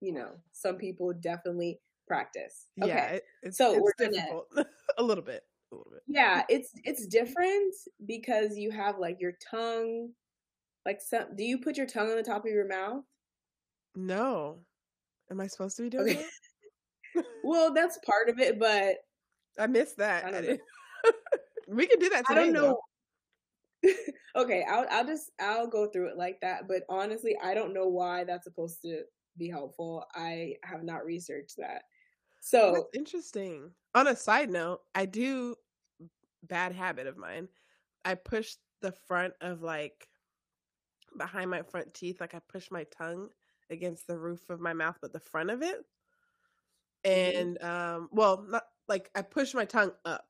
you 0.00 0.12
know, 0.12 0.30
some 0.52 0.76
people 0.76 1.12
definitely 1.12 1.80
practice. 2.06 2.68
Okay. 2.82 2.90
Yeah, 2.90 3.18
it, 3.42 3.54
so 3.54 3.72
it's 3.72 3.80
we're 3.80 4.10
difficult. 4.10 4.48
gonna 4.54 4.68
a 4.98 5.02
little 5.02 5.24
bit. 5.24 5.44
A 5.70 5.74
little 5.74 5.92
bit. 5.92 6.02
Yeah, 6.06 6.42
it's 6.48 6.70
it's 6.84 7.06
different 7.06 7.74
because 8.06 8.56
you 8.56 8.70
have 8.70 8.98
like 8.98 9.20
your 9.20 9.32
tongue 9.50 10.10
like 10.86 11.00
some 11.02 11.36
do 11.36 11.44
you 11.44 11.58
put 11.58 11.76
your 11.76 11.86
tongue 11.86 12.10
on 12.10 12.16
the 12.16 12.22
top 12.22 12.46
of 12.46 12.50
your 12.50 12.66
mouth? 12.66 13.04
No. 13.94 14.60
Am 15.30 15.40
I 15.40 15.46
supposed 15.46 15.76
to 15.76 15.82
be 15.82 15.90
doing 15.90 16.04
okay. 16.04 16.24
that? 17.14 17.24
well, 17.44 17.74
that's 17.74 17.98
part 18.06 18.30
of 18.30 18.38
it, 18.38 18.58
but 18.58 18.96
I 19.58 19.66
missed 19.66 19.98
that. 19.98 20.24
I 20.24 20.58
we 21.68 21.86
can 21.86 21.98
do 21.98 22.08
that 22.10 22.26
today. 22.26 22.40
I 22.40 22.44
don't 22.44 22.52
know. 22.54 22.78
okay, 24.36 24.64
I'll 24.68 24.86
I'll 24.90 25.06
just 25.06 25.30
I'll 25.38 25.66
go 25.66 25.88
through 25.88 26.08
it 26.08 26.16
like 26.16 26.40
that. 26.40 26.66
But 26.66 26.84
honestly, 26.88 27.36
I 27.42 27.52
don't 27.52 27.74
know 27.74 27.88
why 27.88 28.24
that's 28.24 28.44
supposed 28.44 28.80
to 28.82 29.02
be 29.38 29.48
helpful. 29.48 30.04
I 30.14 30.54
have 30.62 30.82
not 30.82 31.04
researched 31.04 31.56
that. 31.58 31.82
So 32.40 32.72
that's 32.74 32.86
interesting. 32.94 33.70
On 33.94 34.06
a 34.06 34.16
side 34.16 34.50
note, 34.50 34.80
I 34.94 35.06
do 35.06 35.56
bad 36.42 36.72
habit 36.72 37.06
of 37.06 37.16
mine. 37.16 37.48
I 38.04 38.14
push 38.14 38.54
the 38.80 38.92
front 38.92 39.34
of 39.40 39.62
like 39.62 40.08
behind 41.16 41.50
my 41.50 41.62
front 41.62 41.92
teeth, 41.94 42.20
like 42.20 42.34
I 42.34 42.40
push 42.48 42.70
my 42.70 42.84
tongue 42.84 43.28
against 43.70 44.06
the 44.06 44.16
roof 44.16 44.50
of 44.50 44.60
my 44.60 44.72
mouth, 44.72 44.96
but 45.00 45.12
the 45.12 45.20
front 45.20 45.50
of 45.50 45.62
it. 45.62 45.84
Mm-hmm. 47.04 47.38
And 47.38 47.62
um, 47.62 48.08
well, 48.12 48.44
not 48.48 48.64
like 48.88 49.10
I 49.14 49.22
push 49.22 49.54
my 49.54 49.64
tongue 49.64 49.92
up, 50.04 50.26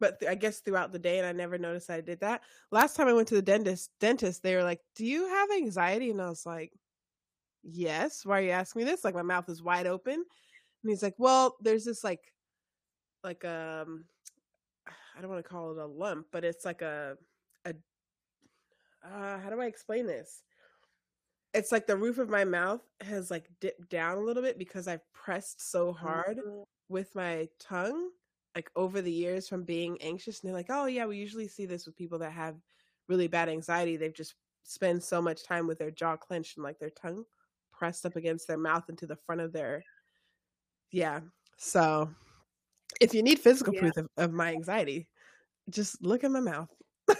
but 0.00 0.20
th- 0.20 0.30
I 0.30 0.34
guess 0.34 0.60
throughout 0.60 0.92
the 0.92 0.98
day, 0.98 1.18
and 1.18 1.26
I 1.26 1.32
never 1.32 1.58
noticed 1.58 1.90
I 1.90 2.00
did 2.00 2.20
that. 2.20 2.42
Last 2.70 2.96
time 2.96 3.08
I 3.08 3.12
went 3.12 3.28
to 3.28 3.34
the 3.34 3.42
dentist, 3.42 3.90
dentist, 4.00 4.42
they 4.42 4.54
were 4.54 4.62
like, 4.62 4.80
"Do 4.96 5.04
you 5.04 5.28
have 5.28 5.50
anxiety?" 5.50 6.10
And 6.10 6.22
I 6.22 6.28
was 6.28 6.46
like, 6.46 6.72
"Yes." 7.62 8.24
Why 8.24 8.38
are 8.38 8.42
you 8.42 8.50
asking 8.50 8.80
me 8.80 8.84
this? 8.84 9.04
Like 9.04 9.14
my 9.14 9.22
mouth 9.22 9.48
is 9.48 9.62
wide 9.62 9.86
open, 9.86 10.14
and 10.14 10.90
he's 10.90 11.02
like, 11.02 11.14
"Well, 11.18 11.56
there's 11.60 11.84
this 11.84 12.04
like, 12.04 12.32
like 13.24 13.44
um, 13.44 14.04
I 14.86 15.20
don't 15.20 15.30
want 15.30 15.44
to 15.44 15.48
call 15.48 15.72
it 15.72 15.78
a 15.78 15.86
lump, 15.86 16.26
but 16.30 16.44
it's 16.44 16.64
like 16.64 16.82
a 16.82 17.16
a 17.64 17.74
uh, 19.04 19.38
how 19.38 19.50
do 19.50 19.60
I 19.60 19.66
explain 19.66 20.06
this? 20.06 20.42
It's 21.54 21.72
like 21.72 21.86
the 21.86 21.96
roof 21.96 22.18
of 22.18 22.28
my 22.28 22.44
mouth 22.44 22.82
has 23.00 23.30
like 23.30 23.48
dipped 23.60 23.88
down 23.88 24.18
a 24.18 24.20
little 24.20 24.42
bit 24.42 24.58
because 24.58 24.86
I've 24.86 25.12
pressed 25.12 25.70
so 25.70 25.92
hard 25.92 26.38
mm-hmm. 26.38 26.62
with 26.88 27.14
my 27.14 27.48
tongue 27.58 28.10
like 28.54 28.70
over 28.76 29.00
the 29.00 29.12
years 29.12 29.48
from 29.48 29.62
being 29.64 29.98
anxious 30.00 30.40
and 30.40 30.48
they're 30.48 30.56
like, 30.56 30.70
"Oh 30.70 30.86
yeah, 30.86 31.06
we 31.06 31.16
usually 31.16 31.48
see 31.48 31.66
this 31.66 31.86
with 31.86 31.96
people 31.96 32.18
that 32.20 32.32
have 32.32 32.56
really 33.08 33.28
bad 33.28 33.48
anxiety. 33.48 33.96
They've 33.96 34.12
just 34.12 34.34
spend 34.64 35.02
so 35.02 35.22
much 35.22 35.44
time 35.44 35.66
with 35.66 35.78
their 35.78 35.90
jaw 35.90 36.16
clenched 36.16 36.56
and 36.56 36.64
like 36.64 36.78
their 36.78 36.90
tongue 36.90 37.24
pressed 37.78 38.04
up 38.04 38.16
against 38.16 38.48
their 38.48 38.58
mouth 38.58 38.88
into 38.88 39.06
the 39.06 39.16
front 39.16 39.40
of 39.40 39.52
their 39.52 39.82
yeah. 40.90 41.20
So 41.56 42.10
if 43.00 43.14
you 43.14 43.22
need 43.22 43.38
physical 43.38 43.74
yeah. 43.74 43.80
proof 43.80 43.96
of, 43.96 44.08
of 44.16 44.32
my 44.32 44.52
anxiety, 44.52 45.08
just 45.70 46.02
look 46.02 46.24
at 46.24 46.30
my 46.30 46.40
mouth. 46.40 46.68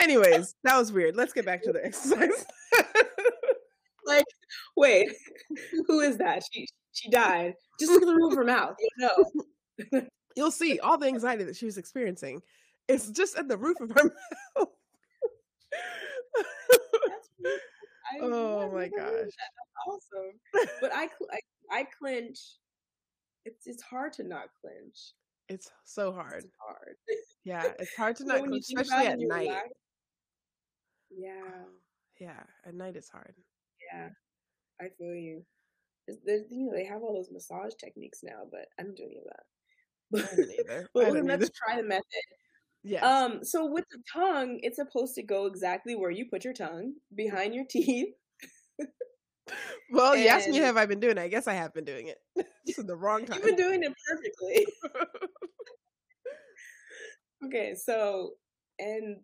Anyways, 0.00 0.54
that 0.64 0.76
was 0.76 0.92
weird. 0.92 1.16
Let's 1.16 1.32
get 1.32 1.46
back 1.46 1.62
to 1.62 1.72
the 1.72 1.84
exercise. 1.84 2.44
like, 4.06 4.24
wait, 4.76 5.12
who 5.86 6.00
is 6.00 6.18
that? 6.18 6.42
She 6.52 6.68
she 6.92 7.08
died. 7.10 7.54
Just 7.78 7.92
look 7.92 8.02
at 8.02 8.06
the 8.06 8.14
roof 8.14 8.32
of 8.32 8.38
her 8.38 8.44
mouth. 8.44 8.76
You 9.78 9.86
know. 9.92 10.06
You'll 10.36 10.50
see 10.50 10.78
all 10.80 10.96
the 10.96 11.06
anxiety 11.06 11.44
that 11.44 11.56
she 11.56 11.66
was 11.66 11.76
experiencing. 11.76 12.40
It's 12.88 13.10
just 13.10 13.36
at 13.36 13.46
the 13.46 13.58
roof 13.58 13.78
of 13.80 13.90
her 13.90 14.04
mouth. 14.56 14.68
Oh 18.22 18.70
my 18.72 18.88
gosh. 18.88 19.10
That's 19.10 19.70
awesome. 19.86 20.68
But 20.80 20.92
I, 20.94 21.04
I 21.32 21.78
I 21.80 21.86
clench. 21.98 22.38
It's 23.44 23.66
it's 23.66 23.82
hard 23.82 24.12
to 24.14 24.24
not 24.24 24.48
clench. 24.60 25.12
It's 25.48 25.70
so 25.84 26.12
hard. 26.12 26.44
It's 26.44 26.52
hard. 26.66 26.96
Yeah, 27.44 27.72
it's 27.78 27.94
hard 27.94 28.16
to 28.16 28.24
not, 28.26 28.44
clench, 28.44 28.64
especially 28.76 29.06
at 29.06 29.18
night. 29.18 29.48
Relax, 29.48 29.68
yeah. 31.10 31.42
Oh, 31.44 31.68
yeah, 32.20 32.42
at 32.66 32.74
night 32.74 32.96
it's 32.96 33.08
hard. 33.08 33.34
Yeah, 33.92 34.08
I 34.80 34.88
feel 34.98 35.14
you. 35.14 35.44
There's, 36.24 36.44
you 36.50 36.66
know, 36.66 36.72
they 36.72 36.84
have 36.84 37.02
all 37.02 37.14
those 37.14 37.30
massage 37.32 37.72
techniques 37.80 38.20
now, 38.22 38.42
but 38.50 38.66
I 38.78 38.82
don't 38.82 38.96
do 38.96 39.04
any 39.04 39.18
of 39.18 39.24
that. 39.24 40.32
I 40.32 40.36
don't 40.36 40.50
either. 40.50 40.88
but 40.94 41.24
let's 41.24 41.50
try 41.50 41.76
the 41.76 41.86
method. 41.86 42.04
Yeah. 42.86 43.04
Um. 43.04 43.40
So 43.42 43.66
with 43.66 43.84
the 43.90 43.98
tongue, 44.12 44.60
it's 44.62 44.76
supposed 44.76 45.16
to 45.16 45.22
go 45.24 45.46
exactly 45.46 45.96
where 45.96 46.12
you 46.12 46.26
put 46.30 46.44
your 46.44 46.54
tongue 46.54 46.94
behind 47.14 47.52
your 47.52 47.64
teeth. 47.68 48.14
well, 49.90 50.12
and... 50.12 50.22
you 50.22 50.28
asked 50.28 50.48
me 50.48 50.58
have 50.58 50.76
I 50.76 50.86
been 50.86 51.00
doing 51.00 51.18
it. 51.18 51.20
I 51.20 51.26
guess 51.26 51.48
I 51.48 51.54
have 51.54 51.74
been 51.74 51.84
doing 51.84 52.08
it. 52.08 52.18
It's 52.68 52.82
the 52.82 52.96
wrong 52.96 53.24
time. 53.24 53.38
You've 53.38 53.46
been 53.46 53.56
doing 53.56 53.82
it 53.82 53.92
perfectly. 54.08 54.66
okay, 57.46 57.74
so 57.76 58.32
and 58.78 59.18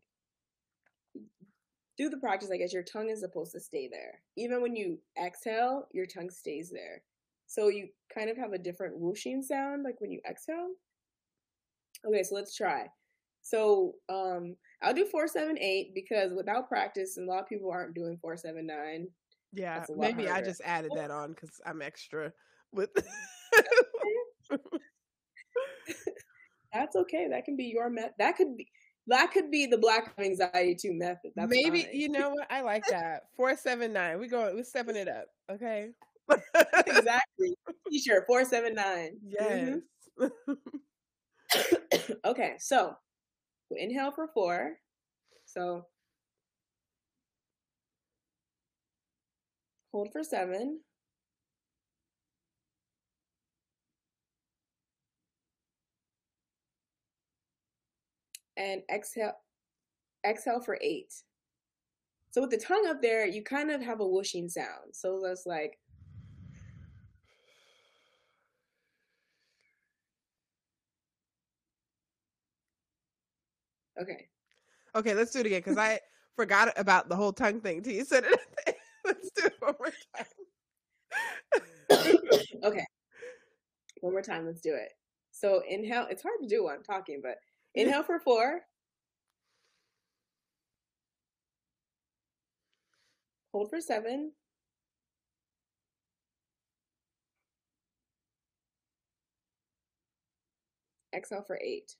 do 1.99 2.09
the 2.09 2.19
practice, 2.19 2.51
I 2.53 2.57
guess 2.57 2.73
your 2.73 2.85
tongue 2.85 3.11
is 3.11 3.21
supposed 3.21 3.53
to 3.53 3.61
stay 3.61 3.89
there. 3.91 4.21
Even 4.37 4.63
when 4.63 4.75
you 4.77 4.99
exhale, 5.21 5.89
your 5.93 6.07
tongue 6.07 6.31
stays 6.31 6.71
there. 6.71 7.03
So 7.47 7.69
you 7.69 7.89
kind 8.15 8.31
of 8.31 8.37
have 8.37 8.53
a 8.53 8.59
different 8.59 8.99
whooshing 8.99 9.43
sound 9.43 9.83
like 9.83 10.01
when 10.01 10.11
you 10.11 10.21
exhale. 10.29 10.71
Okay, 12.07 12.23
so 12.23 12.35
let's 12.35 12.57
try. 12.57 12.87
So 13.43 13.95
um 14.09 14.57
I'll 14.83 14.95
do 14.95 15.05
four 15.05 15.29
seven 15.29 15.59
eight 15.59 15.95
because 15.95 16.33
without 16.33 16.69
practice, 16.69 17.17
and 17.17 17.29
a 17.29 17.31
lot 17.31 17.43
of 17.43 17.49
people 17.49 17.71
aren't 17.71 17.95
doing 17.95 18.19
four 18.21 18.37
seven 18.37 18.67
nine. 18.67 19.09
Yeah, 19.53 19.85
maybe 19.97 20.25
harder. 20.25 20.43
I 20.43 20.47
just 20.47 20.63
added 20.65 20.93
that 20.97 21.11
on 21.11 21.33
because 21.33 21.61
I'm 21.67 21.83
extra 21.83 22.33
with. 22.73 22.91
That's 26.73 26.97
okay. 26.97 27.29
That 27.29 27.45
can 27.45 27.57
be 27.57 27.65
your 27.65 27.91
met. 27.91 28.15
That 28.19 28.37
could 28.37 28.57
be 28.57 28.69
that 29.09 29.33
could 29.33 29.51
be 29.51 29.67
the 29.67 29.79
black 29.79 30.15
anxiety 30.19 30.75
two 30.75 30.95
method. 30.95 31.33
That's 31.37 31.51
Maybe 31.51 31.83
fine. 31.83 31.91
you 31.93 32.09
know 32.09 32.31
what 32.31 32.47
I 32.51 32.63
like 32.63 32.85
that 32.91 33.25
four 33.37 33.57
seven 33.57 33.93
nine. 33.93 34.19
We 34.19 34.29
go. 34.29 34.53
We're 34.55 34.65
stepping 34.65 34.97
it 34.97 35.09
up. 35.09 35.27
Okay. 35.51 35.91
exactly. 36.87 37.55
T-shirt 37.91 38.25
four 38.27 38.45
seven 38.45 38.75
nine. 38.75 39.17
Yes. 39.27 39.81
Mm-hmm. 40.19 40.53
okay, 42.25 42.55
so 42.59 42.97
we 43.73 43.81
inhale 43.81 44.13
for 44.13 44.29
four. 44.29 44.73
So 45.47 45.87
hold 49.93 50.13
for 50.13 50.23
seven. 50.23 50.81
and 58.57 58.83
exhale 58.93 59.33
exhale 60.27 60.61
for 60.61 60.79
eight. 60.81 61.13
So 62.31 62.41
with 62.41 62.51
the 62.51 62.59
tongue 62.59 62.87
up 62.89 63.03
there, 63.03 63.27
you 63.27 63.43
kind 63.43 63.71
of 63.71 63.83
have 63.83 64.01
a 64.01 64.07
whooshing 64.07 64.49
sound. 64.49 64.95
So 64.95 65.21
that's 65.23 65.47
like 65.47 65.79
Okay. 74.03 74.29
Okay, 74.95 75.15
let's 75.15 75.33
do 75.33 75.41
it 75.41 75.47
again 75.47 75.61
because 75.61 75.79
I 75.79 76.01
forgot 76.37 76.73
about 76.77 77.09
the 77.09 77.17
whole 77.17 77.33
tongue 77.33 77.61
thing 77.61 77.83
till 77.83 77.95
you 77.95 78.05
said 78.05 78.25
it. 78.27 78.77
let's 79.05 79.31
do 79.31 79.47
it 79.47 79.55
one 79.61 79.75
more 79.79 79.93
time. 80.17 80.27
okay. 82.65 82.85
One 84.01 84.13
more 84.13 84.23
time, 84.23 84.47
let's 84.47 84.61
do 84.61 84.75
it. 84.75 84.91
So 85.31 85.63
inhale. 85.69 86.07
It's 86.11 86.23
hard 86.23 86.41
to 86.43 86.49
do 86.49 86.65
while 86.65 86.75
I'm 86.75 86.83
talking, 86.83 87.21
but 87.23 87.37
Inhale 87.75 88.03
for 88.03 88.21
four. 88.21 88.61
Hold 93.53 93.71
for 93.71 93.81
seven. 93.81 94.33
Exhale 101.15 101.43
for 101.47 101.59
eight. 101.63 101.97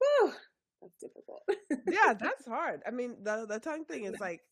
Whew, 0.00 0.32
that's 0.80 0.98
difficult. 1.00 1.42
yeah, 1.90 2.14
that's 2.20 2.46
hard. 2.46 2.82
I 2.86 2.90
mean, 2.90 3.16
the 3.22 3.46
the 3.48 3.58
tongue 3.58 3.84
thing 3.84 4.04
is 4.04 4.18
like 4.20 4.42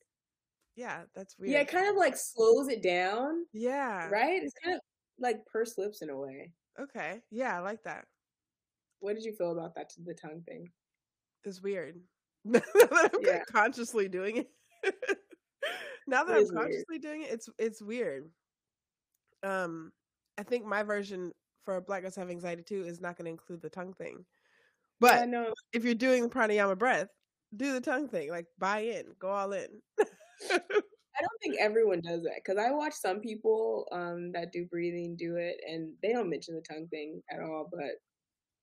yeah, 0.76 1.02
that's 1.14 1.38
weird. 1.38 1.52
Yeah, 1.52 1.60
it 1.60 1.68
kind 1.68 1.88
of 1.88 1.96
like 1.96 2.16
slows 2.16 2.68
it 2.68 2.82
down. 2.82 3.46
Yeah. 3.52 4.08
Right? 4.08 4.42
It's 4.42 4.54
kind 4.62 4.76
of 4.76 4.82
like 5.18 5.44
purse 5.46 5.78
lips 5.78 6.02
in 6.02 6.10
a 6.10 6.16
way. 6.16 6.52
Okay. 6.78 7.20
Yeah, 7.30 7.56
I 7.56 7.60
like 7.60 7.82
that. 7.84 8.04
What 9.00 9.14
did 9.14 9.24
you 9.24 9.32
feel 9.32 9.52
about 9.52 9.74
that 9.74 9.88
to 9.90 10.02
the 10.02 10.14
tongue 10.14 10.42
thing? 10.46 10.70
It's 11.44 11.62
weird. 11.62 11.96
now 12.44 12.60
that 12.74 13.10
I'm 13.14 13.20
yeah. 13.22 13.42
consciously 13.50 14.08
doing 14.08 14.36
it. 14.36 14.50
now 16.06 16.24
that 16.24 16.36
I'm 16.36 16.48
consciously 16.48 16.84
weird. 16.90 17.02
doing 17.02 17.22
it, 17.22 17.30
it's 17.30 17.48
it's 17.58 17.82
weird. 17.82 18.28
Um, 19.42 19.92
I 20.36 20.42
think 20.42 20.66
my 20.66 20.82
version 20.82 21.32
for 21.64 21.80
Black 21.80 22.02
Girls 22.02 22.16
Have 22.16 22.30
Anxiety 22.30 22.62
too 22.62 22.84
is 22.84 23.00
not 23.00 23.16
going 23.16 23.24
to 23.24 23.30
include 23.30 23.62
the 23.62 23.70
tongue 23.70 23.94
thing. 23.94 24.24
But 25.00 25.28
yeah, 25.28 25.50
if 25.72 25.84
you're 25.84 25.94
doing 25.94 26.22
the 26.22 26.28
pranayama 26.28 26.78
breath, 26.78 27.08
do 27.56 27.72
the 27.72 27.80
tongue 27.80 28.08
thing. 28.08 28.30
Like 28.30 28.46
buy 28.58 28.80
in, 28.80 29.04
go 29.18 29.28
all 29.28 29.52
in. 29.52 29.68
I 31.18 31.22
don't 31.22 31.40
think 31.42 31.56
everyone 31.58 32.02
does 32.02 32.22
that 32.24 32.40
because 32.44 32.58
I 32.58 32.70
watch 32.70 32.92
some 32.92 33.20
people 33.20 33.86
um, 33.90 34.32
that 34.32 34.52
do 34.52 34.66
breathing 34.66 35.16
do 35.16 35.36
it, 35.36 35.56
and 35.66 35.92
they 36.02 36.12
don't 36.12 36.28
mention 36.28 36.54
the 36.54 36.60
tongue 36.60 36.88
thing 36.88 37.22
at 37.30 37.40
all. 37.40 37.68
But 37.70 37.92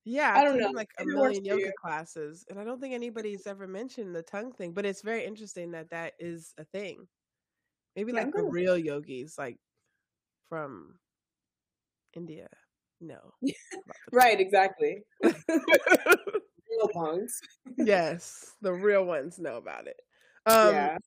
yeah, 0.06 0.34
I 0.36 0.44
don't 0.44 0.60
know, 0.60 0.70
like 0.70 0.90
a 1.00 1.06
million 1.06 1.46
yoga 1.46 1.72
classes, 1.82 2.46
and 2.50 2.60
I 2.60 2.64
don't 2.64 2.80
think 2.80 2.94
anybody's 2.94 3.48
ever 3.48 3.68
mentioned 3.68 4.16
the 4.16 4.22
tongue 4.22 4.52
thing. 4.52 4.74
But 4.74 4.86
it's 4.86 5.02
very 5.02 5.26
interesting 5.26 5.72
that 5.72 5.90
that 5.90 6.14
is 6.20 6.54
a 6.60 6.66
thing. 6.66 7.08
Maybe 7.96 8.12
yeah, 8.12 8.24
like 8.24 8.34
the 8.34 8.44
real 8.44 8.78
yogis, 8.78 9.36
like 9.38 9.58
from 10.50 10.96
India. 12.14 12.50
No, 13.04 13.34
right? 14.14 14.40
Exactly. 14.40 15.04
real 15.24 16.90
monks. 16.96 17.40
yes, 17.78 18.54
the 18.62 18.72
real 18.72 19.06
ones 19.06 19.40
know 19.40 19.58
about 19.58 19.88
it. 19.88 20.00
Um, 20.46 20.74
yeah 20.74 20.98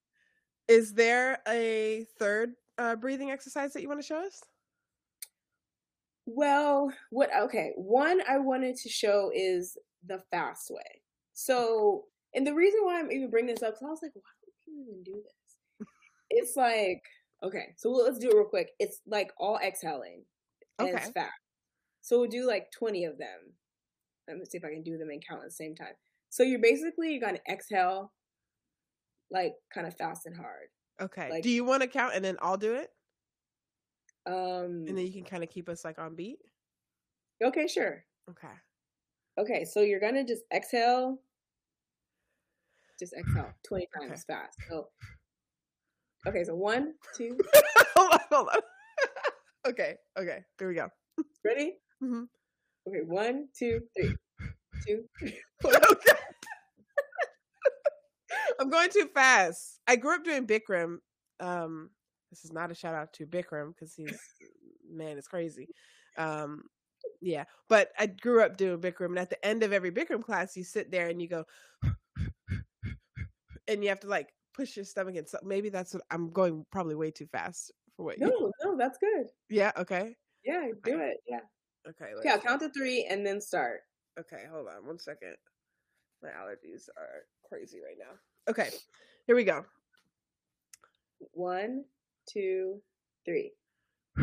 Is 0.68 0.92
there 0.92 1.38
a 1.48 2.06
third 2.18 2.52
uh, 2.78 2.96
breathing 2.96 3.30
exercise 3.30 3.72
that 3.72 3.82
you 3.82 3.88
want 3.88 4.00
to 4.00 4.06
show 4.06 4.18
us? 4.18 4.42
Well, 6.26 6.92
what 7.10 7.30
okay, 7.44 7.72
one 7.76 8.20
I 8.28 8.38
wanted 8.38 8.76
to 8.76 8.88
show 8.88 9.30
is 9.34 9.78
the 10.06 10.20
fast 10.30 10.70
way. 10.70 11.00
So, 11.32 12.04
and 12.34 12.46
the 12.46 12.54
reason 12.54 12.80
why 12.82 12.98
I'm 12.98 13.10
even 13.10 13.30
bringing 13.30 13.54
this 13.54 13.62
up, 13.62 13.70
because 13.70 13.82
I 13.86 13.90
was 13.90 14.00
like, 14.02 14.12
why 14.14 14.22
would 14.42 14.52
people 14.64 14.92
even 14.92 15.02
do 15.02 15.22
this? 15.22 15.88
it's 16.30 16.56
like, 16.56 17.02
okay, 17.42 17.74
so 17.76 17.90
let's 17.90 18.18
do 18.18 18.28
it 18.28 18.34
real 18.34 18.44
quick. 18.44 18.70
It's 18.78 19.00
like 19.06 19.30
all 19.38 19.58
exhaling, 19.64 20.24
and 20.78 20.88
okay. 20.88 20.96
it's 20.98 21.10
fast. 21.10 21.32
So 22.06 22.20
we'll 22.20 22.28
do 22.28 22.46
like 22.46 22.70
20 22.70 23.04
of 23.04 23.18
them. 23.18 23.54
Let 24.28 24.36
me 24.36 24.44
see 24.44 24.58
if 24.58 24.64
I 24.64 24.68
can 24.68 24.84
do 24.84 24.96
them 24.96 25.08
and 25.10 25.20
count 25.26 25.40
at 25.42 25.48
the 25.48 25.52
same 25.52 25.74
time. 25.74 25.94
So 26.30 26.44
you're 26.44 26.60
basically 26.60 27.10
you're 27.10 27.20
gonna 27.20 27.40
exhale, 27.50 28.12
like 29.28 29.54
kind 29.74 29.88
of 29.88 29.96
fast 29.96 30.24
and 30.24 30.36
hard. 30.36 30.68
Okay. 31.02 31.28
Like, 31.28 31.42
do 31.42 31.50
you 31.50 31.64
want 31.64 31.82
to 31.82 31.88
count 31.88 32.14
and 32.14 32.24
then 32.24 32.36
I'll 32.40 32.58
do 32.58 32.74
it? 32.74 32.90
Um, 34.24 34.84
and 34.86 34.96
then 34.96 35.04
you 35.04 35.12
can 35.12 35.24
kind 35.24 35.42
of 35.42 35.50
keep 35.50 35.68
us 35.68 35.84
like 35.84 35.98
on 35.98 36.14
beat. 36.14 36.38
Okay, 37.42 37.66
sure. 37.66 38.04
Okay. 38.30 38.54
Okay, 39.36 39.64
so 39.64 39.80
you're 39.80 39.98
gonna 39.98 40.24
just 40.24 40.42
exhale. 40.54 41.18
Just 43.00 43.14
exhale 43.14 43.50
twenty 43.66 43.88
times 43.98 44.24
okay. 44.30 44.38
fast. 44.38 44.56
So, 44.70 44.86
okay, 46.24 46.44
so 46.44 46.54
one, 46.54 46.94
two. 47.16 47.36
hold 47.96 48.12
on, 48.12 48.20
hold 48.30 48.48
on. 48.54 48.60
okay, 49.72 49.96
okay, 50.16 50.44
here 50.56 50.68
we 50.68 50.76
go. 50.76 50.88
Ready? 51.44 51.74
Mm-hmm. 52.02 52.24
Okay, 52.88 53.00
one, 53.06 53.48
two, 53.58 53.80
three, 53.96 54.14
two. 54.86 55.04
okay. 55.64 55.64
I'm 58.60 58.70
going 58.70 58.90
too 58.90 59.08
fast. 59.14 59.80
I 59.86 59.96
grew 59.96 60.14
up 60.14 60.24
doing 60.24 60.46
Bikram. 60.46 60.98
Um, 61.40 61.90
this 62.30 62.44
is 62.44 62.52
not 62.52 62.70
a 62.70 62.74
shout 62.74 62.94
out 62.94 63.12
to 63.14 63.26
Bikram 63.26 63.74
because 63.74 63.94
he's 63.94 64.18
man, 64.90 65.18
it's 65.18 65.28
crazy. 65.28 65.68
Um, 66.16 66.62
yeah, 67.20 67.44
but 67.68 67.90
I 67.98 68.06
grew 68.06 68.42
up 68.42 68.56
doing 68.56 68.80
Bikram, 68.80 69.06
and 69.06 69.18
at 69.18 69.30
the 69.30 69.44
end 69.44 69.62
of 69.62 69.72
every 69.72 69.90
Bikram 69.90 70.22
class, 70.22 70.56
you 70.56 70.64
sit 70.64 70.90
there 70.90 71.08
and 71.08 71.20
you 71.20 71.28
go, 71.28 71.44
and 73.68 73.82
you 73.82 73.88
have 73.88 74.00
to 74.00 74.08
like 74.08 74.28
push 74.54 74.76
your 74.76 74.84
stomach 74.84 75.16
and 75.16 75.28
So 75.28 75.38
maybe 75.44 75.68
that's 75.68 75.94
what 75.94 76.02
I'm 76.10 76.30
going 76.30 76.64
probably 76.70 76.94
way 76.94 77.10
too 77.10 77.26
fast 77.26 77.72
for 77.96 78.04
what. 78.04 78.18
No, 78.18 78.28
you... 78.28 78.52
no, 78.64 78.76
that's 78.76 78.98
good. 78.98 79.26
Yeah. 79.48 79.72
Okay. 79.76 80.14
Yeah, 80.44 80.68
do 80.84 81.00
it. 81.00 81.18
Yeah. 81.28 81.40
Okay. 81.88 82.12
Yeah, 82.24 82.38
count 82.38 82.60
to 82.62 82.70
three 82.70 83.06
and 83.08 83.24
then 83.24 83.40
start. 83.40 83.80
Okay, 84.18 84.44
hold 84.50 84.66
on 84.68 84.86
one 84.86 84.98
second. 84.98 85.36
My 86.22 86.30
allergies 86.30 86.88
are 86.96 87.24
crazy 87.48 87.80
right 87.80 87.96
now. 87.98 88.18
Okay, 88.48 88.70
here 89.26 89.36
we 89.36 89.44
go. 89.44 89.64
One, 91.32 91.84
two, 92.28 92.80
three. 93.24 93.52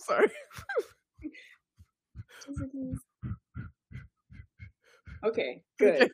Sorry. 0.00 0.30
okay, 5.24 5.62
good. 5.78 6.10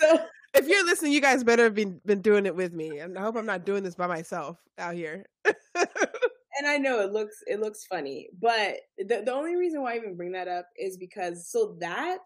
So 0.00 0.20
if 0.54 0.68
you're 0.68 0.84
listening, 0.84 1.12
you 1.12 1.20
guys 1.20 1.44
better 1.44 1.64
have 1.64 1.74
been 1.74 2.00
been 2.04 2.20
doing 2.20 2.46
it 2.46 2.54
with 2.54 2.72
me. 2.72 2.98
And 2.98 3.18
I 3.18 3.22
hope 3.22 3.36
I'm 3.36 3.46
not 3.46 3.64
doing 3.64 3.82
this 3.82 3.94
by 3.94 4.06
myself 4.06 4.58
out 4.78 4.94
here. 4.94 5.26
And 6.62 6.70
I 6.70 6.78
know 6.78 7.00
it 7.00 7.12
looks 7.12 7.42
it 7.48 7.58
looks 7.58 7.84
funny, 7.86 8.28
but 8.40 8.76
the 8.96 9.22
the 9.26 9.32
only 9.32 9.56
reason 9.56 9.82
why 9.82 9.94
I 9.94 9.96
even 9.96 10.16
bring 10.16 10.30
that 10.32 10.46
up 10.46 10.68
is 10.78 10.96
because 10.96 11.50
so 11.50 11.76
that 11.80 12.20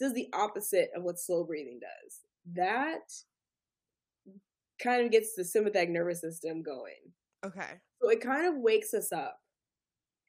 does 0.00 0.12
the 0.14 0.28
opposite 0.32 0.90
of 0.96 1.04
what 1.04 1.20
slow 1.20 1.44
breathing 1.44 1.78
does. 1.80 2.20
That 2.56 3.02
kind 4.82 5.04
of 5.04 5.12
gets 5.12 5.36
the 5.36 5.44
sympathetic 5.44 5.90
nervous 5.90 6.20
system 6.20 6.60
going. 6.60 7.12
Okay. 7.46 7.78
So 8.02 8.10
it 8.10 8.20
kind 8.20 8.48
of 8.48 8.60
wakes 8.60 8.94
us 8.94 9.12
up. 9.12 9.38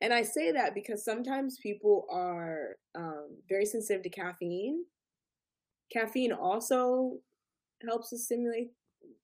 And 0.02 0.14
I 0.14 0.22
say 0.22 0.52
that 0.52 0.76
because 0.76 1.04
sometimes 1.04 1.58
people 1.58 2.06
are 2.12 2.76
um, 2.93 3.38
very 3.50 3.66
sensitive 3.66 4.04
to 4.04 4.10
caffeine. 4.10 4.84
Caffeine 5.91 6.34
also 6.34 7.18
helps 7.84 8.12
to 8.12 8.18
stimulate 8.20 8.70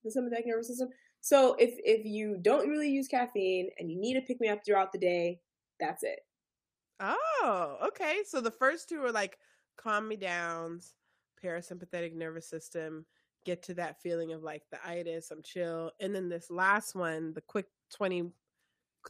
the 0.03 0.09
sympathetic 0.09 0.47
nervous 0.47 0.67
system. 0.67 0.89
So 1.26 1.55
if 1.55 1.73
if 1.84 2.05
you 2.05 2.38
don't 2.39 2.69
really 2.69 2.88
use 2.88 3.07
caffeine 3.07 3.71
and 3.80 3.91
you 3.91 3.99
need 3.99 4.13
to 4.13 4.21
pick 4.21 4.39
me 4.39 4.47
up 4.47 4.59
throughout 4.63 4.91
the 4.91 4.99
day, 4.99 5.39
that's 5.80 6.03
it. 6.03 6.19
Oh, 6.99 7.78
okay. 7.88 8.17
So 8.28 8.41
the 8.41 8.51
first 8.51 8.89
two 8.89 9.03
are 9.03 9.11
like 9.11 9.39
calm 9.76 10.07
me 10.07 10.17
downs, 10.17 10.93
parasympathetic 11.43 12.13
nervous 12.13 12.47
system, 12.47 13.07
get 13.43 13.63
to 13.63 13.73
that 13.73 13.99
feeling 14.03 14.34
of 14.34 14.43
like 14.43 14.61
the 14.69 14.78
itis, 14.88 15.32
I'm 15.32 15.41
chill. 15.41 15.91
And 15.99 16.13
then 16.13 16.30
this 16.30 16.51
last 16.51 16.93
one, 16.93 17.34
the 17.34 17.41
quick 17.41 17.65
20, 17.91 18.30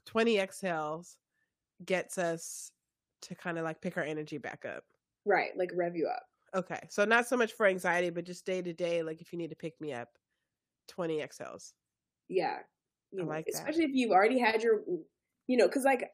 20 0.06 0.40
exhales, 0.40 1.18
gets 1.84 2.18
us 2.18 2.72
to 3.24 3.36
kind 3.36 3.58
of 3.58 3.66
like 3.66 3.82
pick 3.82 3.98
our 3.98 4.04
energy 4.04 4.38
back 4.38 4.64
up. 4.64 4.86
Right, 5.26 5.52
like 5.58 5.72
rev 5.76 5.98
you 5.98 6.08
up. 6.08 6.24
Okay. 6.56 6.80
So 6.88 7.04
not 7.04 7.28
so 7.28 7.36
much 7.36 7.52
for 7.52 7.66
anxiety, 7.66 8.10
but 8.10 8.24
just 8.24 8.46
day 8.46 8.62
to 8.62 8.72
day, 8.72 9.04
like 9.04 9.20
if 9.20 9.34
you 9.34 9.38
need 9.38 9.50
to 9.50 9.58
pick 9.58 9.74
me 9.82 9.92
up, 9.92 10.08
20 10.88 11.20
exhales. 11.20 11.74
Yeah. 12.30 12.58
You 13.12 13.22
I 13.22 13.24
know, 13.24 13.30
like 13.30 13.46
especially 13.52 13.86
that. 13.86 13.90
if 13.90 13.96
you've 13.96 14.12
already 14.12 14.40
had 14.40 14.64
your 14.64 14.82
you 15.48 15.58
know, 15.58 15.68
because 15.68 15.84
like 15.84 16.10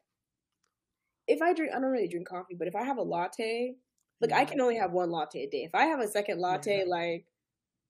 if 1.28 1.42
I 1.42 1.54
drink 1.54 1.72
I 1.76 1.80
don't 1.80 1.90
really 1.90 2.08
drink 2.08 2.28
coffee, 2.28 2.56
but 2.58 2.68
if 2.68 2.76
I 2.76 2.84
have 2.84 2.98
a 2.98 3.04
latte, 3.04 3.76
like 4.20 4.32
yeah. 4.32 4.38
I 4.38 4.46
can 4.46 4.62
only 4.62 4.78
have 4.78 4.92
one 4.92 5.10
latte 5.10 5.44
a 5.44 5.50
day. 5.50 5.64
If 5.64 5.76
I 5.76 5.86
have 5.86 6.00
a 6.00 6.08
second 6.08 6.40
latte, 6.40 6.80
yeah. 6.80 6.84
like 6.88 7.26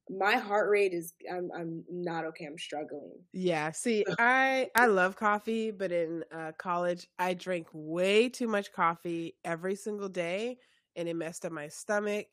my 0.09 0.35
heart 0.35 0.69
rate 0.69 0.93
is 0.93 1.13
I'm 1.31 1.49
I'm 1.55 1.83
not 1.89 2.25
okay. 2.25 2.45
I'm 2.45 2.57
struggling. 2.57 3.13
Yeah. 3.33 3.71
See, 3.71 4.05
I 4.19 4.69
I 4.75 4.87
love 4.87 5.15
coffee, 5.15 5.71
but 5.71 5.91
in 5.91 6.23
uh, 6.31 6.51
college 6.57 7.07
I 7.17 7.33
drank 7.33 7.67
way 7.73 8.29
too 8.29 8.47
much 8.47 8.73
coffee 8.73 9.35
every 9.43 9.75
single 9.75 10.09
day, 10.09 10.57
and 10.95 11.07
it 11.07 11.15
messed 11.15 11.45
up 11.45 11.51
my 11.51 11.67
stomach. 11.67 12.27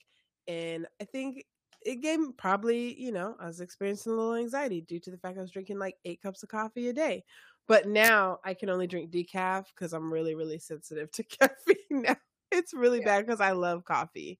And 0.46 0.86
I 1.00 1.04
think 1.04 1.44
it 1.88 2.02
gave 2.02 2.20
me 2.20 2.28
probably 2.36 3.00
you 3.00 3.10
know 3.10 3.34
I 3.40 3.46
was 3.46 3.60
experiencing 3.60 4.12
a 4.12 4.14
little 4.14 4.34
anxiety 4.34 4.82
due 4.82 5.00
to 5.00 5.10
the 5.10 5.16
fact 5.16 5.38
I 5.38 5.40
was 5.40 5.50
drinking 5.50 5.78
like 5.78 5.96
eight 6.04 6.20
cups 6.20 6.42
of 6.42 6.50
coffee 6.50 6.88
a 6.88 6.92
day. 6.92 7.24
But 7.66 7.88
now 7.88 8.38
I 8.44 8.54
can 8.54 8.70
only 8.70 8.86
drink 8.86 9.10
decaf 9.10 9.64
because 9.74 9.94
I'm 9.94 10.12
really 10.12 10.34
really 10.34 10.58
sensitive 10.58 11.10
to 11.12 11.22
caffeine 11.40 12.02
now. 12.02 12.16
It's 12.52 12.74
really 12.74 12.98
yeah. 12.98 13.06
bad 13.06 13.26
because 13.26 13.40
I 13.40 13.52
love 13.52 13.84
coffee. 13.84 14.38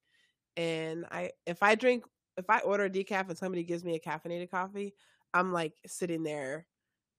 And 0.56 1.06
I 1.10 1.30
if 1.46 1.62
I 1.62 1.74
drink 1.74 2.04
if 2.36 2.50
I 2.50 2.60
order 2.60 2.84
a 2.84 2.90
decaf 2.90 3.28
and 3.28 3.38
somebody 3.38 3.64
gives 3.64 3.82
me 3.82 3.94
a 3.94 4.00
caffeinated 4.00 4.50
coffee, 4.50 4.94
I'm 5.32 5.52
like 5.52 5.74
sitting 5.86 6.22
there, 6.22 6.66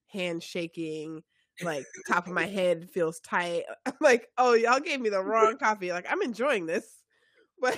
hand 0.08 0.44
shaking, 0.44 1.24
like 1.64 1.86
top 2.08 2.28
of 2.28 2.34
my 2.34 2.46
head 2.60 2.90
feels 2.92 3.20
tight. 3.20 3.64
I'm 3.86 3.94
like, 4.00 4.28
oh, 4.38 4.54
y'all 4.54 4.80
gave 4.80 5.02
me 5.02 5.10
the 5.10 5.24
wrong 5.24 5.58
coffee. 5.58 5.92
Like 5.92 6.06
I'm 6.08 6.22
enjoying 6.22 6.68
this, 6.68 6.86
but 7.60 7.78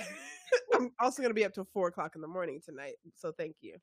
I'm 0.74 0.90
also 1.00 1.22
gonna 1.22 1.34
be 1.34 1.44
up 1.44 1.54
till 1.54 1.68
four 1.72 1.88
o'clock 1.88 2.14
in 2.14 2.20
the 2.20 2.28
morning 2.28 2.60
tonight. 2.64 2.94
So 3.16 3.32
thank 3.32 3.56
you. 3.60 3.76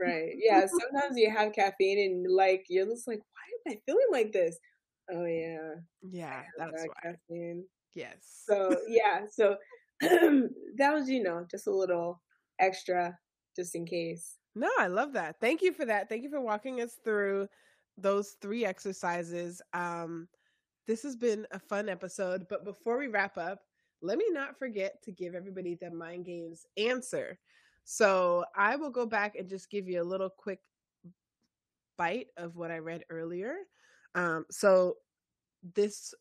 Right. 0.00 0.32
Yeah. 0.36 0.66
Sometimes 0.66 1.16
you 1.16 1.30
have 1.30 1.52
caffeine 1.52 1.98
and 1.98 2.32
like 2.32 2.66
you're 2.68 2.86
just 2.86 3.08
like, 3.08 3.18
why 3.18 3.72
am 3.72 3.76
I 3.76 3.80
feeling 3.86 4.06
like 4.10 4.32
this? 4.32 4.58
Oh 5.12 5.24
yeah. 5.24 5.74
Yeah, 6.02 6.42
that's 6.58 6.82
that 6.82 6.88
why. 6.88 7.10
Caffeine. 7.12 7.64
Yes. 7.94 8.42
So 8.46 8.76
yeah. 8.88 9.22
So 9.30 9.56
that 10.00 10.92
was 10.92 11.08
you 11.08 11.22
know 11.22 11.46
just 11.50 11.66
a 11.66 11.74
little 11.74 12.20
extra 12.58 13.16
just 13.56 13.74
in 13.74 13.86
case. 13.86 14.36
No, 14.54 14.70
I 14.78 14.88
love 14.88 15.12
that. 15.12 15.36
Thank 15.40 15.62
you 15.62 15.72
for 15.72 15.84
that. 15.86 16.08
Thank 16.08 16.22
you 16.22 16.30
for 16.30 16.40
walking 16.40 16.80
us 16.80 16.98
through 17.04 17.48
those 17.96 18.36
three 18.40 18.64
exercises. 18.64 19.62
Um, 19.72 20.28
this 20.86 21.02
has 21.02 21.14
been 21.14 21.46
a 21.52 21.58
fun 21.58 21.88
episode, 21.88 22.46
but 22.48 22.64
before 22.64 22.98
we 22.98 23.06
wrap 23.06 23.38
up, 23.38 23.60
let 24.02 24.18
me 24.18 24.26
not 24.30 24.58
forget 24.58 25.02
to 25.02 25.12
give 25.12 25.34
everybody 25.34 25.74
the 25.74 25.90
mind 25.90 26.24
games 26.24 26.66
answer. 26.76 27.38
So 27.84 28.44
I 28.56 28.76
will 28.76 28.90
go 28.90 29.06
back 29.06 29.36
and 29.36 29.48
just 29.48 29.70
give 29.70 29.88
you 29.88 30.02
a 30.02 30.04
little 30.04 30.30
quick 30.30 30.60
bite 31.98 32.28
of 32.36 32.56
what 32.56 32.70
I 32.70 32.78
read 32.78 33.04
earlier. 33.10 33.56
Um, 34.14 34.44
so 34.50 34.96
this 35.74 36.14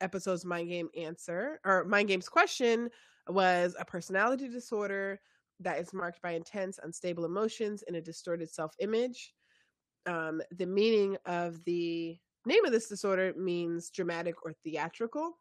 episode's 0.00 0.44
mind 0.44 0.68
game 0.68 0.88
answer 0.96 1.60
or 1.64 1.84
mind 1.84 2.08
games 2.08 2.28
question 2.28 2.90
was 3.28 3.74
a 3.78 3.84
personality 3.84 4.48
disorder 4.48 5.20
that 5.60 5.78
is 5.78 5.92
marked 5.92 6.20
by 6.22 6.32
intense, 6.32 6.78
unstable 6.82 7.24
emotions 7.24 7.82
and 7.86 7.96
a 7.96 8.00
distorted 8.00 8.50
self 8.50 8.74
image. 8.78 9.34
Um, 10.06 10.40
the 10.52 10.66
meaning 10.66 11.16
of 11.26 11.62
the 11.64 12.18
name 12.44 12.64
of 12.64 12.72
this 12.72 12.88
disorder 12.88 13.34
means 13.36 13.90
dramatic 13.90 14.44
or 14.44 14.52
theatrical. 14.64 15.38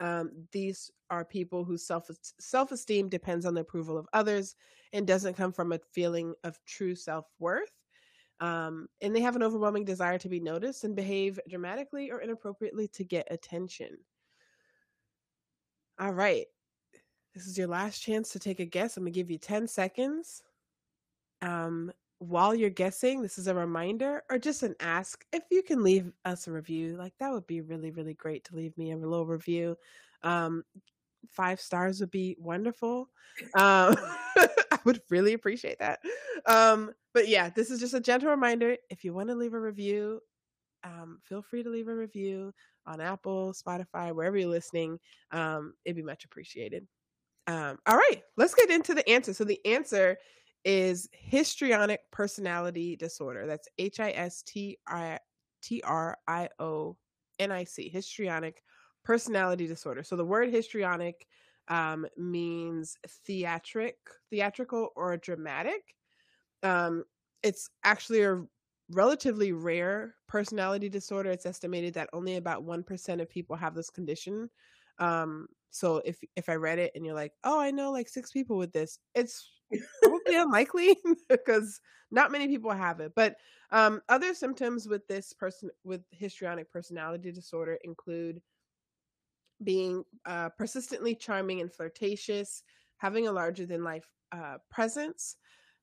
Um, 0.00 0.32
these 0.52 0.90
are 1.10 1.24
people 1.24 1.64
whose 1.64 1.86
self 1.86 2.08
self 2.40 2.72
esteem 2.72 3.08
depends 3.08 3.46
on 3.46 3.54
the 3.54 3.60
approval 3.60 3.96
of 3.98 4.08
others 4.12 4.56
and 4.92 5.06
doesn't 5.06 5.34
come 5.36 5.52
from 5.52 5.72
a 5.72 5.78
feeling 5.92 6.34
of 6.44 6.58
true 6.66 6.94
self 6.94 7.26
worth. 7.38 7.72
Um, 8.40 8.88
and 9.00 9.14
they 9.14 9.20
have 9.20 9.36
an 9.36 9.42
overwhelming 9.44 9.84
desire 9.84 10.18
to 10.18 10.28
be 10.28 10.40
noticed 10.40 10.84
and 10.84 10.96
behave 10.96 11.38
dramatically 11.48 12.10
or 12.10 12.20
inappropriately 12.20 12.88
to 12.88 13.04
get 13.04 13.28
attention. 13.30 13.98
All 15.98 16.12
right. 16.12 16.46
This 17.34 17.46
is 17.46 17.56
your 17.56 17.68
last 17.68 18.00
chance 18.00 18.30
to 18.30 18.38
take 18.38 18.60
a 18.60 18.66
guess. 18.66 18.96
I'm 18.96 19.04
to 19.04 19.10
give 19.10 19.30
you 19.30 19.38
10 19.38 19.68
seconds. 19.68 20.42
um, 21.42 21.92
while 22.22 22.54
you're 22.54 22.70
guessing, 22.70 23.20
this 23.20 23.36
is 23.36 23.48
a 23.48 23.54
reminder 23.54 24.22
or 24.30 24.38
just 24.38 24.62
an 24.62 24.76
ask. 24.78 25.24
If 25.32 25.42
you 25.50 25.62
can 25.62 25.82
leave 25.82 26.12
us 26.24 26.46
a 26.46 26.52
review, 26.52 26.96
like 26.96 27.14
that 27.18 27.32
would 27.32 27.46
be 27.46 27.60
really, 27.60 27.90
really 27.90 28.14
great 28.14 28.44
to 28.44 28.54
leave 28.54 28.76
me 28.78 28.92
a 28.92 28.96
little 28.96 29.26
review. 29.26 29.76
Um, 30.22 30.62
five 31.28 31.60
stars 31.60 32.00
would 32.00 32.12
be 32.12 32.36
wonderful. 32.38 33.08
Um, 33.54 33.96
I 34.36 34.78
would 34.84 35.00
really 35.10 35.32
appreciate 35.32 35.80
that. 35.80 35.98
Um, 36.46 36.92
but 37.12 37.26
yeah, 37.26 37.50
this 37.50 37.70
is 37.70 37.80
just 37.80 37.94
a 37.94 38.00
gentle 38.00 38.30
reminder. 38.30 38.76
If 38.88 39.02
you 39.02 39.12
want 39.12 39.28
to 39.30 39.34
leave 39.34 39.54
a 39.54 39.60
review, 39.60 40.20
um, 40.84 41.18
feel 41.24 41.42
free 41.42 41.64
to 41.64 41.70
leave 41.70 41.88
a 41.88 41.94
review 41.94 42.52
on 42.86 43.00
Apple, 43.00 43.52
Spotify, 43.52 44.14
wherever 44.14 44.36
you're 44.36 44.48
listening. 44.48 44.98
Um, 45.32 45.74
it'd 45.84 45.96
be 45.96 46.02
much 46.02 46.24
appreciated. 46.24 46.86
Um, 47.48 47.78
all 47.86 47.96
right, 47.96 48.22
let's 48.36 48.54
get 48.54 48.70
into 48.70 48.94
the 48.94 49.08
answer. 49.08 49.34
So 49.34 49.42
the 49.42 49.64
answer 49.66 50.16
is 50.64 51.08
histrionic 51.12 52.00
personality 52.10 52.96
disorder. 52.96 53.46
That's 53.46 53.68
H 53.78 54.00
I 54.00 54.10
S 54.10 54.42
T 54.42 54.78
I 54.86 55.18
T 55.62 55.82
R 55.84 56.16
I 56.26 56.48
O 56.58 56.96
N 57.38 57.50
I 57.52 57.64
C, 57.64 57.88
histrionic 57.88 58.62
personality 59.04 59.66
disorder. 59.66 60.02
So 60.02 60.16
the 60.16 60.24
word 60.24 60.50
histrionic 60.50 61.26
um, 61.68 62.06
means 62.16 62.96
theatric, 63.26 63.96
theatrical 64.30 64.90
or 64.96 65.16
dramatic. 65.16 65.94
Um, 66.62 67.04
it's 67.42 67.68
actually 67.84 68.22
a 68.22 68.42
relatively 68.90 69.52
rare 69.52 70.14
personality 70.28 70.88
disorder. 70.88 71.30
It's 71.30 71.46
estimated 71.46 71.94
that 71.94 72.10
only 72.12 72.36
about 72.36 72.64
1% 72.64 73.20
of 73.20 73.30
people 73.30 73.56
have 73.56 73.74
this 73.74 73.90
condition. 73.90 74.50
Um, 74.98 75.48
so 75.72 75.98
if 76.04 76.20
if 76.36 76.48
I 76.48 76.54
read 76.56 76.78
it 76.78 76.92
and 76.94 77.04
you're 77.06 77.14
like, 77.16 77.32
"Oh, 77.44 77.60
I 77.60 77.70
know 77.72 77.90
like 77.92 78.08
6 78.08 78.30
people 78.32 78.58
with 78.58 78.72
this." 78.72 78.98
It's 79.14 79.50
probably 80.04 80.36
unlikely 80.36 80.96
because 81.28 81.80
not 82.10 82.30
many 82.32 82.48
people 82.48 82.70
have 82.72 83.00
it. 83.00 83.12
But 83.16 83.36
um, 83.70 84.02
other 84.08 84.34
symptoms 84.34 84.86
with 84.88 85.06
this 85.08 85.32
person 85.32 85.70
with 85.84 86.02
histrionic 86.12 86.70
personality 86.72 87.32
disorder 87.32 87.78
include 87.84 88.42
being 89.64 90.04
uh, 90.26 90.48
persistently 90.50 91.14
charming 91.14 91.60
and 91.60 91.72
flirtatious, 91.72 92.62
having 92.98 93.28
a 93.28 93.32
larger 93.32 93.66
than 93.66 93.84
life 93.84 94.12
uh, 94.32 94.58
presence, 94.70 95.36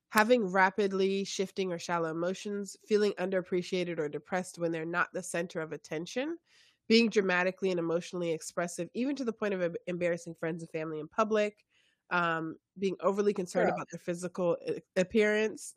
having 0.10 0.48
rapidly 0.52 1.24
shifting 1.24 1.72
or 1.72 1.80
shallow 1.80 2.12
emotions, 2.12 2.78
feeling 2.88 3.14
underappreciated 3.14 4.00
or 4.00 4.10
depressed 4.10 4.60
when 4.60 4.72
they're 4.72 4.86
not 4.86 5.10
the 5.14 5.24
center 5.24 5.62
of 5.62 5.74
attention, 5.74 6.38
being 6.90 7.08
dramatically 7.08 7.70
and 7.70 7.80
emotionally 7.80 8.34
expressive, 8.34 8.90
even 8.94 9.16
to 9.16 9.24
the 9.24 9.32
point 9.32 9.54
of 9.54 9.78
embarrassing 9.88 10.36
friends 10.40 10.64
and 10.64 10.72
family 10.72 11.00
in 11.00 11.08
public, 11.08 11.56
um, 12.10 12.56
being 12.78 12.96
overly 13.02 13.32
concerned 13.32 13.68
Girl. 13.68 13.76
about 13.76 13.88
their 13.92 14.00
physical 14.00 14.58
appearance. 14.98 15.74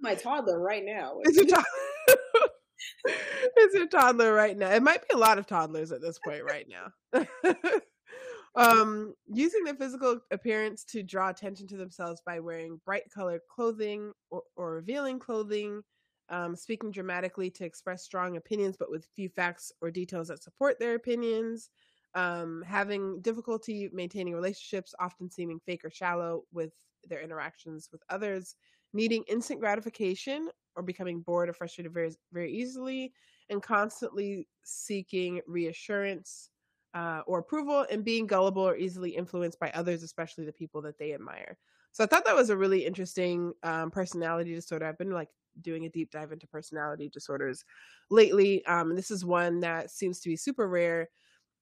My 0.00 0.14
toddler 0.14 0.58
right 0.58 0.84
now. 0.84 1.20
it's 3.04 3.74
your 3.74 3.86
toddler 3.86 4.32
right 4.32 4.56
now. 4.56 4.70
It 4.70 4.82
might 4.82 5.02
be 5.02 5.14
a 5.14 5.18
lot 5.18 5.38
of 5.38 5.46
toddlers 5.46 5.92
at 5.92 6.00
this 6.00 6.18
point 6.18 6.42
right 6.44 6.66
now. 6.68 7.22
um, 8.56 9.14
using 9.26 9.64
their 9.64 9.74
physical 9.74 10.20
appearance 10.30 10.84
to 10.84 11.02
draw 11.02 11.28
attention 11.28 11.66
to 11.68 11.76
themselves 11.76 12.22
by 12.24 12.40
wearing 12.40 12.80
bright 12.84 13.04
colored 13.14 13.42
clothing 13.54 14.12
or, 14.30 14.42
or 14.56 14.72
revealing 14.72 15.18
clothing, 15.18 15.82
um, 16.28 16.56
speaking 16.56 16.90
dramatically 16.90 17.50
to 17.50 17.64
express 17.64 18.02
strong 18.02 18.36
opinions 18.36 18.76
but 18.76 18.90
with 18.90 19.06
few 19.14 19.28
facts 19.28 19.72
or 19.80 19.90
details 19.90 20.28
that 20.28 20.42
support 20.42 20.78
their 20.78 20.94
opinions, 20.94 21.70
um, 22.14 22.62
having 22.66 23.20
difficulty 23.20 23.88
maintaining 23.92 24.34
relationships, 24.34 24.94
often 24.98 25.30
seeming 25.30 25.60
fake 25.60 25.84
or 25.84 25.90
shallow 25.90 26.44
with 26.52 26.74
their 27.04 27.20
interactions 27.20 27.88
with 27.92 28.02
others, 28.08 28.56
needing 28.92 29.22
instant 29.28 29.60
gratification 29.60 30.48
or 30.74 30.82
becoming 30.82 31.20
bored 31.20 31.48
or 31.48 31.52
frustrated 31.52 31.92
very 31.92 32.10
very 32.32 32.52
easily. 32.52 33.12
And 33.48 33.62
constantly 33.62 34.48
seeking 34.64 35.40
reassurance 35.46 36.50
uh, 36.94 37.22
or 37.26 37.38
approval 37.38 37.86
and 37.90 38.04
being 38.04 38.26
gullible 38.26 38.62
or 38.62 38.76
easily 38.76 39.10
influenced 39.10 39.60
by 39.60 39.70
others 39.72 40.02
especially 40.02 40.44
the 40.46 40.52
people 40.52 40.82
that 40.82 40.98
they 40.98 41.12
admire. 41.12 41.58
So 41.92 42.02
i 42.02 42.06
thought 42.06 42.24
that 42.24 42.34
was 42.34 42.50
a 42.50 42.56
really 42.56 42.84
interesting 42.84 43.52
um, 43.62 43.90
personality 43.90 44.54
disorder. 44.54 44.86
I've 44.86 44.98
been 44.98 45.10
like 45.12 45.28
doing 45.62 45.86
a 45.86 45.90
deep 45.90 46.10
dive 46.10 46.32
into 46.32 46.46
personality 46.46 47.08
disorders 47.08 47.64
lately 48.10 48.64
um, 48.66 48.94
this 48.94 49.10
is 49.10 49.24
one 49.24 49.60
that 49.60 49.90
seems 49.90 50.20
to 50.20 50.28
be 50.28 50.36
super 50.36 50.68
rare 50.68 51.08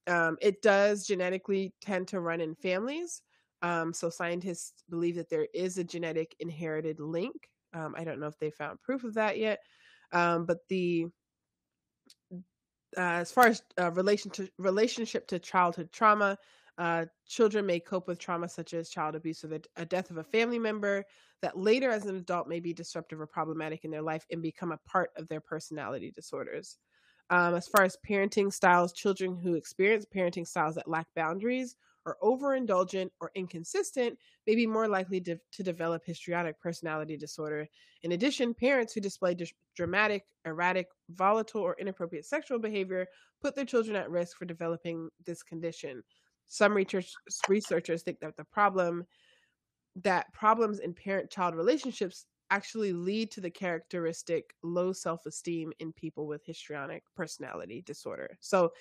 um, 0.06 0.36
it 0.40 0.60
does 0.62 1.06
genetically 1.06 1.72
tend 1.80 2.06
to 2.08 2.20
run 2.20 2.40
in 2.40 2.54
families 2.54 3.22
um, 3.62 3.94
so 3.94 4.10
scientists 4.10 4.84
believe 4.90 5.16
that 5.16 5.30
there 5.30 5.48
is 5.54 5.78
a 5.78 5.84
genetic 5.84 6.34
inherited 6.40 7.00
link 7.00 7.48
um, 7.74 7.94
I 7.98 8.04
don't 8.04 8.20
know 8.20 8.28
if 8.28 8.38
they 8.38 8.50
found 8.50 8.80
proof 8.80 9.04
of 9.04 9.14
that 9.14 9.38
yet. 9.38 9.60
Um, 10.12 10.46
but 10.46 10.58
the 10.68 11.06
uh, 12.96 13.00
as 13.00 13.32
far 13.32 13.48
as 13.48 13.62
uh, 13.80 13.90
relation 13.90 14.30
to 14.30 14.48
relationship 14.58 15.26
to 15.26 15.38
childhood 15.38 15.90
trauma, 15.92 16.38
uh, 16.78 17.06
children 17.26 17.66
may 17.66 17.80
cope 17.80 18.08
with 18.08 18.18
trauma 18.18 18.48
such 18.48 18.74
as 18.74 18.90
child 18.90 19.14
abuse 19.14 19.44
or 19.44 19.48
the 19.48 19.64
a 19.76 19.84
death 19.86 20.10
of 20.10 20.16
a 20.16 20.24
family 20.24 20.58
member 20.58 21.04
that 21.40 21.56
later 21.56 21.90
as 21.90 22.06
an 22.06 22.16
adult 22.16 22.48
may 22.48 22.60
be 22.60 22.72
disruptive 22.72 23.20
or 23.20 23.26
problematic 23.26 23.84
in 23.84 23.90
their 23.90 24.02
life 24.02 24.26
and 24.30 24.42
become 24.42 24.72
a 24.72 24.78
part 24.78 25.10
of 25.16 25.28
their 25.28 25.40
personality 25.40 26.10
disorders. 26.10 26.78
Um, 27.30 27.54
as 27.54 27.68
far 27.68 27.84
as 27.84 27.96
parenting 28.06 28.52
styles, 28.52 28.92
children 28.92 29.36
who 29.36 29.54
experience 29.54 30.04
parenting 30.04 30.46
styles 30.46 30.74
that 30.74 30.88
lack 30.88 31.06
boundaries 31.14 31.76
or 32.04 32.18
overindulgent 32.22 33.10
or 33.18 33.30
inconsistent 33.34 34.18
may 34.46 34.54
be 34.54 34.66
more 34.66 34.86
likely 34.88 35.20
to, 35.22 35.38
to 35.52 35.62
develop 35.62 36.04
histrionic 36.04 36.60
personality 36.60 37.16
disorder. 37.16 37.66
In 38.02 38.12
addition, 38.12 38.52
parents 38.52 38.92
who 38.92 39.00
display 39.00 39.34
d- 39.34 39.50
dramatic, 39.74 40.26
erratic, 40.44 40.88
volatile, 41.08 41.62
or 41.62 41.76
inappropriate 41.78 42.26
sexual 42.26 42.58
behavior 42.58 43.06
put 43.40 43.54
their 43.54 43.64
children 43.64 43.96
at 43.96 44.10
risk 44.10 44.36
for 44.36 44.44
developing 44.44 45.08
this 45.24 45.42
condition. 45.42 46.02
Some 46.46 46.74
research, 46.74 47.12
researchers 47.48 48.02
think 48.02 48.20
that 48.20 48.36
the 48.36 48.44
problem 48.44 49.04
that 50.02 50.32
problems 50.32 50.80
in 50.80 50.92
parent-child 50.92 51.54
relationships 51.54 52.26
actually 52.50 52.92
lead 52.92 53.30
to 53.30 53.40
the 53.40 53.50
characteristic 53.50 54.54
low 54.62 54.92
self-esteem 54.92 55.72
in 55.78 55.92
people 55.92 56.26
with 56.26 56.44
histrionic 56.44 57.02
personality 57.16 57.82
disorder. 57.86 58.36
So 58.40 58.72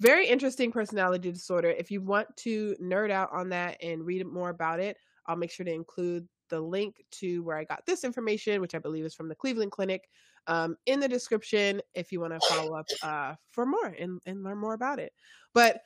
very 0.00 0.26
interesting 0.26 0.72
personality 0.72 1.30
disorder. 1.30 1.70
If 1.70 1.90
you 1.90 2.00
want 2.00 2.34
to 2.38 2.74
nerd 2.82 3.10
out 3.10 3.30
on 3.32 3.48
that 3.50 3.76
and 3.82 4.04
read 4.04 4.26
more 4.26 4.50
about 4.50 4.80
it, 4.80 4.96
I'll 5.26 5.36
make 5.36 5.50
sure 5.50 5.64
to 5.64 5.72
include 5.72 6.26
the 6.48 6.60
link 6.60 7.04
to 7.12 7.42
where 7.44 7.56
I 7.56 7.64
got 7.64 7.86
this 7.86 8.02
information, 8.02 8.60
which 8.60 8.74
I 8.74 8.78
believe 8.78 9.04
is 9.04 9.14
from 9.14 9.28
the 9.28 9.34
Cleveland 9.34 9.70
Clinic, 9.70 10.08
um, 10.48 10.76
in 10.86 10.98
the 10.98 11.08
description 11.08 11.80
if 11.94 12.10
you 12.10 12.20
want 12.20 12.32
to 12.32 12.48
follow 12.48 12.74
up 12.74 12.86
uh, 13.02 13.34
for 13.52 13.64
more 13.64 13.94
and, 13.98 14.20
and 14.26 14.42
learn 14.42 14.58
more 14.58 14.74
about 14.74 14.98
it. 14.98 15.12
But 15.54 15.80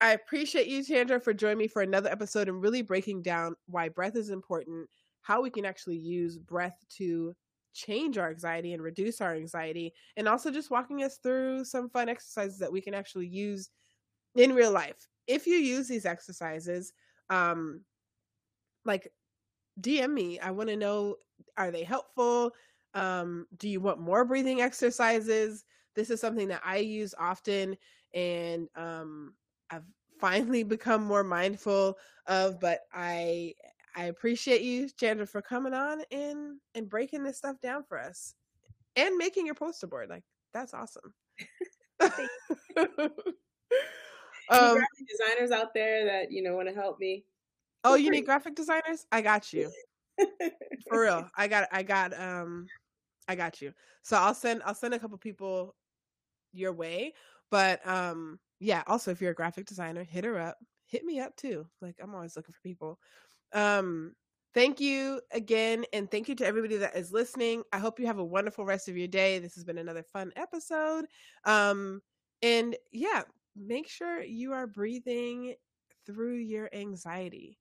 I 0.00 0.12
appreciate 0.12 0.66
you, 0.66 0.82
Chandra, 0.82 1.20
for 1.20 1.34
joining 1.34 1.58
me 1.58 1.68
for 1.68 1.82
another 1.82 2.10
episode 2.10 2.48
and 2.48 2.62
really 2.62 2.82
breaking 2.82 3.22
down 3.22 3.54
why 3.66 3.88
breath 3.88 4.16
is 4.16 4.30
important, 4.30 4.88
how 5.22 5.42
we 5.42 5.50
can 5.50 5.64
actually 5.66 5.98
use 5.98 6.38
breath 6.38 6.78
to 6.96 7.34
change 7.74 8.16
our 8.18 8.30
anxiety 8.30 8.72
and 8.72 8.82
reduce 8.82 9.20
our 9.20 9.34
anxiety 9.34 9.92
and 10.16 10.26
also 10.26 10.50
just 10.50 10.70
walking 10.70 11.02
us 11.02 11.18
through 11.18 11.64
some 11.64 11.88
fun 11.88 12.08
exercises 12.08 12.58
that 12.58 12.72
we 12.72 12.80
can 12.80 12.94
actually 12.94 13.26
use 13.28 13.70
in 14.36 14.54
real 14.54 14.72
life. 14.72 15.08
If 15.26 15.46
you 15.46 15.56
use 15.56 15.88
these 15.88 16.06
exercises 16.06 16.92
um 17.30 17.82
like 18.84 19.12
dm 19.80 20.12
me 20.12 20.38
i 20.40 20.50
want 20.50 20.68
to 20.68 20.76
know 20.76 21.16
are 21.56 21.70
they 21.70 21.84
helpful? 21.84 22.52
Um 22.94 23.46
do 23.56 23.68
you 23.68 23.80
want 23.80 24.00
more 24.00 24.24
breathing 24.24 24.60
exercises? 24.60 25.64
This 25.96 26.10
is 26.10 26.20
something 26.20 26.48
that 26.48 26.62
i 26.64 26.78
use 26.78 27.14
often 27.18 27.76
and 28.14 28.68
um 28.76 29.34
i've 29.70 29.84
finally 30.20 30.62
become 30.76 31.04
more 31.04 31.24
mindful 31.24 31.96
of 32.26 32.60
but 32.60 32.80
i 32.92 33.54
I 33.96 34.04
appreciate 34.04 34.62
you, 34.62 34.88
Chandra, 34.88 35.26
for 35.26 35.42
coming 35.42 35.74
on 35.74 36.02
and 36.10 36.58
and 36.74 36.88
breaking 36.88 37.24
this 37.24 37.38
stuff 37.38 37.60
down 37.60 37.82
for 37.82 37.98
us 37.98 38.34
and 38.96 39.16
making 39.16 39.46
your 39.46 39.54
poster 39.54 39.86
board. 39.86 40.08
Like 40.08 40.24
that's 40.52 40.74
awesome. 40.74 41.12
um, 44.48 44.78
designers 45.08 45.50
out 45.52 45.74
there 45.74 46.06
that 46.06 46.30
you 46.30 46.42
know 46.42 46.54
want 46.54 46.68
to 46.68 46.74
help 46.74 46.98
me. 46.98 47.24
Oh, 47.82 47.94
you 47.94 48.10
need 48.10 48.26
graphic 48.26 48.54
designers? 48.54 49.06
I 49.10 49.22
got 49.22 49.52
you. 49.52 49.70
for 50.88 51.02
real. 51.02 51.28
I 51.36 51.48
got 51.48 51.68
I 51.72 51.82
got 51.82 52.18
um 52.18 52.68
I 53.28 53.34
got 53.34 53.60
you. 53.60 53.72
So 54.02 54.16
I'll 54.16 54.34
send 54.34 54.62
I'll 54.64 54.74
send 54.74 54.94
a 54.94 54.98
couple 54.98 55.18
people 55.18 55.74
your 56.52 56.72
way. 56.72 57.14
But 57.50 57.86
um 57.86 58.38
yeah, 58.60 58.82
also 58.86 59.10
if 59.10 59.20
you're 59.20 59.32
a 59.32 59.34
graphic 59.34 59.66
designer, 59.66 60.04
hit 60.04 60.24
her 60.24 60.38
up. 60.38 60.58
Hit 60.86 61.04
me 61.04 61.18
up 61.18 61.34
too. 61.36 61.66
Like 61.80 61.96
I'm 62.02 62.14
always 62.14 62.36
looking 62.36 62.52
for 62.52 62.60
people. 62.62 62.98
Um, 63.52 64.12
thank 64.54 64.80
you 64.80 65.20
again, 65.32 65.84
and 65.92 66.10
thank 66.10 66.28
you 66.28 66.34
to 66.36 66.46
everybody 66.46 66.76
that 66.76 66.96
is 66.96 67.12
listening. 67.12 67.62
I 67.72 67.78
hope 67.78 67.98
you 67.98 68.06
have 68.06 68.18
a 68.18 68.24
wonderful 68.24 68.64
rest 68.64 68.88
of 68.88 68.96
your 68.96 69.08
day. 69.08 69.38
This 69.38 69.54
has 69.54 69.64
been 69.64 69.78
another 69.78 70.02
fun 70.02 70.32
episode. 70.36 71.06
Um, 71.44 72.02
and 72.42 72.76
yeah, 72.92 73.22
make 73.56 73.88
sure 73.88 74.22
you 74.22 74.52
are 74.52 74.66
breathing 74.66 75.54
through 76.06 76.36
your 76.36 76.68
anxiety. 76.72 77.58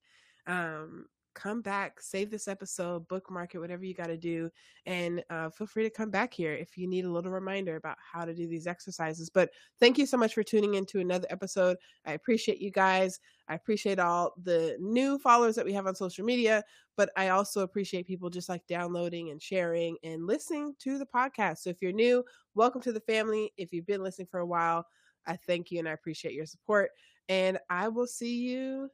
Um, 0.48 1.06
come 1.34 1.62
back, 1.62 2.02
save 2.02 2.30
this 2.30 2.48
episode, 2.48 3.08
bookmark 3.08 3.56
it, 3.56 3.60
whatever 3.60 3.86
you 3.86 3.94
got 3.94 4.08
to 4.08 4.18
do. 4.18 4.50
And 4.86 5.24
uh, 5.30 5.50
feel 5.50 5.68
free 5.68 5.84
to 5.84 5.90
come 5.90 6.10
back 6.10 6.34
here 6.34 6.54
if 6.54 6.78
you 6.78 6.88
need 6.88 7.06
a 7.06 7.12
little 7.12 7.32
reminder 7.32 7.76
about 7.76 7.98
how 8.00 8.26
to 8.26 8.34
do 8.34 8.48
these 8.48 8.68
exercises. 8.68 9.30
But 9.30 9.50
thank 9.80 9.98
you 9.98 10.06
so 10.06 10.18
much 10.18 10.34
for 10.34 10.44
tuning 10.44 10.76
in 10.76 10.86
to 10.88 11.00
another 11.00 11.28
episode. 11.30 11.78
I 12.06 12.14
appreciate 12.14 12.60
you 12.60 12.72
guys. 12.72 13.20
I 13.48 13.56
appreciate 13.56 14.00
all 14.00 14.34
the 14.44 14.78
new 14.80 15.18
followers 15.20 15.56
that 15.56 15.66
we 15.66 15.74
have 15.74 15.88
on 15.88 15.96
social 15.96 16.26
media, 16.26 16.64
but 16.98 17.10
I 17.16 17.30
also 17.30 17.62
appreciate 17.62 18.08
people 18.08 18.30
just 18.30 18.50
like 18.50 18.66
downloading 18.68 19.32
and 19.32 19.42
sharing 19.42 19.98
and 20.04 20.28
listening 20.28 20.76
to 20.80 20.98
the 20.98 21.06
podcast. 21.06 21.60
So 21.60 21.70
if 21.70 21.82
you're 21.82 21.92
new, 21.92 22.24
welcome 22.56 22.82
to 22.82 22.92
the 22.92 23.00
family. 23.02 23.52
If 23.58 23.74
you've 23.74 23.88
been 23.88 24.04
listening 24.04 24.28
for 24.30 24.42
a 24.42 24.46
while, 24.46 24.86
I 25.26 25.36
thank 25.36 25.72
you 25.72 25.80
and 25.80 25.88
I 25.88 25.94
appreciate 25.94 26.34
your 26.34 26.46
support. 26.46 26.92
And 27.28 27.60
I 27.70 27.88
will 27.88 28.08
see 28.08 28.38
you 28.38 28.90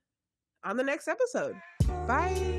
on 0.63 0.77
the 0.77 0.83
next 0.83 1.07
episode. 1.07 1.55
Bye. 2.07 2.55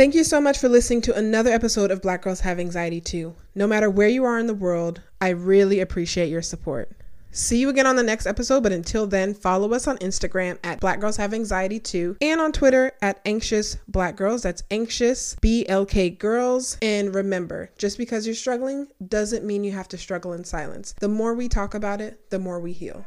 Thank 0.00 0.14
you 0.14 0.24
so 0.24 0.40
much 0.40 0.56
for 0.56 0.70
listening 0.70 1.02
to 1.02 1.14
another 1.14 1.50
episode 1.50 1.90
of 1.90 2.00
Black 2.00 2.22
Girls 2.22 2.40
Have 2.40 2.58
Anxiety 2.58 3.02
Too. 3.02 3.34
No 3.54 3.66
matter 3.66 3.90
where 3.90 4.08
you 4.08 4.24
are 4.24 4.38
in 4.38 4.46
the 4.46 4.54
world, 4.54 5.02
I 5.20 5.28
really 5.28 5.80
appreciate 5.80 6.30
your 6.30 6.40
support. 6.40 6.90
See 7.32 7.58
you 7.58 7.68
again 7.68 7.86
on 7.86 7.94
the 7.94 8.02
next 8.02 8.26
episode, 8.26 8.64
but 8.64 8.72
until 8.72 9.06
then, 9.06 9.34
follow 9.34 9.72
us 9.72 9.86
on 9.86 9.98
Instagram 9.98 10.58
at 10.64 10.80
Black 10.80 10.98
Girls 10.98 11.16
Have 11.16 11.32
Anxiety 11.32 11.78
Too 11.78 12.16
and 12.20 12.40
on 12.40 12.50
Twitter 12.50 12.90
at 13.02 13.20
Anxious 13.24 13.76
Black 13.86 14.16
Girls. 14.16 14.42
That's 14.42 14.64
Anxious 14.70 15.36
BLK 15.40 16.18
Girls. 16.18 16.76
And 16.82 17.14
remember, 17.14 17.70
just 17.78 17.98
because 17.98 18.26
you're 18.26 18.34
struggling 18.34 18.88
doesn't 19.06 19.44
mean 19.44 19.62
you 19.62 19.70
have 19.72 19.88
to 19.88 19.98
struggle 19.98 20.32
in 20.32 20.42
silence. 20.42 20.94
The 20.98 21.08
more 21.08 21.34
we 21.34 21.48
talk 21.48 21.74
about 21.74 22.00
it, 22.00 22.30
the 22.30 22.40
more 22.40 22.58
we 22.58 22.72
heal. 22.72 23.06